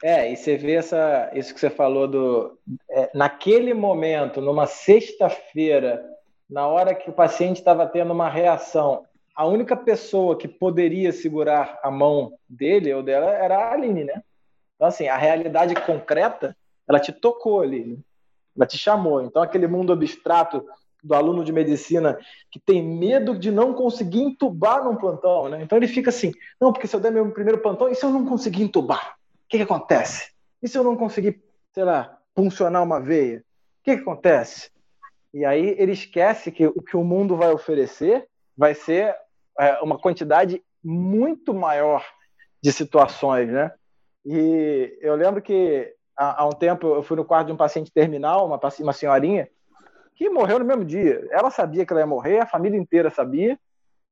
É, 0.03 0.31
e 0.31 0.37
você 0.37 0.57
vê 0.57 0.75
essa, 0.75 1.31
isso 1.35 1.55
que 1.55 1.61
você 1.61 1.71
falou 1.71 2.07
do. 2.07 2.59
É, 2.91 3.11
naquele 3.15 3.73
momento, 3.73 4.41
numa 4.41 4.67
sexta-feira, 4.67 6.05
na 6.49 6.67
hora 6.67 6.95
que 6.95 7.09
o 7.09 7.13
paciente 7.13 7.57
estava 7.57 7.87
tendo 7.87 8.13
uma 8.13 8.29
reação, 8.29 9.07
a 9.35 9.47
única 9.47 9.77
pessoa 9.77 10.37
que 10.37 10.47
poderia 10.47 11.13
segurar 11.13 11.81
a 11.83 11.91
mão 11.91 12.35
dele 12.49 12.93
ou 12.93 13.03
dela 13.03 13.31
era 13.31 13.57
a 13.57 13.73
Aline, 13.73 14.05
né? 14.05 14.23
Então, 14.75 14.89
assim, 14.89 15.09
a 15.09 15.17
realidade 15.17 15.75
concreta, 15.75 16.57
ela 16.87 17.01
te 17.01 17.13
tocou 17.13 17.61
ali, 17.61 17.85
né? 17.85 17.97
ela 18.57 18.67
te 18.67 18.77
chamou. 18.77 19.23
Então, 19.23 19.43
aquele 19.43 19.67
mundo 19.67 19.93
abstrato 19.93 20.65
do 21.05 21.15
aluno 21.15 21.45
de 21.45 21.53
medicina 21.53 22.19
que 22.51 22.59
tem 22.59 22.83
medo 22.83 23.39
de 23.39 23.51
não 23.51 23.75
conseguir 23.75 24.23
entubar 24.23 24.83
num 24.83 24.97
plantão, 24.97 25.49
né? 25.51 25.63
Então 25.63 25.77
ele 25.77 25.87
fica 25.87 26.09
assim, 26.09 26.33
não, 26.59 26.73
porque 26.73 26.87
se 26.87 26.97
eu 26.97 27.01
der 27.01 27.13
meu 27.13 27.31
primeiro 27.31 27.61
plantão, 27.61 27.89
e 27.89 27.95
se 27.95 28.05
eu 28.05 28.11
não 28.11 28.25
conseguir 28.25 28.63
entubar? 28.63 29.17
O 29.45 29.49
que, 29.49 29.59
que 29.59 29.63
acontece? 29.63 30.33
E 30.63 30.69
se 30.69 30.79
eu 30.79 30.83
não 30.83 30.97
conseguir, 30.97 31.43
sei 31.73 31.85
lá, 31.85 32.19
funcionar 32.35 32.83
uma 32.83 32.99
veia? 32.99 33.39
O 33.39 33.85
que, 33.85 33.97
que 33.97 34.03
acontece? 34.03 34.71
E 35.33 35.45
aí 35.45 35.75
ele 35.79 35.93
esquece 35.93 36.51
que 36.51 36.67
o 36.67 36.81
que 36.81 36.97
o 36.97 37.05
mundo 37.05 37.37
vai 37.37 37.53
oferecer 37.53 38.27
vai 38.57 38.75
ser 38.75 39.15
é, 39.61 39.79
uma 39.81 39.99
quantidade 39.99 40.63
muito 40.83 41.53
maior 41.53 42.05
de 42.63 42.73
situações, 42.73 43.51
né? 43.51 43.73
E 44.25 44.97
eu 45.03 45.15
lembro 45.17 45.43
que 45.43 45.95
há, 46.17 46.43
há 46.43 46.47
um 46.47 46.53
tempo 46.53 46.87
eu 46.95 47.03
fui 47.03 47.17
no 47.17 47.25
quarto 47.25 47.49
de 47.49 47.53
um 47.53 47.57
paciente 47.57 47.93
terminal, 47.93 48.47
uma, 48.47 48.59
uma 48.81 48.93
senhorinha, 48.93 49.49
que 50.15 50.31
morreu 50.31 50.59
no 50.59 50.65
mesmo 50.65 50.85
dia. 50.85 51.27
Ela 51.31 51.51
sabia 51.51 51.85
que 51.85 51.93
ela 51.93 52.01
ia 52.01 52.07
morrer, 52.07 52.39
a 52.39 52.47
família 52.47 52.79
inteira 52.79 53.11
sabia. 53.11 53.59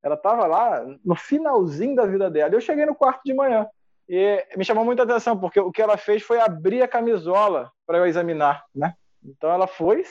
Ela 0.03 0.17
estava 0.17 0.47
lá 0.47 0.85
no 1.05 1.15
finalzinho 1.15 1.95
da 1.95 2.05
vida 2.05 2.29
dela. 2.29 2.55
Eu 2.55 2.61
cheguei 2.61 2.85
no 2.85 2.95
quarto 2.95 3.23
de 3.25 3.33
manhã 3.33 3.67
e 4.09 4.45
me 4.57 4.65
chamou 4.65 4.85
muita 4.85 5.05
atenção 5.05 5.39
porque 5.39 5.61
o 5.61 5.71
que 5.71 5.81
ela 5.81 5.97
fez 5.97 6.23
foi 6.23 6.41
abrir 6.41 6.83
a 6.83 6.89
camisola 6.89 7.71
para 7.87 7.99
eu 7.99 8.07
examinar, 8.07 8.65
né? 8.75 8.95
Então 9.25 9.51
ela 9.51 9.69
foi, 9.69 10.03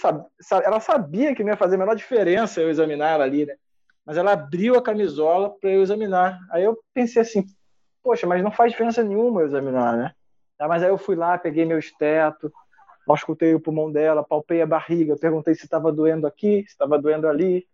ela 0.63 0.79
sabia 0.79 1.35
que 1.35 1.43
não 1.43 1.51
ia 1.51 1.57
fazer 1.57 1.75
a 1.75 1.79
menor 1.79 1.95
diferença 1.95 2.61
eu 2.61 2.69
examinar 2.69 3.11
ela 3.11 3.25
ali, 3.25 3.45
né? 3.45 3.55
Mas 4.05 4.15
ela 4.15 4.31
abriu 4.31 4.75
a 4.75 4.81
camisola 4.81 5.53
para 5.59 5.69
eu 5.69 5.81
examinar. 5.81 6.39
Aí 6.49 6.63
eu 6.63 6.79
pensei 6.93 7.21
assim, 7.21 7.45
poxa, 8.01 8.25
mas 8.25 8.41
não 8.41 8.51
faz 8.51 8.71
diferença 8.71 9.03
nenhuma 9.03 9.41
eu 9.41 9.47
examinar, 9.47 9.97
né? 9.97 10.13
Mas 10.57 10.83
aí 10.83 10.89
eu 10.89 10.97
fui 10.97 11.15
lá, 11.15 11.37
peguei 11.37 11.65
meu 11.65 11.77
esteto, 11.77 12.51
auscultei 13.07 13.53
o 13.53 13.59
pulmão 13.59 13.91
dela, 13.91 14.23
palpei 14.23 14.61
a 14.61 14.65
barriga, 14.65 15.17
perguntei 15.17 15.55
se 15.55 15.65
estava 15.65 15.91
doendo 15.91 16.27
aqui, 16.27 16.63
se 16.67 16.73
estava 16.73 16.99
doendo 16.99 17.27
ali, 17.27 17.67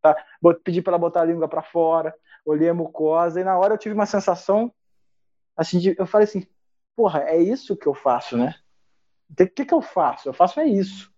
tá? 0.00 0.16
pedi 0.64 0.80
para 0.80 0.92
ela 0.92 0.98
botar 0.98 1.22
a 1.22 1.24
língua 1.24 1.48
para 1.48 1.62
fora, 1.62 2.14
olhei 2.44 2.68
a 2.68 2.74
mucosa 2.74 3.40
e 3.40 3.44
na 3.44 3.58
hora 3.58 3.74
eu 3.74 3.78
tive 3.78 3.94
uma 3.94 4.06
sensação 4.06 4.72
assim, 5.56 5.78
de, 5.78 5.94
eu 5.98 6.06
falei 6.06 6.24
assim, 6.26 6.46
porra, 6.94 7.22
é 7.24 7.36
isso 7.36 7.76
que 7.76 7.86
eu 7.86 7.94
faço, 7.94 8.36
né? 8.36 8.54
O 9.30 9.34
que, 9.34 9.64
que, 9.64 9.74
eu 9.74 9.82
faço? 9.82 10.28
Eu 10.28 10.32
faço 10.32 10.60
é 10.60 10.66
isso. 10.66 11.12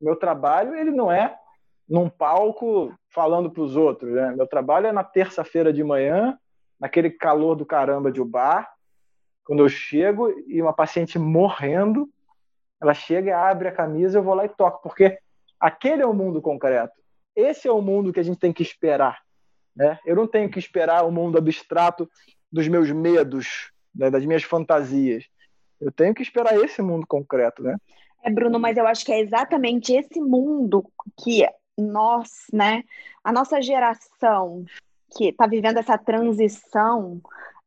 Meu 0.00 0.16
trabalho 0.16 0.74
ele 0.74 0.90
não 0.90 1.10
é 1.10 1.38
num 1.88 2.08
palco 2.08 2.92
falando 3.08 3.50
para 3.50 3.62
os 3.62 3.76
outros, 3.76 4.12
né? 4.12 4.34
Meu 4.34 4.46
trabalho 4.46 4.88
é 4.88 4.92
na 4.92 5.04
terça-feira 5.04 5.72
de 5.72 5.82
manhã, 5.82 6.36
naquele 6.78 7.10
calor 7.10 7.54
do 7.54 7.64
caramba 7.64 8.10
de 8.10 8.20
um 8.20 8.26
bar, 8.26 8.70
quando 9.44 9.60
eu 9.60 9.68
chego 9.68 10.28
e 10.46 10.60
uma 10.60 10.72
paciente 10.72 11.18
morrendo 11.18 12.10
ela 12.80 12.94
chega, 12.94 13.38
abre 13.38 13.68
a 13.68 13.72
camisa, 13.72 14.18
eu 14.18 14.22
vou 14.22 14.34
lá 14.34 14.44
e 14.44 14.48
toco, 14.48 14.82
porque 14.82 15.18
aquele 15.58 16.02
é 16.02 16.06
o 16.06 16.14
mundo 16.14 16.40
concreto. 16.42 16.94
Esse 17.34 17.68
é 17.68 17.72
o 17.72 17.82
mundo 17.82 18.12
que 18.12 18.20
a 18.20 18.22
gente 18.22 18.38
tem 18.38 18.52
que 18.52 18.62
esperar. 18.62 19.20
Né? 19.74 19.98
Eu 20.06 20.16
não 20.16 20.26
tenho 20.26 20.50
que 20.50 20.58
esperar 20.58 21.04
o 21.04 21.12
mundo 21.12 21.38
abstrato 21.38 22.08
dos 22.50 22.66
meus 22.68 22.90
medos, 22.90 23.70
né? 23.94 24.10
das 24.10 24.24
minhas 24.24 24.42
fantasias. 24.42 25.24
Eu 25.80 25.92
tenho 25.92 26.14
que 26.14 26.22
esperar 26.22 26.56
esse 26.56 26.80
mundo 26.80 27.06
concreto, 27.06 27.62
né? 27.62 27.76
É, 28.22 28.30
Bruno, 28.30 28.58
mas 28.58 28.76
eu 28.76 28.86
acho 28.86 29.04
que 29.04 29.12
é 29.12 29.20
exatamente 29.20 29.92
esse 29.92 30.20
mundo 30.20 30.90
que 31.22 31.46
nós, 31.78 32.46
né, 32.52 32.82
a 33.22 33.30
nossa 33.30 33.60
geração 33.60 34.64
que 35.16 35.28
está 35.28 35.46
vivendo 35.46 35.76
essa 35.76 35.98
transição 35.98 37.20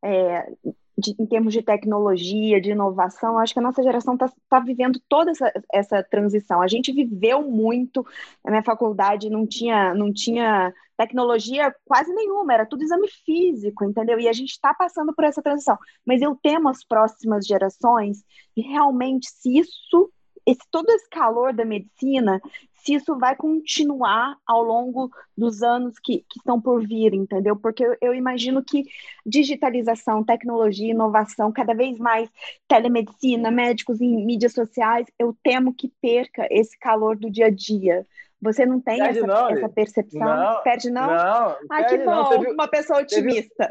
é, 0.03 0.51
de, 0.99 1.15
em 1.17 1.25
termos 1.25 1.53
de 1.53 1.61
tecnologia, 1.61 2.59
de 2.59 2.71
inovação, 2.71 3.37
acho 3.37 3.53
que 3.53 3.59
a 3.59 3.63
nossa 3.63 3.81
geração 3.81 4.13
está 4.15 4.31
tá 4.49 4.59
vivendo 4.59 4.99
toda 5.07 5.31
essa, 5.31 5.51
essa 5.73 6.03
transição. 6.03 6.61
A 6.61 6.67
gente 6.67 6.91
viveu 6.91 7.41
muito, 7.49 8.05
na 8.43 8.51
minha 8.51 8.63
faculdade 8.63 9.29
não 9.29 9.47
tinha, 9.47 9.93
não 9.93 10.11
tinha 10.13 10.73
tecnologia 10.97 11.73
quase 11.85 12.13
nenhuma, 12.13 12.53
era 12.53 12.65
tudo 12.65 12.83
exame 12.83 13.07
físico, 13.25 13.85
entendeu? 13.85 14.19
E 14.19 14.27
a 14.27 14.33
gente 14.33 14.51
está 14.51 14.73
passando 14.73 15.13
por 15.13 15.23
essa 15.23 15.41
transição. 15.41 15.77
Mas 16.05 16.21
eu 16.21 16.35
temo 16.35 16.67
as 16.67 16.83
próximas 16.83 17.45
gerações 17.45 18.23
e 18.55 18.61
realmente 18.61 19.29
se 19.29 19.57
isso, 19.57 20.11
esse, 20.51 20.61
todo 20.71 20.89
esse 20.89 21.07
calor 21.09 21.53
da 21.53 21.63
medicina, 21.63 22.41
se 22.83 22.93
isso 22.93 23.17
vai 23.17 23.35
continuar 23.35 24.35
ao 24.45 24.63
longo 24.63 25.11
dos 25.37 25.61
anos 25.61 25.99
que, 25.99 26.25
que 26.29 26.39
estão 26.39 26.59
por 26.59 26.85
vir, 26.85 27.13
entendeu? 27.13 27.55
Porque 27.55 27.83
eu, 27.83 27.95
eu, 28.01 28.13
imagino 28.13 28.63
que 28.63 28.85
digitalização, 29.25 30.23
tecnologia, 30.23 30.91
inovação, 30.91 31.51
cada 31.51 31.73
vez 31.73 31.97
mais 31.97 32.29
telemedicina, 32.67 33.51
médicos 33.51 34.01
em 34.01 34.25
mídias 34.25 34.53
sociais, 34.53 35.07
eu 35.19 35.35
temo 35.43 35.73
que 35.73 35.91
perca 36.01 36.47
esse 36.49 36.77
calor 36.79 37.17
do 37.17 37.29
dia 37.29 37.47
a 37.47 37.51
dia. 37.51 38.05
Você 38.41 38.65
não 38.65 38.79
tem 38.79 39.01
essa, 39.01 39.27
não, 39.27 39.49
essa, 39.49 39.67
percepção? 39.67 40.21
Não, 40.21 40.63
perde 40.63 40.89
não? 40.89 41.07
Não. 41.07 41.57
Ah, 41.69 41.83
que 41.83 41.97
bom, 41.97 42.29
teve, 42.29 42.51
uma 42.51 42.67
pessoa 42.67 43.01
otimista. 43.01 43.67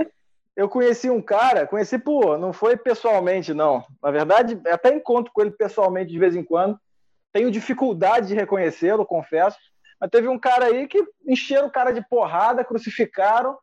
Eu 0.58 0.68
conheci 0.68 1.08
um 1.08 1.22
cara, 1.22 1.68
conheci, 1.68 1.96
pô, 1.96 2.36
não 2.36 2.52
foi 2.52 2.76
pessoalmente, 2.76 3.54
não. 3.54 3.84
Na 4.02 4.10
verdade, 4.10 4.60
até 4.66 4.92
encontro 4.92 5.32
com 5.32 5.40
ele 5.40 5.52
pessoalmente 5.52 6.10
de 6.10 6.18
vez 6.18 6.34
em 6.34 6.42
quando 6.42 6.76
tenho 7.32 7.48
dificuldade 7.48 8.26
de 8.26 8.34
reconhecê-lo, 8.34 9.06
confesso. 9.06 9.56
Mas 10.00 10.10
teve 10.10 10.26
um 10.26 10.36
cara 10.36 10.66
aí 10.66 10.88
que 10.88 11.00
encheram 11.24 11.68
o 11.68 11.70
cara 11.70 11.92
de 11.92 12.04
porrada, 12.08 12.64
crucificaram, 12.64 13.56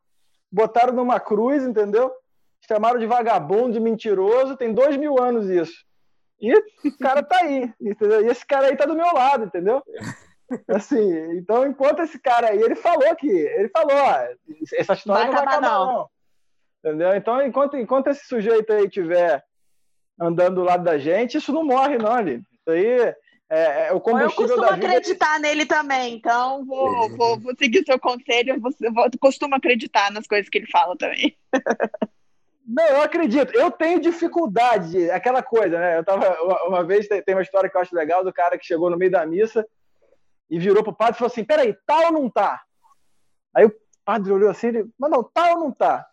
botaram 0.50 0.94
numa 0.94 1.20
cruz, 1.20 1.64
entendeu? 1.64 2.14
Chamaram 2.66 2.98
de 2.98 3.06
vagabundo, 3.06 3.74
de 3.74 3.80
mentiroso. 3.82 4.56
Tem 4.56 4.74
dois 4.74 4.96
mil 4.96 5.22
anos 5.22 5.50
isso. 5.50 5.84
E 6.40 6.56
o 6.56 6.98
cara 6.98 7.22
tá 7.22 7.40
aí, 7.42 7.74
entendeu? 7.82 8.26
E 8.26 8.30
esse 8.30 8.46
cara 8.46 8.68
aí 8.68 8.78
tá 8.78 8.86
do 8.86 8.96
meu 8.96 9.14
lado, 9.14 9.44
entendeu? 9.44 9.84
Assim, 10.70 11.38
então, 11.38 11.66
enquanto 11.66 12.04
esse 12.04 12.18
cara 12.20 12.52
aí, 12.52 12.62
ele 12.62 12.76
falou 12.76 13.14
que, 13.18 13.28
ele 13.28 13.68
falou, 13.68 13.98
ó, 13.98 14.28
essa 14.78 14.94
história 14.94 15.26
vai 15.26 15.26
não 15.26 15.34
vai 15.34 15.44
acabar, 15.44 15.62
não. 15.62 15.86
não. 15.86 16.10
Entendeu? 16.86 17.16
Então, 17.16 17.42
enquanto, 17.42 17.76
enquanto 17.78 18.08
esse 18.08 18.28
sujeito 18.28 18.72
aí 18.72 18.86
estiver 18.86 19.44
andando 20.22 20.58
do 20.58 20.64
lado 20.64 20.84
da 20.84 21.00
gente, 21.00 21.36
isso 21.36 21.52
não 21.52 21.64
morre, 21.64 21.98
não, 21.98 22.14
ali. 22.14 22.36
Isso 22.36 22.70
aí 22.70 23.16
é, 23.50 23.88
é 23.88 23.92
o 23.92 24.00
combustível 24.00 24.56
eu 24.56 24.62
costumo 24.62 24.86
acreditar 24.86 25.40
nele 25.40 25.66
também, 25.66 26.14
então 26.14 26.64
vou, 26.64 27.10
vou, 27.10 27.40
vou 27.40 27.56
seguir 27.58 27.84
seu 27.84 28.00
conselho. 28.00 28.62
Vou, 28.62 28.72
vou, 28.94 29.10
costumo 29.20 29.56
acreditar 29.56 30.12
nas 30.12 30.28
coisas 30.28 30.48
que 30.48 30.60
ele 30.60 30.68
fala 30.68 30.96
também. 30.96 31.36
Não, 32.68 32.86
eu 32.86 33.02
acredito. 33.02 33.52
Eu 33.56 33.72
tenho 33.72 34.00
dificuldade, 34.00 35.10
aquela 35.10 35.42
coisa, 35.42 35.80
né? 35.80 35.98
Eu 35.98 36.04
tava 36.04 36.36
uma 36.68 36.84
vez 36.84 37.08
tem 37.08 37.36
uma 37.36 37.42
história 37.42 37.70
que 37.70 37.76
eu 37.78 37.82
acho 37.82 37.96
legal 37.96 38.24
do 38.24 38.34
cara 38.34 38.60
que 38.60 38.66
chegou 38.66 38.92
no 38.92 38.98
meio 38.98 39.12
da 39.12 39.26
missa 39.26 39.66
e 40.50 40.60
virou 40.60 40.84
pro 40.84 40.96
padre 40.96 41.16
e 41.16 41.18
falou 41.18 41.32
assim: 41.32 41.44
"Peraí, 41.44 41.76
tá 41.86 41.98
ou 42.08 42.12
não 42.12 42.30
tá?" 42.30 42.62
Aí 43.56 43.66
o 43.66 43.76
padre 44.04 44.32
olhou 44.32 44.50
assim, 44.50 44.68
ele, 44.68 44.86
mas 45.00 45.12
não, 45.12 45.24
tá 45.24 45.54
ou 45.54 45.60
não 45.60 45.72
tá? 45.72 46.08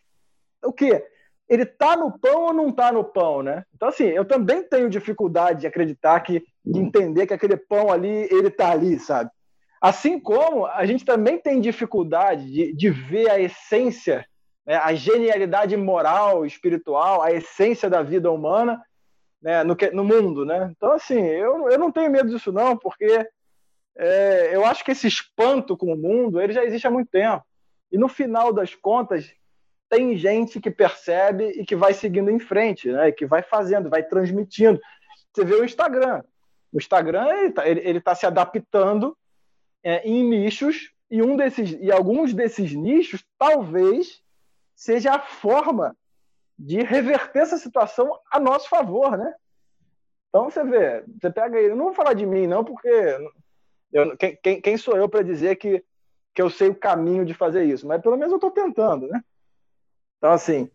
O 0.63 0.73
quê? 0.73 1.05
ele 1.53 1.67
tá 1.67 1.95
no 1.97 2.19
pão 2.19 2.45
ou 2.45 2.53
não 2.55 2.73
tá 2.73 2.91
no 2.91 3.05
pão, 3.05 3.43
né? 3.43 3.65
Então, 3.75 3.89
assim, 3.89 4.05
eu 4.05 4.25
também 4.25 4.63
tenho 4.63 4.89
dificuldade 4.89 5.61
de 5.61 5.67
acreditar 5.67 6.19
que, 6.21 6.43
de 6.65 6.81
entender 6.81 7.27
que 7.27 7.35
aquele 7.35 7.59
pão 7.59 7.93
ali, 7.93 8.27
ele 8.31 8.51
tá 8.51 8.71
ali, 8.71 8.99
sabe? 8.99 9.31
Assim 9.79 10.19
como 10.19 10.65
a 10.65 10.87
gente 10.87 11.05
também 11.05 11.39
tem 11.39 11.61
dificuldade 11.61 12.51
de, 12.51 12.73
de 12.73 12.89
ver 12.89 13.31
a 13.31 13.39
essência, 13.39 14.25
né, 14.65 14.77
a 14.77 14.95
genialidade 14.95 15.77
moral, 15.77 16.47
espiritual, 16.47 17.21
a 17.21 17.33
essência 17.33 17.91
da 17.91 18.03
vida 18.03 18.31
humana 18.31 18.81
né, 19.43 19.63
no, 19.63 19.77
no 19.93 20.05
mundo, 20.05 20.47
né? 20.47 20.73
Então, 20.75 20.93
assim, 20.93 21.21
eu, 21.21 21.69
eu 21.69 21.79
não 21.79 21.93
tenho 21.93 22.11
medo 22.11 22.31
disso 22.31 22.51
não, 22.51 22.79
porque 22.79 23.29
é, 23.99 24.57
eu 24.57 24.65
acho 24.65 24.83
que 24.83 24.93
esse 24.93 25.07
espanto 25.07 25.77
com 25.77 25.93
o 25.93 25.99
mundo, 25.99 26.41
ele 26.41 26.55
já 26.55 26.65
existe 26.65 26.87
há 26.87 26.91
muito 26.91 27.11
tempo. 27.11 27.45
E 27.91 27.99
no 27.99 28.09
final 28.09 28.55
das 28.55 28.75
contas, 28.75 29.35
tem 29.93 30.17
gente 30.17 30.59
que 30.59 30.71
percebe 30.71 31.51
e 31.51 31.67
que 31.67 31.77
vai 31.77 31.93
seguindo 31.93 32.31
em 32.31 32.39
frente, 32.39 32.91
né? 32.91 33.13
que 33.13 33.27
vai 33.27 33.43
fazendo, 33.43 33.91
vai 33.91 34.03
transmitindo. 34.03 34.81
Você 35.31 35.45
vê 35.45 35.55
o 35.55 35.65
Instagram. 35.67 36.25
O 36.73 36.79
Instagram 36.79 37.29
ele 37.63 37.99
está 37.99 38.13
tá 38.13 38.15
se 38.15 38.25
adaptando 38.25 39.15
é, 39.85 40.01
em 40.09 40.25
nichos 40.25 40.95
e 41.11 41.23
um 41.23 41.37
desses 41.37 41.77
e 41.79 41.93
alguns 41.93 42.33
desses 42.33 42.73
nichos 42.73 43.23
talvez 43.39 44.23
seja 44.75 45.13
a 45.13 45.19
forma 45.19 45.95
de 46.59 46.83
reverter 46.83 47.41
essa 47.41 47.59
situação 47.59 48.19
a 48.31 48.41
nosso 48.41 48.71
favor, 48.71 49.19
né? 49.19 49.35
Então 50.31 50.49
você 50.49 50.65
vê, 50.65 51.05
você 51.21 51.31
pega 51.31 51.61
ele, 51.61 51.75
não 51.75 51.87
vou 51.87 51.93
falar 51.93 52.15
de 52.15 52.25
mim 52.25 52.47
não, 52.47 52.65
porque 52.65 52.89
eu, 53.93 54.17
quem, 54.17 54.59
quem 54.59 54.77
sou 54.79 54.97
eu 54.97 55.07
para 55.07 55.21
dizer 55.21 55.57
que, 55.57 55.85
que 56.35 56.41
eu 56.41 56.49
sei 56.49 56.71
o 56.71 56.75
caminho 56.75 57.27
de 57.27 57.35
fazer 57.35 57.65
isso? 57.65 57.87
Mas 57.87 58.01
pelo 58.01 58.17
menos 58.17 58.33
eu 58.33 58.37
estou 58.39 58.51
tentando, 58.51 59.07
né? 59.07 59.23
Então, 60.23 60.31
assim, 60.31 60.71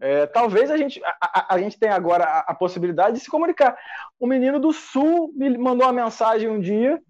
é, 0.00 0.26
talvez 0.26 0.68
a 0.68 0.76
gente, 0.76 1.00
a, 1.04 1.16
a, 1.20 1.54
a, 1.54 1.58
gente 1.60 1.78
tenha 1.78 1.94
agora 1.94 2.24
a, 2.24 2.38
a, 2.40 2.54
possibilidade 2.54 3.16
de 3.16 3.22
se 3.22 3.30
comunicar. 3.30 3.78
Um 4.20 4.26
menino 4.26 4.58
do 4.58 4.72
Sul 4.72 5.32
me 5.36 5.56
mandou 5.56 5.86
uma 5.86 5.92
mensagem 5.92 6.48
um 6.48 6.58
dia 6.58 7.00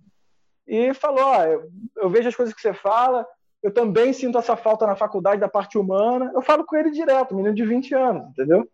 e 0.66 0.93
falou: 0.93 1.24
ó, 1.24 1.43
eu, 1.43 1.70
eu, 1.97 2.11
vejo 2.11 2.28
as 2.28 2.37
coisas 2.37 2.55
que 2.55 2.61
você 2.61 2.74
fala, 2.74 3.26
eu 3.62 3.72
também 3.72 4.12
sinto 4.12 4.37
essa 4.37 4.57
falta 4.57 4.87
na 4.87 4.95
faculdade 4.95 5.41
da 5.41 5.49
parte 5.49 5.78
humana. 5.78 6.31
Eu 6.35 6.43
falo 6.43 6.66
com 6.66 6.76
ele 6.76 6.91
direto, 6.91 7.35
menino 7.35 7.55
de 7.55 7.64
20 7.64 7.95
anos, 7.95 8.28
entendeu? 8.28 8.68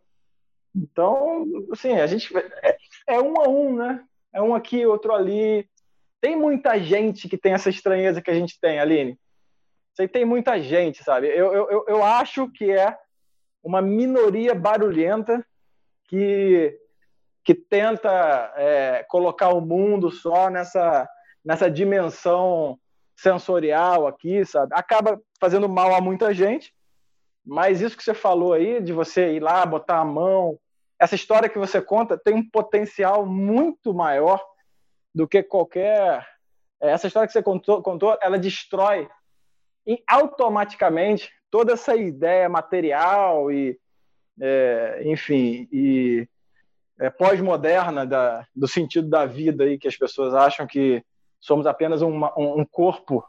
Então, 0.74 1.46
assim, 1.70 1.92
a 1.92 2.08
gente 2.08 2.36
é, 2.36 2.76
é 3.06 3.20
um 3.20 3.40
a 3.40 3.48
um, 3.48 3.76
né? 3.76 4.04
É 4.32 4.42
um 4.42 4.52
aqui, 4.52 4.84
outro 4.84 5.14
ali. 5.14 5.64
Tem 6.20 6.34
muita 6.34 6.76
gente 6.80 7.28
que 7.28 7.38
tem 7.38 7.52
essa 7.52 7.70
estranheza 7.70 8.20
que 8.20 8.32
a 8.32 8.34
gente 8.34 8.58
tem, 8.60 8.80
Aline. 8.80 9.16
Sei, 9.96 10.06
tem 10.06 10.26
muita 10.26 10.60
gente, 10.60 11.02
sabe? 11.02 11.26
Eu, 11.28 11.52
eu, 11.54 11.84
eu 11.88 12.04
acho 12.04 12.50
que 12.50 12.70
é 12.70 12.96
uma 13.62 13.80
minoria 13.80 14.54
barulhenta 14.54 15.44
que, 16.04 16.78
que 17.42 17.54
tenta 17.54 18.52
é, 18.56 19.04
colocar 19.08 19.48
o 19.48 19.60
mundo 19.60 20.10
só 20.10 20.50
nessa, 20.50 21.08
nessa 21.42 21.70
dimensão 21.70 22.78
sensorial 23.16 24.06
aqui, 24.06 24.44
sabe? 24.44 24.74
Acaba 24.74 25.18
fazendo 25.40 25.66
mal 25.66 25.94
a 25.94 26.00
muita 26.00 26.34
gente, 26.34 26.74
mas 27.44 27.80
isso 27.80 27.96
que 27.96 28.04
você 28.04 28.12
falou 28.12 28.52
aí, 28.52 28.82
de 28.82 28.92
você 28.92 29.32
ir 29.32 29.40
lá, 29.40 29.64
botar 29.64 30.00
a 30.00 30.04
mão, 30.04 30.58
essa 30.98 31.14
história 31.14 31.48
que 31.48 31.58
você 31.58 31.80
conta 31.80 32.18
tem 32.18 32.34
um 32.34 32.46
potencial 32.48 33.24
muito 33.24 33.94
maior 33.94 34.44
do 35.14 35.26
que 35.26 35.42
qualquer. 35.42 36.26
É, 36.82 36.90
essa 36.90 37.06
história 37.06 37.26
que 37.26 37.32
você 37.32 37.42
contou, 37.42 37.82
contou 37.82 38.18
ela 38.20 38.38
destrói 38.38 39.08
e 39.86 40.02
automaticamente 40.06 41.30
toda 41.50 41.74
essa 41.74 41.94
ideia 41.94 42.48
material 42.48 43.50
e, 43.52 43.78
é, 44.40 45.02
enfim, 45.04 45.68
e 45.72 46.28
é, 46.98 47.10
pós-moderna 47.10 48.06
do 48.54 48.66
sentido 48.66 49.08
da 49.08 49.24
vida 49.26 49.64
aí 49.64 49.78
que 49.78 49.88
as 49.88 49.96
pessoas 49.96 50.34
acham 50.34 50.66
que 50.66 51.02
somos 51.40 51.66
apenas 51.66 52.02
uma, 52.02 52.36
um, 52.38 52.60
um 52.60 52.64
corpo, 52.64 53.24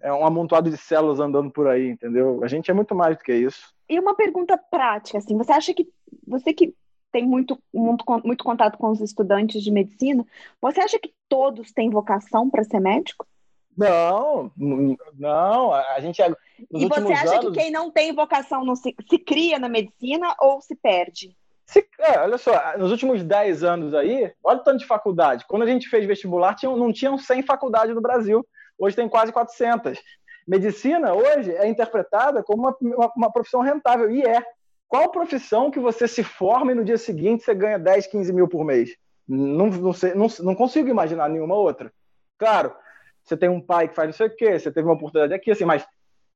é 0.00 0.12
um 0.12 0.26
amontoado 0.26 0.70
de 0.70 0.76
células 0.76 1.20
andando 1.20 1.50
por 1.50 1.68
aí, 1.68 1.88
entendeu? 1.88 2.42
A 2.42 2.48
gente 2.48 2.70
é 2.70 2.74
muito 2.74 2.94
mais 2.94 3.16
do 3.16 3.22
que 3.22 3.34
isso. 3.34 3.72
E 3.88 3.98
uma 3.98 4.14
pergunta 4.14 4.58
prática, 4.70 5.18
assim, 5.18 5.36
você 5.36 5.52
acha 5.52 5.72
que 5.74 5.88
você 6.26 6.52
que 6.52 6.74
tem 7.10 7.26
muito, 7.26 7.58
muito, 7.72 8.04
muito 8.24 8.44
contato 8.44 8.76
com 8.76 8.90
os 8.90 9.00
estudantes 9.00 9.62
de 9.62 9.70
medicina, 9.70 10.26
você 10.60 10.80
acha 10.80 10.98
que 10.98 11.12
todos 11.28 11.72
têm 11.72 11.90
vocação 11.90 12.50
para 12.50 12.64
ser 12.64 12.80
médico? 12.80 13.26
Não, 13.78 14.50
não, 14.56 15.72
a 15.72 16.00
gente. 16.00 16.20
É, 16.20 16.28
e 16.72 16.88
você 16.88 17.12
acha 17.12 17.38
anos... 17.38 17.46
que 17.46 17.60
quem 17.60 17.70
não 17.70 17.92
tem 17.92 18.12
vocação 18.12 18.64
não 18.64 18.74
se, 18.74 18.92
se 19.08 19.18
cria 19.18 19.56
na 19.56 19.68
medicina 19.68 20.34
ou 20.40 20.60
se 20.60 20.74
perde? 20.74 21.36
Se, 21.64 21.86
é, 22.00 22.18
olha 22.18 22.38
só, 22.38 22.76
nos 22.76 22.90
últimos 22.90 23.22
10 23.22 23.62
anos 23.62 23.94
aí, 23.94 24.32
olha 24.42 24.58
o 24.58 24.64
tanto 24.64 24.78
de 24.78 24.86
faculdade. 24.86 25.44
Quando 25.46 25.62
a 25.62 25.66
gente 25.66 25.88
fez 25.88 26.04
vestibular, 26.04 26.56
tinha, 26.56 26.74
não 26.74 26.92
tinham 26.92 27.16
100 27.16 27.42
faculdades 27.42 27.94
no 27.94 28.00
Brasil. 28.00 28.44
Hoje 28.76 28.96
tem 28.96 29.08
quase 29.08 29.30
400. 29.30 29.96
Medicina, 30.46 31.14
hoje, 31.14 31.52
é 31.52 31.68
interpretada 31.68 32.42
como 32.42 32.62
uma, 32.62 32.76
uma, 32.80 33.12
uma 33.14 33.32
profissão 33.32 33.60
rentável. 33.60 34.10
E 34.10 34.22
é. 34.24 34.42
Qual 34.88 35.10
profissão 35.10 35.70
que 35.70 35.78
você 35.78 36.08
se 36.08 36.24
forma 36.24 36.72
e 36.72 36.74
no 36.74 36.84
dia 36.84 36.98
seguinte 36.98 37.44
você 37.44 37.54
ganha 37.54 37.78
10, 37.78 38.08
15 38.08 38.32
mil 38.32 38.48
por 38.48 38.64
mês? 38.64 38.96
Não, 39.28 39.66
não, 39.66 39.92
sei, 39.92 40.14
não, 40.14 40.26
não 40.40 40.54
consigo 40.54 40.88
imaginar 40.88 41.28
nenhuma 41.28 41.54
outra. 41.54 41.92
Claro, 42.38 42.74
você 43.28 43.36
tem 43.36 43.48
um 43.48 43.60
pai 43.60 43.88
que 43.88 43.94
faz 43.94 44.08
não 44.08 44.12
sei 44.14 44.26
o 44.26 44.34
quê, 44.34 44.58
você 44.58 44.72
teve 44.72 44.88
uma 44.88 44.94
oportunidade 44.94 45.34
aqui, 45.34 45.50
assim, 45.50 45.64
mas 45.64 45.86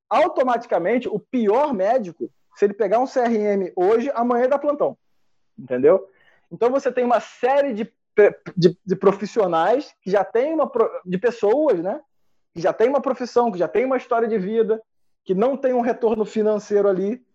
automaticamente 0.09 1.07
o 1.07 1.19
pior 1.19 1.73
médico, 1.73 2.29
se 2.55 2.65
ele 2.65 2.73
pegar 2.73 2.99
um 2.99 3.07
CRM 3.07 3.71
hoje, 3.75 4.11
amanhã 4.13 4.47
dá 4.47 4.59
plantão. 4.59 4.95
Entendeu? 5.57 6.07
Então 6.51 6.69
você 6.69 6.91
tem 6.91 7.03
uma 7.03 7.19
série 7.19 7.73
de, 7.73 7.91
de, 8.55 8.77
de 8.85 8.95
profissionais 8.95 9.93
que 10.01 10.11
já 10.11 10.23
tem 10.23 10.53
uma 10.53 10.71
de 11.03 11.17
pessoas, 11.17 11.79
né? 11.79 11.99
Que 12.53 12.61
já 12.61 12.71
tem 12.71 12.87
uma 12.87 13.01
profissão, 13.01 13.51
que 13.51 13.57
já 13.57 13.67
tem 13.67 13.85
uma 13.85 13.97
história 13.97 14.27
de 14.27 14.37
vida, 14.37 14.79
que 15.25 15.33
não 15.33 15.57
tem 15.57 15.73
um 15.73 15.81
retorno 15.81 16.25
financeiro 16.25 16.87
ali, 16.87 17.25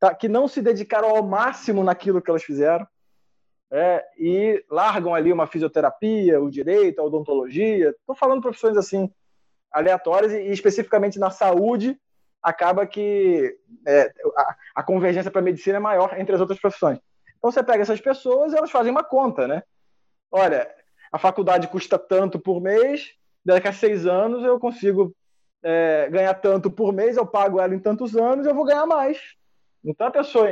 tá? 0.00 0.14
que 0.14 0.28
não 0.28 0.48
se 0.48 0.62
dedicaram 0.62 1.10
ao 1.10 1.22
máximo 1.22 1.84
naquilo 1.84 2.22
que 2.22 2.30
elas 2.30 2.42
fizeram. 2.42 2.86
É, 3.74 4.04
e 4.18 4.62
largam 4.70 5.14
ali 5.14 5.32
uma 5.32 5.46
fisioterapia, 5.46 6.38
o 6.38 6.50
direito, 6.50 7.00
a 7.00 7.04
odontologia. 7.04 7.88
Estou 7.88 8.14
falando 8.14 8.42
profissões 8.42 8.76
assim 8.76 9.10
aleatórias 9.72 10.30
e, 10.32 10.50
especificamente 10.50 11.18
na 11.18 11.30
saúde 11.30 11.98
acaba 12.42 12.86
que 12.86 13.56
é, 13.86 14.12
a, 14.36 14.56
a, 14.76 14.82
convergência 14.82 15.30
para 15.30 15.40
a 15.40 15.44
medicina 15.44 15.76
é 15.76 15.80
maior 15.80 16.18
entre 16.18 16.34
as 16.34 16.40
outras 16.40 16.60
profissões. 16.60 16.98
Então 17.38 17.50
você 17.50 17.62
pega 17.62 17.82
essas 17.82 18.00
pessoas 18.00 18.52
e 18.52 18.56
elas 18.56 18.70
fazem 18.70 18.90
uma 18.90 19.04
conta, 19.04 19.48
né? 19.48 19.62
Olha, 20.30 20.68
a 21.10 21.18
faculdade 21.18 21.68
custa 21.68 21.98
tanto 21.98 22.38
por 22.38 22.60
mês, 22.60 23.12
daqui 23.44 23.68
a 23.68 23.72
seis 23.72 24.06
anos 24.06 24.44
eu 24.44 24.58
consigo 24.58 25.14
é, 25.62 26.08
ganhar 26.10 26.34
tanto 26.34 26.70
por 26.70 26.92
mês, 26.92 27.16
eu 27.16 27.24
pago 27.24 27.60
ela 27.60 27.74
em 27.74 27.78
tantos 27.78 28.16
anos, 28.16 28.46
eu 28.46 28.54
vou 28.54 28.64
ganhar 28.64 28.86
mais. 28.86 29.18
Então 29.84 30.06
a 30.06 30.10
pessoa 30.10 30.48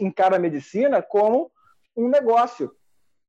encara 0.00 0.36
a 0.36 0.38
medicina 0.38 1.00
como 1.00 1.50
um 1.96 2.08
negócio. 2.08 2.74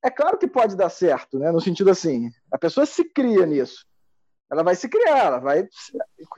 É 0.04 0.10
claro 0.10 0.38
que 0.38 0.48
pode 0.48 0.76
dar 0.76 0.90
certo, 0.90 1.38
né? 1.38 1.52
No 1.52 1.62
sentido 1.62 1.92
assim, 1.92 2.32
a 2.52 2.58
pessoa 2.58 2.86
se 2.86 3.04
cria 3.04 3.46
nisso. 3.46 3.86
Ela 4.52 4.64
vai 4.64 4.76
se 4.76 4.90
criar, 4.90 5.26
ela 5.26 5.40
vai 5.40 5.68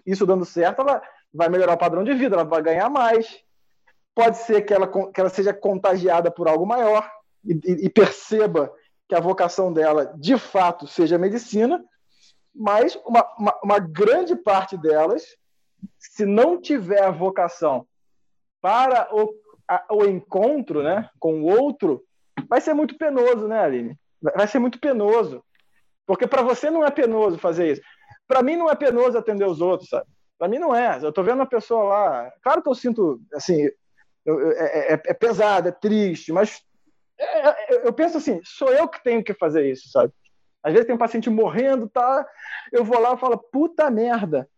isso 0.06 0.26
dando 0.26 0.46
certo, 0.46 0.82
ela 0.82 1.02
vai 1.34 1.50
melhorar 1.50 1.74
o 1.74 1.78
padrão 1.78 2.04
de 2.04 2.14
vida, 2.14 2.36
ela 2.36 2.44
vai 2.44 2.62
ganhar 2.62 2.90
mais. 2.90 3.42
Pode 4.14 4.38
ser 4.38 4.62
que 4.62 4.74
ela, 4.74 4.88
que 4.88 5.20
ela 5.20 5.30
seja 5.30 5.54
contagiada 5.54 6.30
por 6.30 6.48
algo 6.48 6.66
maior 6.66 7.10
e, 7.44 7.86
e 7.86 7.90
perceba 7.90 8.72
que 9.08 9.16
a 9.16 9.20
vocação 9.20 9.74
dela 9.74 10.14
de 10.18 10.38
fato 10.38 10.88
seja 10.88 11.18
medicina, 11.18 11.84
mas 12.54 12.96
uma, 13.06 13.28
uma, 13.38 13.60
uma 13.64 13.80
grande 13.80 14.36
parte 14.36 14.78
delas, 14.78 15.24
se 15.98 16.26
não 16.26 16.62
tiver 16.62 17.02
a 17.02 17.12
vocação 17.12 17.88
para 18.62 19.10
o, 19.14 19.34
a, 19.68 19.86
o 19.92 20.06
encontro 20.06 20.84
né, 20.84 21.10
com 21.20 21.42
o 21.42 21.46
outro, 21.46 22.04
vai 22.48 22.62
ser 22.62 22.74
muito 22.74 22.98
penoso, 22.98 23.48
né, 23.48 23.60
Aline? 23.60 23.98
Vai 24.22 24.48
ser 24.48 24.60
muito 24.60 24.80
penoso. 24.80 25.44
Porque 26.06 26.28
para 26.28 26.42
você 26.42 26.70
não 26.70 26.86
é 26.86 26.92
penoso 26.92 27.38
fazer 27.38 27.74
isso. 27.74 27.82
Para 28.28 28.42
mim 28.42 28.56
não 28.56 28.70
é 28.70 28.76
penoso 28.76 29.18
atender 29.18 29.46
os 29.46 29.62
outros, 29.62 29.90
sabe? 29.90 30.08
Para 30.38 30.48
mim 30.48 30.60
não 30.60 30.76
é. 30.76 31.00
Eu 31.02 31.10
estou 31.10 31.24
vendo 31.24 31.36
uma 31.36 31.46
pessoa 31.46 31.84
lá. 31.84 32.32
Claro 32.42 32.62
que 32.62 32.70
eu 32.70 32.76
sinto, 32.76 33.22
assim, 33.34 33.70
eu, 34.26 34.40
eu, 34.40 34.52
é, 34.52 34.94
é, 34.94 35.02
é, 35.06 35.14
pesado, 35.14 35.68
é 35.68 35.72
triste, 35.72 36.32
mas 36.32 36.62
é, 37.18 37.48
é, 37.48 37.88
eu 37.88 37.94
penso 37.94 38.18
assim: 38.18 38.40
sou 38.44 38.70
eu 38.74 38.88
que 38.88 39.04
tenho 39.04 39.24
que 39.24 39.34
fazer 39.34 39.70
isso, 39.70 39.90
sabe? 39.90 40.12
Às 40.64 40.72
vezes 40.72 40.86
tem 40.86 40.96
um 40.96 41.00
paciente 41.00 41.30
morrendo, 41.30 41.90
tá? 41.90 42.26
Eu 42.72 42.84
vou 42.84 43.00
lá 43.00 43.14
e 43.14 43.18
falo: 43.18 43.38
puta 43.38 43.90
merda. 43.90 44.50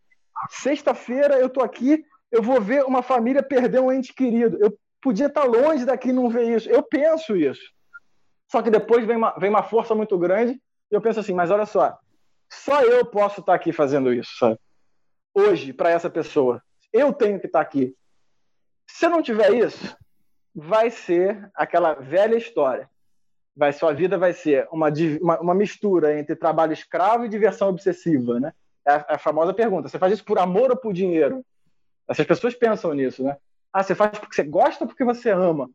Sexta-feira 0.50 1.40
eu 1.40 1.50
tô 1.50 1.62
aqui, 1.62 2.04
eu 2.32 2.42
vou 2.42 2.60
ver 2.62 2.84
uma 2.84 3.02
família 3.02 3.42
perder 3.42 3.80
um 3.80 3.92
ente 3.92 4.14
querido. 4.14 4.58
Eu 4.60 4.78
podia 5.06 5.28
estar 5.28 5.44
longe 5.44 5.86
daqui 5.86 6.10
e 6.10 6.14
não 6.14 6.28
ver 6.28 6.56
isso. 6.56 6.68
Eu 6.68 6.82
penso 6.82 7.36
isso. 7.38 7.62
Só 8.52 8.64
que 8.64 8.72
depois 8.72 9.06
vem 9.06 9.16
uma, 9.16 9.38
vem 9.38 9.52
uma 9.52 9.62
força 9.62 9.94
muito 9.94 10.18
grande 10.18 10.60
e 10.92 10.96
eu 10.96 11.00
penso 11.00 11.20
assim, 11.20 11.32
mas 11.32 11.52
olha 11.52 11.68
só, 11.68 11.96
só 12.52 12.82
eu 12.82 13.06
posso 13.06 13.40
estar 13.40 13.54
aqui 13.54 13.72
fazendo 13.72 14.12
isso, 14.12 14.32
sabe? 14.40 14.58
Hoje, 15.32 15.72
para 15.72 15.92
essa 15.92 16.10
pessoa. 16.10 16.60
Eu 16.92 17.14
tenho 17.14 17.40
que 17.40 17.46
estar 17.46 17.62
aqui. 17.62 17.96
Se 18.88 19.06
eu 19.06 19.12
não 19.12 19.22
tiver 19.22 19.54
isso, 19.54 19.96
vai 20.56 20.90
ser 20.90 21.52
aquela 21.54 21.94
velha 21.94 22.36
história. 22.36 22.90
Vai, 23.56 23.74
sua 23.74 23.94
vida 23.94 24.18
vai 24.18 24.34
ser 24.34 24.68
uma, 24.72 24.92
uma, 25.22 25.40
uma 25.40 25.54
mistura 25.54 26.18
entre 26.18 26.36
trabalho 26.36 26.74
escravo 26.74 27.26
e 27.26 27.30
diversão 27.30 27.70
obsessiva, 27.70 28.40
né? 28.40 28.54
É 28.88 28.92
a, 28.92 29.06
é 29.10 29.14
a 29.16 29.20
famosa 29.20 29.54
pergunta: 29.54 29.88
você 29.88 30.00
faz 30.00 30.14
isso 30.14 30.26
por 30.26 30.40
amor 30.40 30.72
ou 30.72 30.78
por 30.78 30.94
dinheiro? 30.94 31.46
Essas 32.08 32.26
pessoas 32.26 32.56
pensam 32.56 32.92
nisso, 32.94 33.24
né? 33.24 33.38
Ah, 33.76 33.84
você 33.84 33.94
faz 33.94 34.18
porque 34.18 34.34
você 34.34 34.44
gosta 34.44 34.88
porque 34.88 35.04
você 35.04 35.30
ama? 35.30 35.70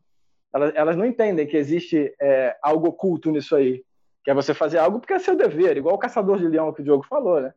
Elas, 0.54 0.72
elas 0.74 0.96
não 0.96 1.04
entendem 1.04 1.46
que 1.46 1.54
existe 1.54 2.14
é, 2.18 2.56
algo 2.62 2.88
oculto 2.88 3.30
nisso 3.30 3.54
aí. 3.54 3.84
Que 4.24 4.30
é 4.30 4.34
você 4.34 4.54
fazer 4.54 4.78
algo 4.78 5.00
porque 5.00 5.12
é 5.12 5.18
seu 5.18 5.36
dever, 5.36 5.76
igual 5.76 5.96
o 5.96 5.98
caçador 5.98 6.38
de 6.38 6.48
leão 6.48 6.72
que 6.72 6.80
o 6.80 6.84
Diogo 6.84 7.04
falou, 7.06 7.42
né? 7.42 7.52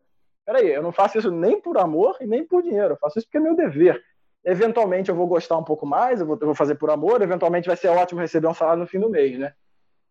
Peraí, 0.45 0.67
eu 0.67 0.83
não 0.83 0.91
faço 0.91 1.17
isso 1.17 1.31
nem 1.31 1.61
por 1.61 1.77
amor 1.77 2.17
e 2.19 2.27
nem 2.27 2.45
por 2.45 2.61
dinheiro, 2.61 2.95
eu 2.95 2.97
faço 2.97 3.19
isso 3.19 3.27
porque 3.27 3.37
é 3.37 3.39
meu 3.39 3.55
dever. 3.55 4.03
Eventualmente 4.43 5.09
eu 5.09 5.15
vou 5.15 5.27
gostar 5.27 5.57
um 5.57 5.63
pouco 5.63 5.85
mais, 5.85 6.19
eu 6.19 6.27
vou, 6.27 6.37
eu 6.41 6.47
vou 6.47 6.55
fazer 6.55 6.75
por 6.75 6.89
amor, 6.89 7.21
eventualmente 7.21 7.67
vai 7.67 7.77
ser 7.77 7.87
ótimo 7.87 8.19
receber 8.19 8.47
um 8.47 8.53
salário 8.53 8.81
no 8.81 8.87
fim 8.87 8.99
do 8.99 9.09
mês, 9.09 9.39
né? 9.39 9.53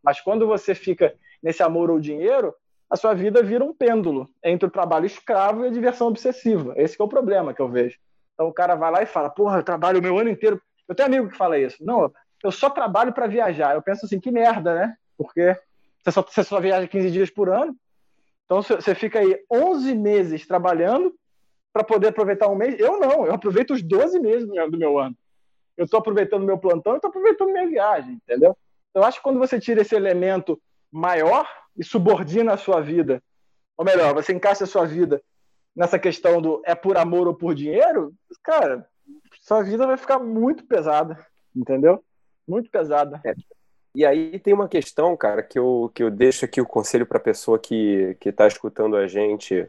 Mas 0.02 0.18
quando 0.22 0.46
você 0.46 0.74
fica 0.74 1.14
nesse 1.42 1.62
amor 1.62 1.90
ou 1.90 2.00
dinheiro, 2.00 2.54
a 2.88 2.96
sua 2.96 3.12
vida 3.12 3.42
vira 3.42 3.62
um 3.62 3.74
pêndulo 3.74 4.30
entre 4.42 4.66
o 4.66 4.70
trabalho 4.70 5.04
escravo 5.04 5.62
e 5.62 5.68
a 5.68 5.70
diversão 5.70 6.08
obsessiva. 6.08 6.72
Esse 6.78 6.98
é 6.98 7.04
o 7.04 7.08
problema 7.08 7.52
que 7.52 7.60
eu 7.60 7.68
vejo. 7.68 7.98
Então 8.42 8.48
o 8.48 8.52
cara 8.52 8.74
vai 8.74 8.90
lá 8.90 9.02
e 9.02 9.06
fala: 9.06 9.30
Porra, 9.30 9.58
eu 9.58 9.62
trabalho 9.62 10.00
o 10.00 10.02
meu 10.02 10.18
ano 10.18 10.28
inteiro. 10.28 10.60
Eu 10.88 10.94
tenho 10.96 11.06
amigo 11.06 11.28
que 11.28 11.36
fala 11.36 11.56
isso. 11.58 11.76
Não, 11.84 12.12
eu 12.42 12.50
só 12.50 12.68
trabalho 12.68 13.12
para 13.12 13.28
viajar. 13.28 13.74
Eu 13.74 13.82
penso 13.82 14.04
assim: 14.04 14.18
que 14.18 14.32
merda, 14.32 14.74
né? 14.74 14.96
Porque 15.16 15.56
você 16.02 16.10
só, 16.10 16.22
você 16.22 16.42
só 16.42 16.60
viaja 16.60 16.88
15 16.88 17.10
dias 17.12 17.30
por 17.30 17.48
ano. 17.48 17.76
Então 18.44 18.60
você 18.60 18.94
fica 18.94 19.20
aí 19.20 19.38
11 19.50 19.94
meses 19.94 20.44
trabalhando 20.44 21.14
para 21.72 21.84
poder 21.84 22.08
aproveitar 22.08 22.48
um 22.48 22.56
mês. 22.56 22.78
Eu 22.80 22.98
não, 22.98 23.24
eu 23.26 23.32
aproveito 23.32 23.70
os 23.70 23.80
12 23.80 24.18
meses 24.18 24.48
do 24.48 24.78
meu 24.78 24.98
ano. 24.98 25.16
Eu 25.76 25.84
estou 25.84 26.00
aproveitando 26.00 26.44
meu 26.44 26.58
plantão 26.58 26.94
e 26.94 26.96
estou 26.96 27.08
aproveitando 27.08 27.52
minha 27.52 27.66
viagem, 27.66 28.14
entendeu? 28.14 28.56
Então, 28.90 29.02
eu 29.02 29.04
acho 29.04 29.18
que 29.18 29.22
quando 29.22 29.38
você 29.38 29.58
tira 29.58 29.80
esse 29.80 29.94
elemento 29.94 30.60
maior 30.90 31.48
e 31.76 31.82
subordina 31.84 32.52
a 32.52 32.58
sua 32.58 32.80
vida, 32.80 33.22
ou 33.76 33.84
melhor, 33.86 34.12
você 34.12 34.34
encaixa 34.34 34.64
a 34.64 34.66
sua 34.66 34.84
vida 34.84 35.22
nessa 35.74 35.98
questão 35.98 36.40
do 36.40 36.62
é 36.64 36.74
por 36.74 36.96
amor 36.96 37.26
ou 37.26 37.34
por 37.34 37.54
dinheiro, 37.54 38.12
cara, 38.42 38.86
sua 39.40 39.62
vida 39.62 39.86
vai 39.86 39.96
ficar 39.96 40.18
muito 40.18 40.64
pesada, 40.64 41.18
entendeu? 41.54 42.02
Muito 42.46 42.70
pesada. 42.70 43.20
É. 43.24 43.34
E 43.94 44.06
aí 44.06 44.38
tem 44.38 44.54
uma 44.54 44.68
questão, 44.68 45.16
cara, 45.16 45.42
que 45.42 45.58
eu, 45.58 45.90
que 45.94 46.02
eu 46.02 46.10
deixo 46.10 46.44
aqui 46.44 46.60
o 46.60 46.66
conselho 46.66 47.06
para 47.06 47.18
a 47.18 47.22
pessoa 47.22 47.58
que 47.58 48.16
está 48.24 48.46
escutando 48.46 48.96
a 48.96 49.06
gente. 49.06 49.68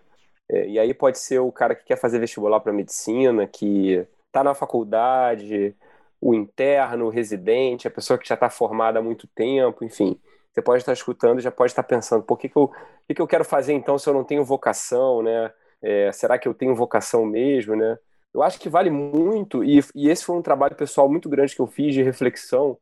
É, 0.49 0.68
e 0.68 0.80
aí 0.80 0.93
pode 0.93 1.20
ser 1.20 1.39
o 1.39 1.51
cara 1.51 1.76
que 1.76 1.84
quer 1.84 1.97
fazer 1.97 2.20
vestibular 2.20 2.60
para 2.60 2.72
medicina, 2.72 3.45
que 3.47 4.06
está 4.28 4.43
na 4.43 4.54
faculdade, 4.54 5.76
o 6.22 6.34
interno, 6.34 7.06
o 7.06 7.10
residente, 7.10 7.88
a 7.88 7.91
pessoa 7.91 8.18
que 8.18 8.28
já 8.28 8.36
está 8.36 8.49
formada 8.49 8.99
há 8.99 9.01
muito 9.01 9.28
tempo, 9.28 9.84
enfim. 9.84 10.18
Você 10.54 10.62
pode 10.62 10.82
estar 10.82 10.93
escutando 10.93 11.39
e 11.39 11.43
já 11.43 11.51
pode 11.51 11.72
estar 11.72 11.84
pensando, 11.84 12.24
por 12.24 12.38
que, 12.38 12.47
que, 12.47 12.58
eu, 12.58 12.72
que, 13.08 13.16
que 13.16 13.22
eu 13.22 13.28
quero 13.28 13.43
fazer 13.43 13.74
então 13.74 13.97
se 13.97 14.08
eu 14.08 14.14
não 14.14 14.24
tenho 14.24 14.43
vocação, 14.45 15.22
né? 15.22 15.51
É, 15.84 16.12
será 16.12 16.40
que 16.40 16.48
eu 16.48 16.54
tenho 16.54 16.76
vocação 16.76 17.26
mesmo, 17.26 17.76
né? 17.76 17.98
Eu 18.34 18.42
acho 18.42 18.60
que 18.60 18.70
vale 18.70 18.90
muito, 18.90 19.64
e, 19.64 19.80
e 19.94 20.10
esse 20.10 20.26
foi 20.26 20.36
um 20.36 20.42
trabalho 20.42 20.76
pessoal 20.76 21.08
muito 21.08 21.30
grande 21.30 21.54
que 21.54 21.62
eu 21.62 21.68
fiz 21.68 21.94
de 21.94 22.02
reflexão, 22.02 22.78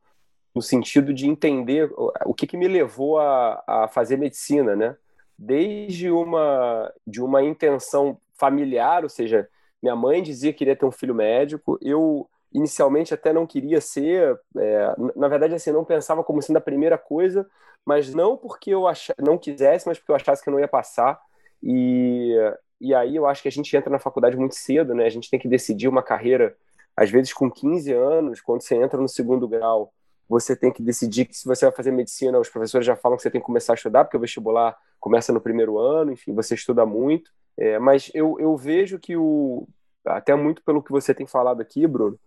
no 0.56 0.62
sentido 0.62 1.14
de 1.14 1.28
entender 1.28 1.90
o 2.26 2.34
que, 2.34 2.46
que 2.46 2.58
me 2.58 2.68
levou 2.68 3.20
a, 3.20 3.64
a 3.66 3.88
fazer 3.88 4.18
medicina, 4.18 4.76
né? 4.76 4.96
Desde 5.38 6.12
uma, 6.12 6.94
de 7.08 7.22
uma 7.22 7.42
intenção 7.44 8.18
familiar, 8.38 9.04
ou 9.04 9.10
seja, 9.10 9.50
minha 9.82 9.96
mãe 9.96 10.22
dizia 10.22 10.52
que 10.52 10.60
queria 10.60 10.76
ter 10.76 10.86
um 10.86 10.92
filho 10.92 11.16
médico, 11.16 11.78
eu 11.82 12.30
inicialmente 12.54 13.14
até 13.14 13.32
não 13.34 13.48
queria 13.48 13.80
ser, 13.82 14.40
é, 14.58 14.96
na 15.16 15.28
verdade 15.28 15.56
assim, 15.56 15.72
não 15.72 15.86
pensava 15.86 16.24
como 16.24 16.42
sendo 16.42 16.58
a 16.58 16.62
primeira 16.62 16.98
coisa, 16.98 17.50
mas 17.86 18.14
não 18.14 18.38
porque 18.38 18.72
eu 18.72 18.88
ach... 18.88 19.10
não 19.20 19.38
quisesse, 19.38 19.88
mas 19.88 19.98
porque 19.98 20.12
eu 20.12 20.16
achasse 20.16 20.44
que 20.44 20.50
eu 20.50 20.54
não 20.54 20.60
ia 20.60 20.68
passar. 20.68 21.20
E, 21.64 22.36
e 22.82 22.96
aí 22.96 23.16
eu 23.16 23.28
acho 23.28 23.44
que 23.44 23.48
a 23.48 23.52
gente 23.52 23.76
entra 23.78 23.92
na 23.92 24.00
faculdade 24.00 24.36
muito 24.36 24.56
cedo, 24.56 24.96
né? 24.96 25.06
A 25.06 25.10
gente 25.10 25.30
tem 25.30 25.40
que 25.40 25.48
decidir 25.48 25.88
uma 25.88 26.02
carreira, 26.02 26.58
às 26.98 27.12
vezes 27.12 27.32
com 27.32 27.50
15 27.50 27.94
anos, 27.94 28.42
quando 28.42 28.62
você 28.62 28.76
entra 28.76 29.00
no 29.00 29.08
segundo 29.08 29.48
grau, 29.48 29.94
você 30.28 30.56
tem 30.56 30.72
que 30.72 30.82
decidir 30.82 31.26
que 31.26 31.38
se 31.38 31.46
você 31.46 31.66
vai 31.66 31.76
fazer 31.76 31.92
medicina, 31.92 32.40
os 32.40 32.50
professores 32.50 32.88
já 32.88 32.96
falam 32.96 33.18
que 33.18 33.22
você 33.22 33.30
tem 33.30 33.40
que 33.40 33.46
começar 33.46 33.74
a 33.74 33.76
estudar, 33.76 34.06
porque 34.06 34.18
o 34.18 34.20
vestibular 34.20 34.76
começa 35.00 35.32
no 35.32 35.40
primeiro 35.40 35.78
ano, 35.78 36.12
enfim, 36.12 36.34
você 36.34 36.56
estuda 36.56 36.86
muito. 36.86 37.32
É, 37.58 37.78
mas 37.78 38.10
eu, 38.14 38.40
eu 38.40 38.58
vejo 38.58 38.98
que 38.98 39.16
o. 39.16 39.68
Até 40.04 40.34
muito 40.34 40.64
pelo 40.64 40.82
que 40.82 40.92
você 40.92 41.14
tem 41.14 41.28
falado 41.28 41.62
aqui, 41.62 41.86
Bruno, 41.86 42.18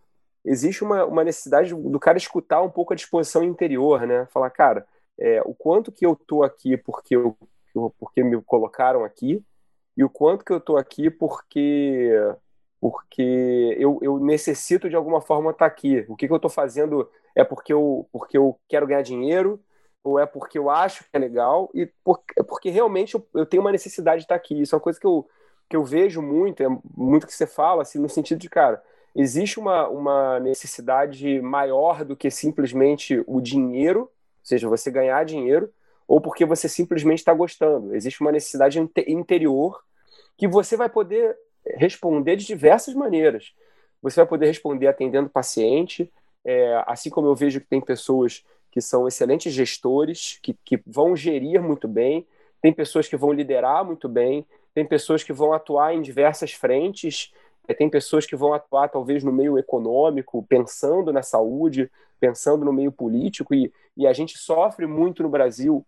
existe 0.45 0.85
uma, 0.85 1.05
uma 1.05 1.25
necessidade 1.25 1.75
do, 1.75 1.99
cara 1.99 2.17
escutar 2.17 2.63
um 2.63 2.71
pouco 2.71 2.93
a 2.93 2.97
disposição 2.97 3.43
interior, 3.43 4.07
né? 4.07 4.27
Falar, 4.27 4.51
cara, 4.51 4.87
é, 5.19 5.43
o 5.45 5.53
quanto 5.53 5.91
que 5.91 6.07
eu 6.07 6.15
tô 6.15 6.45
aqui 6.45 6.77
porque, 6.77 7.17
eu, 7.17 7.37
porque 7.99 8.23
me 8.23 8.41
colocaram 8.43 9.03
aqui 9.03 9.43
e 9.97 10.05
o 10.05 10.11
quanto 10.11 10.45
que 10.45 10.53
eu 10.53 10.61
tô 10.61 10.77
aqui 10.77 11.11
porque 11.11 12.11
porque 12.81 13.75
eu, 13.79 13.99
eu 14.03 14.21
necessito 14.21 14.91
de 14.91 14.97
alguma 14.97 15.19
forma 15.19 15.53
estar 15.53 15.65
tá 15.65 15.67
aqui. 15.67 16.05
O 16.07 16.15
que, 16.15 16.27
que 16.27 16.33
eu 16.33 16.37
estou 16.37 16.51
fazendo 16.51 17.09
é 17.35 17.43
porque 17.43 17.73
eu, 17.73 18.07
porque 18.13 18.37
eu 18.37 18.61
quero 18.69 18.87
ganhar 18.87 19.01
dinheiro 19.01 19.59
ou 20.03 20.19
é 20.19 20.27
porque 20.27 20.59
eu 20.59 20.69
acho 20.69 21.03
que 21.05 21.09
é 21.15 21.19
legal 21.19 21.71
e 21.73 21.87
por, 22.05 22.21
é 22.39 22.43
porque 22.43 22.69
realmente 22.69 23.15
eu, 23.15 23.27
eu 23.35 23.47
tenho 23.47 23.63
uma 23.63 23.73
necessidade 23.73 24.19
de 24.19 24.25
estar 24.25 24.35
tá 24.35 24.39
aqui. 24.39 24.61
Isso 24.61 24.75
é 24.75 24.77
uma 24.77 24.83
coisa 24.83 25.01
que 25.01 25.07
eu, 25.07 25.27
que 25.67 25.75
eu 25.75 25.83
vejo 25.83 26.21
muito, 26.21 26.63
é 26.63 26.67
muito 26.95 27.27
que 27.27 27.33
você 27.33 27.47
fala, 27.47 27.83
assim, 27.83 27.99
no 27.99 28.09
sentido 28.09 28.39
de, 28.39 28.51
cara, 28.51 28.83
existe 29.17 29.59
uma, 29.59 29.89
uma 29.89 30.39
necessidade 30.41 31.41
maior 31.41 32.05
do 32.05 32.15
que 32.15 32.31
simplesmente 32.31 33.23
o 33.27 33.41
dinheiro, 33.41 34.01
ou 34.01 34.11
seja, 34.43 34.69
você 34.69 34.91
ganhar 34.91 35.25
dinheiro, 35.25 35.73
ou 36.07 36.21
porque 36.21 36.45
você 36.45 36.69
simplesmente 36.69 37.19
está 37.19 37.33
gostando. 37.33 37.95
Existe 37.95 38.21
uma 38.21 38.33
necessidade 38.33 38.79
interior 39.07 39.83
que 40.37 40.47
você 40.47 40.77
vai 40.77 40.89
poder 40.89 41.37
responder 41.77 42.37
de 42.37 42.47
diversas 42.47 42.95
maneiras. 42.95 43.53
Você 44.03 44.17
vai 44.21 44.27
poder 44.27 44.47
responder 44.47 44.87
atendendo 44.87 45.31
paciente, 45.31 46.13
é, 46.45 46.83
assim 46.87 47.09
como 47.09 47.27
eu 47.27 47.35
vejo 47.35 47.61
que 47.61 47.67
tem 47.67 47.81
pessoas 47.81 48.45
que 48.71 48.81
são 48.81 49.09
excelentes 49.09 49.53
gestores, 49.53 50.39
que, 50.43 50.55
que 50.65 50.81
vão 50.87 51.17
gerir 51.17 51.63
muito 51.63 51.89
bem, 51.89 52.27
tem 52.61 52.73
pessoas 52.73 53.09
que 53.09 53.17
vão 53.17 53.33
liderar 53.33 53.85
muito 53.85 54.09
bem, 54.09 54.47
tem 54.75 54.85
pessoas 54.85 55.23
que 55.23 55.33
vão 55.33 55.53
atuar 55.53 55.95
em 55.95 56.03
diversas 56.03 56.53
frentes 56.53 57.33
é, 57.67 57.75
tem 57.75 57.89
pessoas 57.89 58.27
que 58.27 58.37
vão 58.37 58.53
atuar 58.53 58.89
talvez 58.89 59.25
no 59.25 59.33
meio 59.33 59.59
econômico, 59.59 60.45
pensando 60.49 61.13
na 61.13 61.23
saúde, 61.23 61.91
pensando 62.21 62.65
no 62.65 62.73
meio 62.73 62.93
político, 62.93 63.55
e, 63.55 63.73
e 63.97 64.07
a 64.07 64.13
gente 64.13 64.39
sofre 64.39 64.87
muito 64.87 65.23
no 65.23 65.29
Brasil 65.29 65.85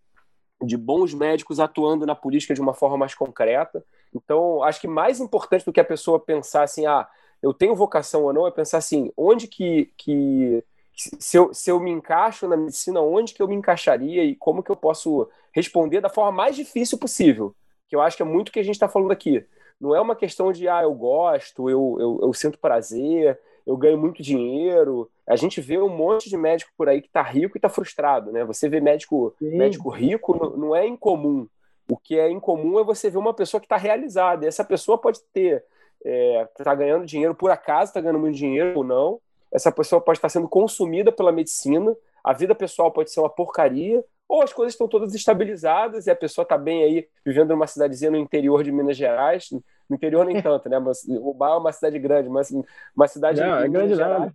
de 0.66 0.76
bons 0.76 1.14
médicos 1.14 1.60
atuando 1.60 2.04
na 2.04 2.14
política 2.14 2.54
de 2.54 2.60
uma 2.60 2.74
forma 2.74 2.96
mais 2.96 3.14
concreta. 3.14 3.84
Então, 4.14 4.62
acho 4.62 4.80
que 4.80 4.88
mais 4.88 5.20
importante 5.20 5.64
do 5.64 5.72
que 5.72 5.80
a 5.80 5.84
pessoa 5.84 6.18
pensar 6.18 6.62
assim, 6.62 6.86
ah, 6.86 7.08
eu 7.42 7.54
tenho 7.54 7.74
vocação 7.74 8.24
ou 8.24 8.32
não, 8.32 8.46
é 8.46 8.50
pensar 8.50 8.78
assim, 8.78 9.12
onde 9.16 9.46
que, 9.46 9.90
que 9.96 10.64
se, 10.94 11.36
eu, 11.36 11.54
se 11.54 11.70
eu 11.70 11.78
me 11.78 11.90
encaixo 11.90 12.48
na 12.48 12.56
medicina, 12.56 13.00
onde 13.00 13.34
que 13.34 13.42
eu 13.42 13.48
me 13.48 13.54
encaixaria 13.54 14.24
e 14.24 14.34
como 14.34 14.62
que 14.62 14.70
eu 14.70 14.76
posso 14.76 15.28
responder 15.52 16.00
da 16.00 16.08
forma 16.08 16.32
mais 16.32 16.56
difícil 16.56 16.98
possível, 16.98 17.54
que 17.88 17.94
eu 17.94 18.00
acho 18.00 18.16
que 18.16 18.22
é 18.22 18.26
muito 18.26 18.48
o 18.48 18.52
que 18.52 18.60
a 18.60 18.64
gente 18.64 18.74
está 18.74 18.88
falando 18.88 19.12
aqui 19.12 19.46
não 19.80 19.94
é 19.94 20.00
uma 20.00 20.16
questão 20.16 20.52
de, 20.52 20.68
ah, 20.68 20.82
eu 20.82 20.94
gosto, 20.94 21.68
eu, 21.68 21.96
eu, 22.00 22.20
eu 22.22 22.32
sinto 22.32 22.58
prazer, 22.58 23.38
eu 23.66 23.76
ganho 23.76 23.98
muito 23.98 24.22
dinheiro. 24.22 25.10
A 25.26 25.34
gente 25.34 25.60
vê 25.60 25.78
um 25.78 25.88
monte 25.88 26.30
de 26.30 26.36
médico 26.36 26.70
por 26.76 26.88
aí 26.88 27.02
que 27.02 27.08
está 27.08 27.22
rico 27.22 27.56
e 27.56 27.58
está 27.58 27.68
frustrado, 27.68 28.30
né? 28.30 28.44
Você 28.44 28.68
vê 28.68 28.80
médico, 28.80 29.34
médico 29.40 29.90
rico 29.90 30.36
não, 30.36 30.56
não 30.56 30.76
é 30.76 30.86
incomum. 30.86 31.48
O 31.88 31.96
que 31.96 32.18
é 32.18 32.30
incomum 32.30 32.78
é 32.78 32.84
você 32.84 33.10
ver 33.10 33.18
uma 33.18 33.34
pessoa 33.34 33.60
que 33.60 33.66
está 33.66 33.76
realizada. 33.76 34.44
E 34.44 34.48
essa 34.48 34.64
pessoa 34.64 34.98
pode 34.98 35.20
ter, 35.32 35.64
está 36.04 36.72
é, 36.72 36.76
ganhando 36.76 37.06
dinheiro 37.06 37.34
por 37.34 37.50
acaso, 37.50 37.90
está 37.90 38.00
ganhando 38.00 38.20
muito 38.20 38.36
dinheiro 38.36 38.78
ou 38.78 38.84
não. 38.84 39.20
Essa 39.52 39.72
pessoa 39.72 40.00
pode 40.00 40.18
estar 40.18 40.28
sendo 40.28 40.48
consumida 40.48 41.10
pela 41.10 41.32
medicina. 41.32 41.96
A 42.22 42.32
vida 42.32 42.54
pessoal 42.54 42.90
pode 42.90 43.10
ser 43.10 43.20
uma 43.20 43.30
porcaria, 43.30 44.04
ou 44.28 44.42
as 44.42 44.52
coisas 44.52 44.74
estão 44.74 44.88
todas 44.88 45.14
estabilizadas 45.14 46.06
e 46.06 46.10
a 46.10 46.16
pessoa 46.16 46.42
está 46.42 46.58
bem 46.58 46.82
aí, 46.82 47.08
vivendo 47.24 47.50
numa 47.50 47.66
cidadezinha 47.66 48.10
no 48.10 48.16
interior 48.16 48.62
de 48.62 48.72
Minas 48.72 48.96
Gerais, 48.96 49.48
no 49.50 49.62
interior 49.94 50.24
nem 50.24 50.42
tanto, 50.42 50.68
né? 50.68 50.78
Mas 50.78 51.04
o 51.04 51.32
Bar 51.32 51.54
é 51.54 51.58
uma 51.58 51.72
cidade 51.72 51.98
grande, 51.98 52.28
mas 52.28 52.50
uma 52.94 53.06
cidade 53.06 53.40
Não, 53.40 53.58
é 53.58 53.68
grande 53.68 53.94
Gerais, 53.94 54.32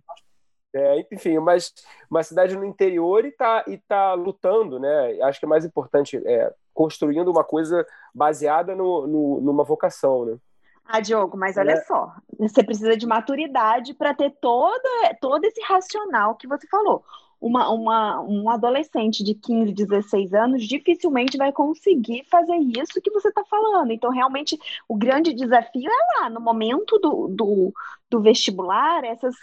é, 0.74 1.06
enfim, 1.12 1.38
mas 1.38 1.70
uma 2.10 2.22
cidade 2.22 2.56
no 2.56 2.64
interior 2.64 3.26
e 3.26 3.28
está 3.28 3.62
e 3.66 3.76
tá 3.76 4.14
lutando, 4.14 4.80
né? 4.80 5.20
Acho 5.22 5.38
que 5.38 5.44
é 5.44 5.48
mais 5.48 5.66
importante 5.66 6.16
é, 6.24 6.50
construindo 6.72 7.30
uma 7.30 7.44
coisa 7.44 7.86
baseada 8.14 8.74
no, 8.74 9.06
no, 9.06 9.40
numa 9.42 9.64
vocação, 9.64 10.24
né? 10.24 10.36
Ah, 10.84 11.00
Diogo, 11.00 11.36
mas 11.36 11.58
olha 11.58 11.72
é. 11.72 11.76
só, 11.82 12.12
você 12.38 12.64
precisa 12.64 12.96
de 12.96 13.06
maturidade 13.06 13.94
para 13.94 14.14
ter 14.14 14.30
toda, 14.40 15.14
todo 15.20 15.44
esse 15.44 15.60
racional 15.62 16.34
que 16.34 16.48
você 16.48 16.66
falou 16.66 17.04
uma, 17.42 17.68
uma, 17.70 18.20
um 18.20 18.48
adolescente 18.48 19.24
de 19.24 19.34
15, 19.34 19.72
16 19.72 20.32
anos 20.32 20.62
dificilmente 20.64 21.36
vai 21.36 21.50
conseguir 21.50 22.24
fazer 22.30 22.56
isso 22.56 23.02
que 23.02 23.10
você 23.10 23.28
está 23.28 23.44
falando. 23.44 23.90
Então, 23.90 24.12
realmente, 24.12 24.56
o 24.88 24.96
grande 24.96 25.34
desafio 25.34 25.90
é 25.90 26.20
lá, 26.20 26.30
no 26.30 26.40
momento 26.40 27.00
do, 27.00 27.26
do, 27.26 27.74
do 28.08 28.20
vestibular, 28.20 29.02
essas, 29.02 29.34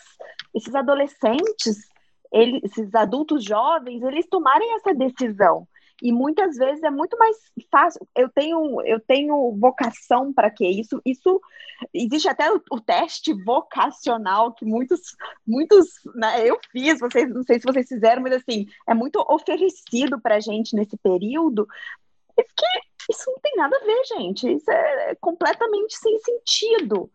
esses 0.55 0.73
adolescentes, 0.73 1.89
esses 2.31 2.95
adultos 2.95 3.43
jovens, 3.43 4.01
eles 4.01 4.25
tomarem 4.27 4.75
essa 4.75 4.93
decisão 4.93 5.67
e 6.01 6.11
muitas 6.11 6.55
vezes 6.55 6.83
é 6.83 6.89
muito 6.89 7.17
mais 7.17 7.35
fácil. 7.71 8.07
Eu 8.15 8.29
tenho, 8.29 8.81
eu 8.85 8.99
tenho 8.99 9.55
vocação 9.59 10.33
para 10.33 10.49
quê? 10.49 10.67
Isso, 10.67 11.01
isso 11.05 11.41
existe 11.93 12.27
até 12.27 12.51
o, 12.51 12.61
o, 12.71 12.79
teste 12.79 13.33
vocacional 13.43 14.53
que 14.53 14.65
muitos, 14.65 15.15
muitos, 15.45 15.87
né, 16.15 16.47
eu 16.47 16.59
fiz. 16.71 16.99
Vocês, 16.99 17.29
não 17.33 17.43
sei 17.43 17.59
se 17.59 17.65
vocês 17.65 17.87
fizeram, 17.87 18.21
mas 18.21 18.33
assim 18.33 18.65
é 18.87 18.93
muito 18.93 19.19
oferecido 19.29 20.19
para 20.19 20.39
gente 20.39 20.75
nesse 20.75 20.97
período. 20.97 21.67
isso 23.09 23.23
não 23.27 23.39
tem 23.39 23.55
nada 23.55 23.75
a 23.75 23.85
ver, 23.85 24.03
gente. 24.05 24.51
Isso 24.53 24.71
é 24.71 25.15
completamente 25.15 25.97
sem 25.97 26.17
sentido. 26.19 27.09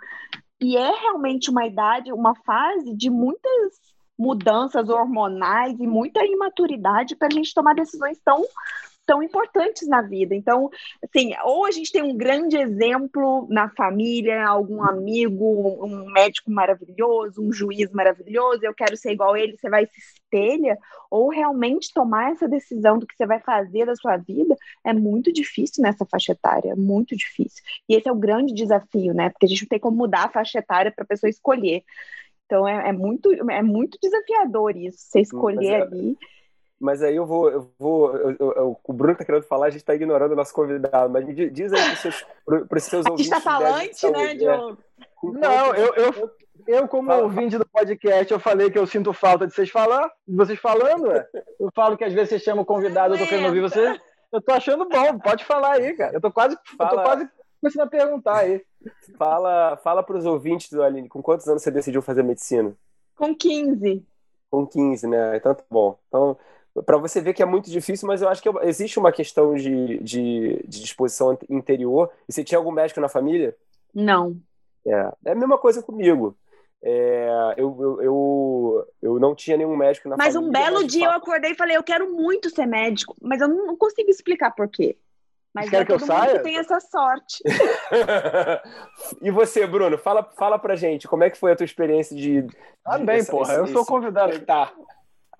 E 0.60 0.76
é 0.76 0.90
realmente 0.90 1.50
uma 1.50 1.66
idade, 1.66 2.12
uma 2.12 2.34
fase 2.44 2.94
de 2.94 3.10
muitas 3.10 3.93
mudanças 4.18 4.88
hormonais 4.88 5.78
e 5.78 5.86
muita 5.86 6.24
imaturidade 6.24 7.16
para 7.16 7.28
a 7.28 7.30
gente 7.30 7.52
tomar 7.54 7.74
decisões 7.74 8.18
tão 8.24 8.44
tão 9.06 9.22
importantes 9.22 9.86
na 9.86 10.02
vida. 10.02 10.34
Então, 10.34 10.70
assim, 11.02 11.32
ou 11.44 11.66
a 11.66 11.70
gente 11.70 11.92
tem 11.92 12.02
um 12.02 12.16
grande 12.16 12.56
exemplo 12.56 13.46
na 13.50 13.68
família, 13.68 14.46
algum 14.46 14.82
amigo, 14.82 15.84
um 15.84 16.10
médico 16.10 16.50
maravilhoso, 16.50 17.42
um 17.42 17.52
juiz 17.52 17.90
maravilhoso, 17.92 18.60
eu 18.62 18.74
quero 18.74 18.96
ser 18.96 19.12
igual 19.12 19.34
a 19.34 19.40
ele, 19.40 19.56
você 19.56 19.68
vai 19.68 19.86
se 19.86 19.98
espelha, 19.98 20.78
ou 21.10 21.28
realmente 21.28 21.92
tomar 21.92 22.32
essa 22.32 22.48
decisão 22.48 22.98
do 22.98 23.06
que 23.06 23.14
você 23.16 23.26
vai 23.26 23.40
fazer 23.40 23.86
da 23.86 23.94
sua 23.94 24.16
vida 24.16 24.56
é 24.84 24.92
muito 24.92 25.32
difícil 25.32 25.82
nessa 25.82 26.04
faixa 26.04 26.32
etária, 26.32 26.72
é 26.72 26.74
muito 26.74 27.16
difícil. 27.16 27.62
E 27.88 27.94
esse 27.94 28.08
é 28.08 28.12
o 28.12 28.16
grande 28.16 28.54
desafio, 28.54 29.14
né? 29.14 29.30
Porque 29.30 29.46
a 29.46 29.48
gente 29.48 29.62
não 29.62 29.68
tem 29.68 29.78
como 29.78 29.96
mudar 29.96 30.24
a 30.24 30.30
faixa 30.30 30.58
etária 30.58 30.90
para 30.90 31.04
a 31.04 31.06
pessoa 31.06 31.30
escolher. 31.30 31.84
Então 32.46 32.68
é, 32.68 32.88
é, 32.88 32.92
muito, 32.92 33.32
é 33.50 33.62
muito 33.62 33.98
desafiador 34.00 34.76
isso, 34.76 34.98
você 34.98 35.20
escolher 35.20 35.56
mas 35.56 35.68
é, 35.68 35.82
ali. 35.82 36.18
mas 36.78 37.02
aí 37.02 37.16
eu 37.16 37.26
vou. 37.26 37.50
Eu 37.50 37.70
vou 37.78 38.16
eu, 38.16 38.36
eu, 38.38 38.80
o 38.84 38.92
Bruno 38.92 39.16
tá 39.16 39.24
querendo 39.24 39.44
falar, 39.44 39.66
a 39.66 39.70
gente 39.70 39.80
está 39.80 39.94
ignorando 39.94 40.32
o 40.32 40.36
nosso 40.36 40.54
convidado, 40.54 41.10
mas 41.10 41.24
me 41.24 41.50
diz 41.50 41.72
aí 41.72 41.82
para 41.82 41.92
os 41.92 41.98
seus, 42.00 42.26
para 42.44 42.78
os 42.78 42.84
seus 42.84 43.06
ouvintes. 43.08 43.32
Está 43.32 43.40
falante, 43.40 44.10
né, 44.10 44.34
Diogo? 44.34 44.78
Não, 45.22 45.74
eu, 45.74 45.94
eu, 45.94 46.30
eu, 46.66 46.88
como 46.88 47.08
Fala. 47.08 47.22
ouvinte 47.22 47.56
do 47.56 47.66
podcast, 47.66 48.30
eu 48.30 48.38
falei 48.38 48.70
que 48.70 48.78
eu 48.78 48.86
sinto 48.86 49.12
falta 49.14 49.46
de 49.46 49.54
vocês 49.54 49.70
falar, 49.70 50.10
de 50.28 50.36
vocês 50.36 50.58
falando, 50.58 51.08
ué. 51.08 51.26
Eu 51.58 51.70
falo 51.74 51.96
que 51.96 52.04
às 52.04 52.12
vezes 52.12 52.28
vocês 52.28 52.42
chamam 52.42 52.62
o 52.62 52.66
convidado, 52.66 53.14
eu 53.14 53.18
tô 53.18 53.26
querendo 53.26 53.46
ouvir 53.46 53.60
você. 53.60 53.98
Eu 54.30 54.42
tô 54.42 54.52
achando 54.52 54.86
bom, 54.88 55.18
pode 55.18 55.44
falar 55.44 55.74
aí, 55.74 55.94
cara. 55.94 56.14
Eu 56.14 56.20
tô 56.20 56.30
quase, 56.30 56.58
Fala. 56.76 56.90
eu 56.90 56.96
tô 56.96 57.02
quase 57.02 57.28
começando 57.64 57.86
a 57.86 57.86
perguntar 57.86 58.36
aí. 58.38 58.62
Fala, 59.16 59.76
fala 59.78 60.02
para 60.02 60.18
os 60.18 60.26
ouvintes 60.26 60.70
do 60.70 60.82
Aline, 60.82 61.08
com 61.08 61.22
quantos 61.22 61.48
anos 61.48 61.62
você 61.62 61.70
decidiu 61.70 62.02
fazer 62.02 62.22
medicina? 62.22 62.76
Com 63.16 63.34
15. 63.34 64.04
Com 64.50 64.66
15, 64.66 65.06
né? 65.06 65.36
Então 65.36 65.54
tá 65.54 65.64
bom. 65.70 65.98
Então, 66.08 66.36
para 66.84 66.98
você 66.98 67.22
ver 67.22 67.32
que 67.32 67.42
é 67.42 67.46
muito 67.46 67.70
difícil, 67.70 68.06
mas 68.06 68.20
eu 68.20 68.28
acho 68.28 68.42
que 68.42 68.48
existe 68.62 68.98
uma 68.98 69.10
questão 69.10 69.54
de, 69.54 69.98
de, 69.98 70.62
de 70.66 70.80
disposição 70.80 71.38
interior. 71.48 72.10
E 72.28 72.32
você 72.32 72.44
tinha 72.44 72.58
algum 72.58 72.70
médico 72.70 73.00
na 73.00 73.08
família? 73.08 73.56
Não. 73.94 74.36
É, 74.86 75.12
é 75.24 75.32
a 75.32 75.34
mesma 75.34 75.56
coisa 75.56 75.82
comigo. 75.82 76.36
É, 76.82 77.54
eu, 77.56 77.76
eu, 77.80 78.02
eu, 78.02 78.88
eu, 79.00 79.18
não 79.18 79.34
tinha 79.34 79.56
nenhum 79.56 79.74
médico 79.74 80.06
na 80.06 80.18
mas 80.18 80.34
família. 80.34 80.52
Mas 80.52 80.70
um 80.70 80.74
belo 80.74 80.86
dia 80.86 81.06
eu 81.06 81.12
acordei 81.12 81.52
e 81.52 81.56
falei, 81.56 81.78
eu 81.78 81.82
quero 81.82 82.12
muito 82.12 82.50
ser 82.50 82.66
médico, 82.66 83.16
mas 83.22 83.40
eu 83.40 83.48
não, 83.48 83.74
consigo 83.74 84.10
explicar 84.10 84.50
por 84.50 84.68
quê. 84.68 84.98
Mas 85.54 85.70
Quer 85.70 85.82
é 85.82 85.84
que 85.84 85.92
eu 85.92 86.00
saia? 86.00 86.38
que 86.38 86.44
tem 86.44 86.58
essa 86.58 86.80
sorte. 86.80 87.42
e 89.22 89.30
você, 89.30 89.64
Bruno, 89.66 89.96
fala, 89.96 90.24
fala 90.36 90.58
pra 90.58 90.74
gente, 90.74 91.06
como 91.06 91.22
é 91.22 91.30
que 91.30 91.38
foi 91.38 91.52
a 91.52 91.56
tua 91.56 91.64
experiência 91.64 92.16
de... 92.16 92.44
Ah, 92.84 92.98
bem, 92.98 93.18
essa, 93.18 93.30
porra, 93.30 93.52
esse, 93.52 93.60
eu 93.60 93.66
sou 93.68 93.86
convidado. 93.86 94.38
Tá. 94.40 94.72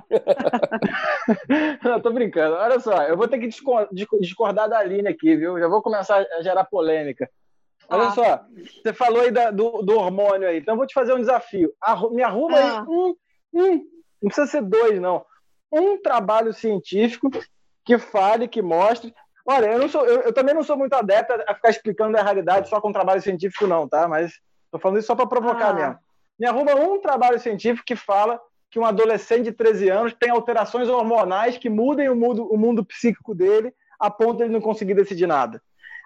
não, 1.83 2.01
tô 2.01 2.12
brincando. 2.12 2.55
Olha 2.55 2.79
só, 2.79 3.03
eu 3.03 3.17
vou 3.17 3.27
ter 3.27 3.39
que 3.39 3.49
discordar 4.21 4.69
da 4.69 4.83
linha 4.85 5.11
aqui, 5.11 5.35
viu? 5.35 5.59
Já 5.59 5.67
vou 5.67 5.83
começar 5.83 6.25
a 6.39 6.43
gerar 6.43 6.65
polêmica. 6.65 7.29
Olha 7.89 8.09
ah. 8.09 8.11
só, 8.12 8.41
você 8.83 8.93
falou 8.93 9.23
aí 9.23 9.31
da, 9.33 9.51
do, 9.51 9.83
do, 9.83 9.97
hormônio 9.99 10.49
aí, 10.49 10.59
então 10.59 10.75
eu 10.75 10.79
vou 10.79 10.87
te 10.87 10.95
fazer 10.95 11.12
um 11.12 11.19
desafio. 11.19 11.73
Arru 11.81 12.11
me 12.15 12.23
arruma 12.23 12.57
ah. 12.57 12.81
aí 12.81 12.87
um, 12.89 13.17
um, 13.53 13.75
não 14.23 14.29
precisa 14.29 14.47
ser 14.47 14.62
dois, 14.62 15.01
não. 15.01 15.25
Um 15.73 16.01
trabalho 16.01 16.53
científico 16.53 17.31
que 17.85 17.99
fale, 17.99 18.49
que 18.49 18.62
mostre. 18.62 19.12
Olha, 19.47 19.67
eu, 19.67 19.79
não 19.79 19.89
sou, 19.89 20.07
eu, 20.07 20.23
eu 20.23 20.33
também 20.33 20.55
não 20.55 20.63
sou 20.63 20.77
muito 20.77 20.95
adepta 20.95 21.45
a 21.47 21.55
ficar 21.55 21.71
explicando 21.71 22.17
a 22.17 22.23
realidade 22.23 22.69
só 22.69 22.81
com 22.81 22.93
trabalho 22.93 23.21
científico, 23.21 23.67
não, 23.67 23.87
tá? 23.87 24.09
Mas 24.09 24.33
tô 24.71 24.79
falando 24.79 24.99
isso 24.99 25.07
só 25.07 25.15
para 25.15 25.27
provocar 25.27 25.71
ah. 25.71 25.75
mesmo. 25.75 25.99
Me 26.39 26.47
arruma 26.47 26.75
um 26.75 27.01
trabalho 27.01 27.39
científico 27.39 27.85
que 27.87 27.95
fala 27.95 28.41
que 28.71 28.79
um 28.79 28.85
adolescente 28.85 29.45
de 29.45 29.53
13 29.53 29.89
anos 29.89 30.15
tem 30.19 30.31
alterações 30.31 30.89
hormonais 30.89 31.59
que 31.59 31.71
mudem 31.71 32.09
o 32.09 32.17
mundo, 32.17 32.47
o 32.51 32.57
mundo 32.57 32.85
psíquico 32.85 33.35
dele 33.35 33.73
a 34.01 34.11
ponto 34.11 34.39
de 34.39 34.45
ele 34.45 34.53
não 34.53 34.61
conseguir 34.61 34.95
decidir 34.95 35.27
nada. 35.27 35.63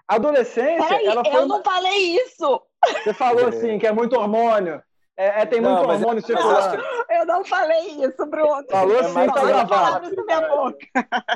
A 0.06 0.16
adolescência. 0.16 0.86
Peraí, 0.86 1.06
ela 1.06 1.24
foi... 1.24 1.34
eu 1.34 1.46
não 1.46 1.62
falei 1.62 2.16
isso! 2.16 2.62
Você 3.04 3.14
falou 3.14 3.48
assim, 3.48 3.78
que 3.78 3.86
é 3.86 3.92
muito 3.92 4.16
hormônio. 4.16 4.82
É, 5.16 5.42
é 5.42 5.46
tem 5.46 5.60
muito 5.60 5.82
não, 5.82 5.88
hormônio 5.88 6.24
circulando. 6.24 6.82
Eu 7.18 7.26
não 7.26 7.44
falei 7.44 8.04
isso, 8.04 8.26
Bruno. 8.26 8.64
Falou 8.70 9.04
sim, 9.04 9.14
tá 9.14 9.44
gravado. 9.44 10.76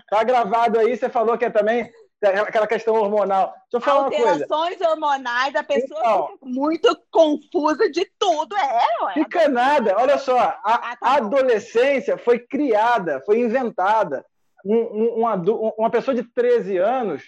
Tá 0.09 0.25
gravado 0.25 0.79
aí, 0.79 0.97
você 0.97 1.09
falou 1.09 1.37
que 1.37 1.45
é 1.45 1.51
também 1.51 1.91
aquela 2.23 2.67
questão 2.67 2.95
hormonal. 2.95 3.53
Deixa 3.71 3.77
eu 3.77 3.81
falar 3.81 4.05
Alterações 4.05 4.27
uma 4.27 4.47
coisa. 4.47 4.55
Alterações 4.55 4.91
hormonais, 4.91 5.55
a 5.57 5.63
pessoa 5.65 6.01
então, 6.01 6.29
fica 6.29 6.47
muito 6.47 7.03
confusa 7.11 7.91
de 7.91 8.09
tudo. 8.19 8.57
É, 8.57 9.05
ué. 9.05 9.15
Fica 9.15 9.49
nada. 9.49 9.97
Olha 9.99 10.19
só, 10.19 10.39
a, 10.39 10.61
ah, 10.65 10.97
tá 10.97 11.17
adolescência 11.17 12.17
foi 12.17 12.39
criada, 12.39 13.23
foi 13.27 13.41
inventada. 13.41 14.25
Um, 14.65 14.77
um, 14.77 15.09
uma, 15.19 15.35
uma 15.77 15.91
pessoa 15.91 16.15
de 16.15 16.23
13 16.23 16.79
anos 16.79 17.23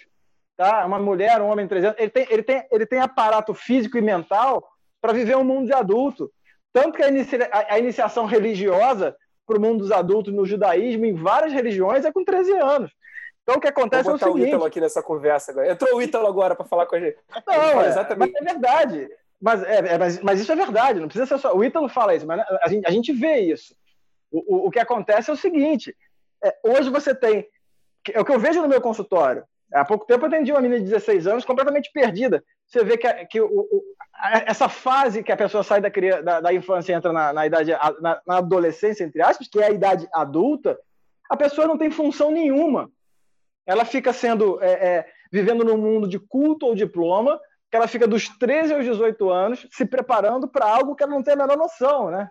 tá? 0.57 0.85
Uma 0.85 0.99
mulher, 0.99 1.41
um 1.41 1.47
homem 1.47 1.65
de 1.65 1.69
300, 1.69 1.99
ele 1.99 2.09
tem, 2.09 2.27
ele 2.29 2.43
tem, 2.43 2.67
ele 2.71 2.85
tem 2.85 2.99
aparato 2.99 3.53
físico 3.53 3.97
e 3.97 4.01
mental 4.01 4.67
para 5.01 5.13
viver 5.13 5.35
um 5.37 5.43
mundo 5.43 5.67
de 5.67 5.73
adulto. 5.73 6.31
Tanto 6.75 6.97
que 6.97 7.03
a, 7.03 7.07
inicia, 7.07 7.49
a, 7.53 7.75
a 7.75 7.79
iniciação 7.79 8.25
religiosa 8.25 9.15
para 9.47 9.57
o 9.57 9.61
mundo 9.61 9.79
dos 9.79 9.93
adultos 9.93 10.33
no 10.33 10.45
judaísmo, 10.45 11.05
em 11.05 11.13
várias 11.13 11.53
religiões, 11.53 12.03
é 12.03 12.11
com 12.11 12.21
13 12.21 12.51
anos. 12.57 12.91
Então 13.43 13.55
o 13.55 13.61
que 13.61 13.69
acontece 13.69 14.03
Vou 14.03 14.11
é 14.11 14.15
o 14.15 14.19
seguinte... 14.19 14.43
o 14.43 14.47
Ítalo 14.47 14.65
aqui 14.65 14.81
nessa 14.81 15.01
conversa 15.01 15.53
agora. 15.53 15.71
Entrou 15.71 15.95
o 15.95 16.01
Ítalo 16.01 16.27
agora 16.27 16.53
para 16.53 16.65
falar 16.65 16.85
com 16.85 16.97
a 16.97 16.99
gente. 16.99 17.17
Não, 17.47 17.81
é, 17.81 17.87
exatamente. 17.87 18.33
mas 18.33 18.41
é 18.41 18.53
verdade. 18.53 19.09
Mas, 19.41 19.63
é, 19.63 19.77
é, 19.93 19.97
mas, 19.97 20.19
mas, 20.19 20.41
isso 20.41 20.51
é 20.51 20.55
verdade, 20.55 20.99
não 20.99 21.07
precisa 21.07 21.25
ser 21.25 21.37
só. 21.37 21.55
O 21.55 21.63
Ítalo 21.63 21.87
fala 21.87 22.13
isso, 22.13 22.27
mas 22.27 22.43
a 22.61 22.67
gente, 22.67 22.85
a 22.85 22.91
gente 22.91 23.13
vê 23.13 23.37
isso. 23.39 23.73
O, 24.29 24.55
o, 24.55 24.67
o 24.67 24.71
que 24.71 24.79
acontece 24.79 25.29
é 25.29 25.33
o 25.33 25.37
seguinte: 25.37 25.95
é, 26.43 26.57
hoje 26.61 26.89
você 26.89 27.15
tem. 27.15 27.47
É 28.11 28.19
o 28.19 28.25
que 28.25 28.33
eu 28.33 28.39
vejo 28.39 28.61
no 28.61 28.67
meu 28.67 28.81
consultório. 28.81 29.45
Há 29.71 29.85
pouco 29.85 30.05
tempo 30.05 30.25
eu 30.25 30.27
atendi 30.27 30.51
uma 30.51 30.61
menina 30.61 30.79
de 30.79 30.89
16 30.89 31.25
anos 31.25 31.45
completamente 31.45 31.89
perdida. 31.93 32.43
Você 32.67 32.83
vê 32.83 32.97
que, 32.97 33.07
que 33.27 33.39
o, 33.39 33.85
essa 34.45 34.69
fase 34.69 35.23
que 35.23 35.31
a 35.31 35.37
pessoa 35.37 35.63
sai 35.63 35.81
da, 35.81 35.89
da, 36.23 36.41
da 36.41 36.53
infância 36.53 36.93
e 36.93 36.95
entra 36.95 37.11
na, 37.11 37.33
na 37.33 37.45
idade 37.45 37.71
na, 37.99 38.21
na, 38.25 38.37
adolescência, 38.37 39.03
entre 39.03 39.21
aspas, 39.21 39.47
que 39.47 39.59
é 39.59 39.67
a 39.67 39.71
idade 39.71 40.07
adulta, 40.13 40.79
a 41.29 41.35
pessoa 41.35 41.67
não 41.67 41.77
tem 41.77 41.91
função 41.91 42.31
nenhuma. 42.31 42.89
Ela 43.65 43.83
fica 43.83 44.13
sendo 44.13 44.61
é, 44.61 44.71
é, 44.71 45.07
vivendo 45.31 45.63
num 45.65 45.77
mundo 45.77 46.07
de 46.07 46.19
culto 46.19 46.65
ou 46.65 46.75
diploma, 46.75 47.39
que 47.69 47.75
ela 47.75 47.87
fica 47.87 48.07
dos 48.07 48.29
13 48.37 48.73
aos 48.73 48.85
18 48.85 49.29
anos 49.29 49.67
se 49.71 49.85
preparando 49.85 50.47
para 50.47 50.65
algo 50.65 50.95
que 50.95 51.03
ela 51.03 51.11
não 51.11 51.23
tem 51.23 51.33
a 51.33 51.37
menor 51.37 51.57
noção, 51.57 52.09
né? 52.09 52.29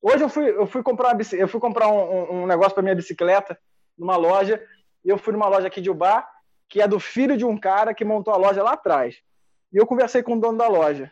Hoje 0.00 0.22
eu 0.22 0.28
fui, 0.28 0.50
eu 0.50 0.66
fui 0.66 0.82
comprar, 0.82 1.16
eu 1.32 1.48
fui 1.48 1.60
comprar 1.60 1.88
um, 1.88 2.42
um 2.42 2.46
negócio 2.46 2.74
para 2.74 2.82
minha 2.82 2.94
bicicleta 2.94 3.58
numa 3.96 4.16
loja, 4.16 4.62
e 5.04 5.08
eu 5.08 5.16
fui 5.16 5.32
numa 5.32 5.48
loja 5.48 5.66
aqui 5.66 5.80
de 5.80 5.90
Ubar, 5.90 6.28
que 6.68 6.80
é 6.80 6.86
do 6.86 7.00
filho 7.00 7.36
de 7.36 7.44
um 7.44 7.56
cara 7.56 7.94
que 7.94 8.04
montou 8.04 8.32
a 8.32 8.36
loja 8.36 8.62
lá 8.62 8.72
atrás. 8.72 9.16
E 9.72 9.76
eu 9.76 9.86
conversei 9.86 10.22
com 10.22 10.34
o 10.34 10.40
dono 10.40 10.58
da 10.58 10.68
loja. 10.68 11.10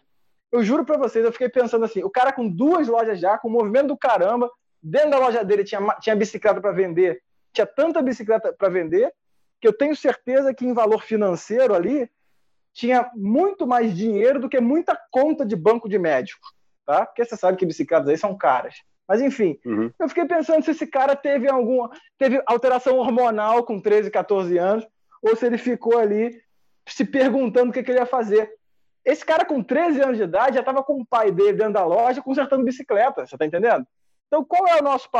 Eu 0.53 0.63
juro 0.63 0.85
para 0.85 0.99
vocês, 0.99 1.25
eu 1.25 1.33
fiquei 1.33 1.49
pensando 1.49 1.85
assim: 1.85 2.05
o 2.05 2.11
cara 2.11 2.33
com 2.33 2.47
duas 2.47 2.87
lojas 2.87 3.19
já, 3.19 3.39
com 3.39 3.49
o 3.49 3.51
movimento 3.51 3.89
do 3.89 3.97
caramba, 3.97 4.51
dentro 4.83 5.11
da 5.11 5.19
loja 5.19 5.43
dele 5.43 5.65
tinha, 5.65 5.81
tinha 6.01 6.15
bicicleta 6.15 6.61
para 6.61 6.73
vender, 6.73 7.23
tinha 7.53 7.67
tanta 7.67 8.03
bicicleta 8.03 8.53
para 8.53 8.69
vender, 8.69 9.13
que 9.61 9.67
eu 9.67 9.73
tenho 9.73 9.97
certeza 9.97 10.53
que 10.53 10.67
em 10.67 10.75
valor 10.75 11.03
financeiro 11.03 11.75
ali 11.75 12.11
tinha 12.75 13.11
muito 13.15 13.67
mais 13.67 13.97
dinheiro 13.97 14.41
do 14.41 14.49
que 14.49 14.61
muita 14.61 14.99
conta 15.11 15.45
de 15.45 15.57
banco 15.57 15.89
de 15.89 15.99
médico, 15.99 16.47
tá? 16.85 17.07
Porque 17.07 17.25
você 17.25 17.37
sabe 17.37 17.57
que 17.57 17.67
bicicletas 17.67 18.09
aí 18.09 18.19
são 18.19 18.37
caras. 18.37 18.77
Mas 19.07 19.21
enfim, 19.21 19.59
uhum. 19.65 19.91
eu 19.99 20.09
fiquei 20.09 20.25
pensando 20.25 20.65
se 20.65 20.71
esse 20.71 20.87
cara 20.87 21.15
teve 21.15 21.49
alguma 21.49 21.91
teve 22.19 22.43
alteração 22.47 22.97
hormonal 22.97 23.65
com 23.65 23.81
13, 23.81 24.11
14 24.11 24.57
anos, 24.59 24.87
ou 25.23 25.37
se 25.37 25.47
ele 25.47 25.59
ficou 25.59 25.99
ali 25.99 26.41
se 26.89 27.05
perguntando 27.05 27.71
o 27.71 27.73
que, 27.73 27.83
que 27.83 27.91
ele 27.91 28.01
ia 28.01 28.07
fazer. 28.07 28.51
Esse 29.05 29.25
cara 29.25 29.45
com 29.45 29.63
13 29.63 30.03
anos 30.03 30.17
de 30.17 30.25
idade 30.25 30.55
já 30.55 30.61
estava 30.61 30.83
com 30.83 31.01
o 31.01 31.07
pai 31.07 31.31
dele 31.31 31.55
dentro 31.55 31.75
da 31.75 31.85
loja 31.85 32.23
consertando 32.23 32.65
bicicleta, 32.65 33.27
você 33.27 33.35
está 33.35 33.45
entendendo? 33.45 33.87
Então, 34.27 34.45
qual 34.45 34.67
é 34.67 34.81
o 34.81 34.85
nosso 34.85 35.11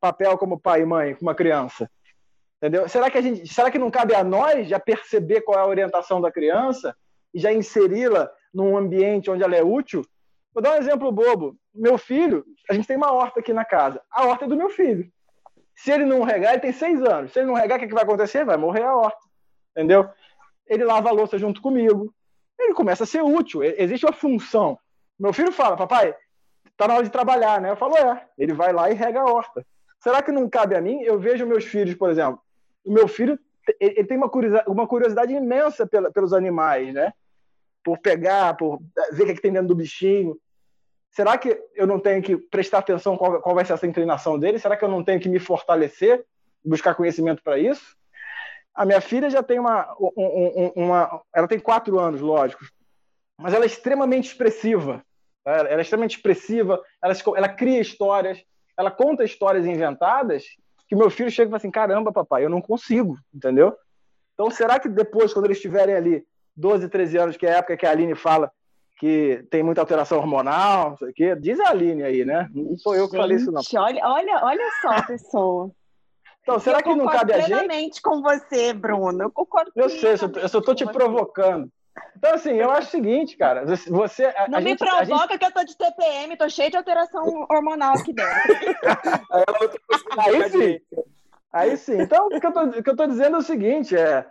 papel 0.00 0.38
como 0.38 0.60
pai 0.60 0.82
e 0.82 0.86
mãe 0.86 1.14
com 1.14 1.22
uma 1.22 1.34
criança? 1.34 1.90
Entendeu? 2.58 2.88
Será 2.88 3.10
que, 3.10 3.18
a 3.18 3.20
gente, 3.20 3.52
será 3.52 3.70
que 3.70 3.78
não 3.78 3.90
cabe 3.90 4.14
a 4.14 4.22
nós 4.22 4.68
já 4.68 4.78
perceber 4.78 5.42
qual 5.42 5.58
é 5.58 5.62
a 5.62 5.66
orientação 5.66 6.20
da 6.20 6.30
criança 6.30 6.96
e 7.34 7.40
já 7.40 7.52
inseri-la 7.52 8.30
num 8.54 8.76
ambiente 8.76 9.30
onde 9.30 9.42
ela 9.42 9.56
é 9.56 9.62
útil? 9.62 10.02
Vou 10.54 10.62
dar 10.62 10.72
um 10.72 10.78
exemplo 10.78 11.10
bobo. 11.10 11.56
Meu 11.74 11.98
filho, 11.98 12.44
a 12.70 12.74
gente 12.74 12.86
tem 12.86 12.96
uma 12.96 13.12
horta 13.12 13.40
aqui 13.40 13.52
na 13.52 13.64
casa. 13.64 14.00
A 14.10 14.26
horta 14.26 14.44
é 14.44 14.48
do 14.48 14.56
meu 14.56 14.70
filho. 14.70 15.10
Se 15.74 15.90
ele 15.90 16.04
não 16.04 16.22
regar, 16.22 16.52
ele 16.52 16.62
tem 16.62 16.72
seis 16.72 17.02
anos. 17.02 17.32
Se 17.32 17.40
ele 17.40 17.46
não 17.46 17.54
regar, 17.54 17.76
o 17.76 17.80
que, 17.80 17.88
que 17.88 17.94
vai 17.94 18.04
acontecer? 18.04 18.44
Vai 18.44 18.56
morrer 18.56 18.82
a 18.82 18.94
horta 18.94 19.32
entendeu? 19.72 20.08
Ele 20.66 20.84
lava 20.84 21.08
a 21.08 21.12
louça 21.12 21.38
junto 21.38 21.60
comigo. 21.60 22.14
Ele 22.62 22.74
começa 22.74 23.04
a 23.04 23.06
ser 23.06 23.22
útil. 23.22 23.62
Existe 23.62 24.06
uma 24.06 24.12
função. 24.12 24.78
Meu 25.18 25.32
filho 25.32 25.52
fala, 25.52 25.76
papai, 25.76 26.14
tá 26.76 26.88
na 26.88 26.94
hora 26.94 27.04
de 27.04 27.10
trabalhar, 27.10 27.60
né? 27.60 27.70
Eu 27.70 27.76
falo, 27.76 27.96
é. 27.96 28.26
Ele 28.38 28.52
vai 28.52 28.72
lá 28.72 28.90
e 28.90 28.94
rega 28.94 29.20
a 29.20 29.24
horta. 29.24 29.64
Será 30.00 30.22
que 30.22 30.32
não 30.32 30.48
cabe 30.48 30.74
a 30.74 30.80
mim? 30.80 31.00
Eu 31.02 31.18
vejo 31.18 31.46
meus 31.46 31.64
filhos, 31.64 31.94
por 31.94 32.10
exemplo. 32.10 32.40
O 32.84 32.92
meu 32.92 33.06
filho, 33.06 33.38
ele 33.78 34.04
tem 34.04 34.18
uma 34.18 34.86
curiosidade, 34.88 35.32
imensa 35.32 35.86
pelos 35.86 36.32
animais, 36.32 36.92
né? 36.92 37.12
Por 37.84 37.98
pegar, 37.98 38.56
por 38.56 38.80
ver 39.12 39.22
o 39.22 39.26
que, 39.26 39.32
é 39.32 39.34
que 39.34 39.42
tem 39.42 39.52
dentro 39.52 39.68
do 39.68 39.76
bichinho. 39.76 40.36
Será 41.12 41.36
que 41.36 41.62
eu 41.74 41.86
não 41.86 42.00
tenho 42.00 42.22
que 42.22 42.36
prestar 42.36 42.78
atenção 42.78 43.16
qual, 43.16 43.40
qual 43.40 43.54
vai 43.54 43.64
ser 43.64 43.74
essa 43.74 43.86
inclinação 43.86 44.38
dele? 44.38 44.58
Será 44.58 44.76
que 44.76 44.84
eu 44.84 44.88
não 44.88 45.04
tenho 45.04 45.20
que 45.20 45.28
me 45.28 45.38
fortalecer, 45.38 46.24
buscar 46.64 46.94
conhecimento 46.94 47.42
para 47.42 47.58
isso? 47.58 47.96
A 48.74 48.86
minha 48.86 49.00
filha 49.00 49.28
já 49.28 49.42
tem 49.42 49.58
uma, 49.58 49.86
uma, 49.98 50.72
uma, 50.74 51.22
Ela 51.34 51.48
tem 51.48 51.58
quatro 51.58 51.98
anos, 51.98 52.20
lógico. 52.20 52.64
Mas 53.38 53.52
ela 53.54 53.64
é 53.64 53.66
extremamente 53.66 54.28
expressiva. 54.28 55.02
Ela 55.44 55.68
é 55.70 55.80
extremamente 55.80 56.16
expressiva, 56.16 56.80
ela, 57.02 57.14
ela 57.36 57.48
cria 57.48 57.80
histórias, 57.80 58.40
ela 58.78 58.92
conta 58.92 59.24
histórias 59.24 59.66
inventadas 59.66 60.44
que 60.88 60.94
meu 60.94 61.10
filho 61.10 61.30
chega 61.30 61.48
e 61.48 61.50
fala 61.50 61.56
assim: 61.56 61.70
caramba, 61.70 62.12
papai, 62.12 62.44
eu 62.44 62.50
não 62.50 62.60
consigo, 62.60 63.18
entendeu? 63.34 63.74
Então, 64.34 64.50
será 64.50 64.78
que 64.78 64.88
depois, 64.88 65.32
quando 65.32 65.46
eles 65.46 65.56
estiverem 65.56 65.94
ali, 65.94 66.24
12, 66.56 66.88
13 66.88 67.18
anos, 67.18 67.36
que 67.36 67.46
é 67.46 67.54
a 67.54 67.58
época 67.58 67.76
que 67.76 67.86
a 67.86 67.90
Aline 67.90 68.14
fala 68.14 68.52
que 68.98 69.44
tem 69.50 69.62
muita 69.62 69.80
alteração 69.80 70.18
hormonal, 70.18 70.90
não 70.90 70.96
sei 70.96 71.08
o 71.08 71.12
quê, 71.12 71.34
diz 71.34 71.58
a 71.58 71.70
Aline 71.70 72.04
aí, 72.04 72.24
né? 72.24 72.48
Não 72.54 72.76
sou 72.76 72.94
eu 72.94 73.06
que 73.08 73.16
Gente, 73.16 73.20
falei 73.22 73.36
isso, 73.36 73.50
não. 73.50 73.62
Olha, 73.82 74.06
olha, 74.06 74.40
olha 74.44 74.70
só, 74.80 75.06
pessoa. 75.06 75.70
Então, 76.42 76.58
será 76.58 76.78
eu 76.78 76.82
que 76.82 76.94
não 76.94 77.06
cabe 77.06 77.32
a 77.32 77.38
gente? 77.38 77.48
plenamente 77.48 78.02
com 78.02 78.20
você, 78.20 78.72
Bruno. 78.72 79.22
Eu 79.22 79.30
concordo 79.30 79.70
Eu 79.76 79.88
sei, 79.88 80.12
eu 80.12 80.48
só, 80.48 80.60
tô 80.60 80.74
te 80.74 80.84
provocando. 80.84 81.70
Então, 82.16 82.34
assim, 82.34 82.52
eu 82.52 82.70
acho 82.70 82.88
o 82.88 82.90
seguinte, 82.90 83.36
cara. 83.36 83.64
Você. 83.64 84.24
A, 84.24 84.48
não 84.48 84.58
a 84.58 84.60
me 84.60 84.70
gente, 84.70 84.78
provoca 84.78 85.02
a 85.02 85.04
gente... 85.04 85.38
que 85.38 85.44
eu 85.44 85.52
tô 85.52 85.64
de 85.64 85.76
TPM, 85.76 86.36
tô 86.36 86.48
cheio 86.48 86.70
de 86.70 86.76
alteração 86.76 87.46
hormonal 87.50 87.94
aqui 87.94 88.12
dentro. 88.12 88.32
Aí 90.18 90.50
sim. 90.50 90.80
Aí 91.52 91.76
sim. 91.76 92.00
Então, 92.00 92.26
o 92.26 92.40
que 92.40 92.46
eu 92.46 92.52
tô, 92.52 92.62
o 92.62 92.82
que 92.82 92.90
eu 92.90 92.96
tô 92.96 93.06
dizendo 93.06 93.36
é 93.36 93.38
o 93.38 93.42
seguinte: 93.42 93.96
é. 93.96 94.26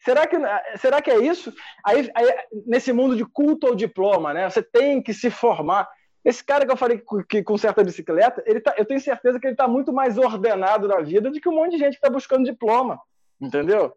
Será 0.00 0.26
que, 0.26 0.36
será 0.76 1.00
que 1.00 1.10
é 1.10 1.18
isso? 1.18 1.52
Aí, 1.84 2.10
aí, 2.14 2.30
nesse 2.66 2.92
mundo 2.92 3.16
de 3.16 3.24
culto 3.24 3.68
ou 3.68 3.74
diploma, 3.74 4.34
né? 4.34 4.50
Você 4.50 4.62
tem 4.62 5.02
que 5.02 5.14
se 5.14 5.30
formar. 5.30 5.88
Esse 6.24 6.42
cara 6.42 6.64
que 6.64 6.72
eu 6.72 6.76
falei 6.76 6.98
que, 6.98 7.24
que 7.28 7.42
conserta 7.42 7.82
a 7.82 7.84
bicicleta, 7.84 8.42
ele 8.46 8.60
tá, 8.60 8.74
eu 8.78 8.84
tenho 8.84 9.00
certeza 9.00 9.38
que 9.38 9.46
ele 9.46 9.54
está 9.54 9.68
muito 9.68 9.92
mais 9.92 10.16
ordenado 10.16 10.88
na 10.88 11.00
vida 11.00 11.30
do 11.30 11.38
que 11.38 11.48
um 11.48 11.54
monte 11.56 11.72
de 11.72 11.78
gente 11.78 11.92
que 11.92 11.98
está 11.98 12.08
buscando 12.08 12.44
diploma, 12.44 12.98
entendeu? 13.40 13.92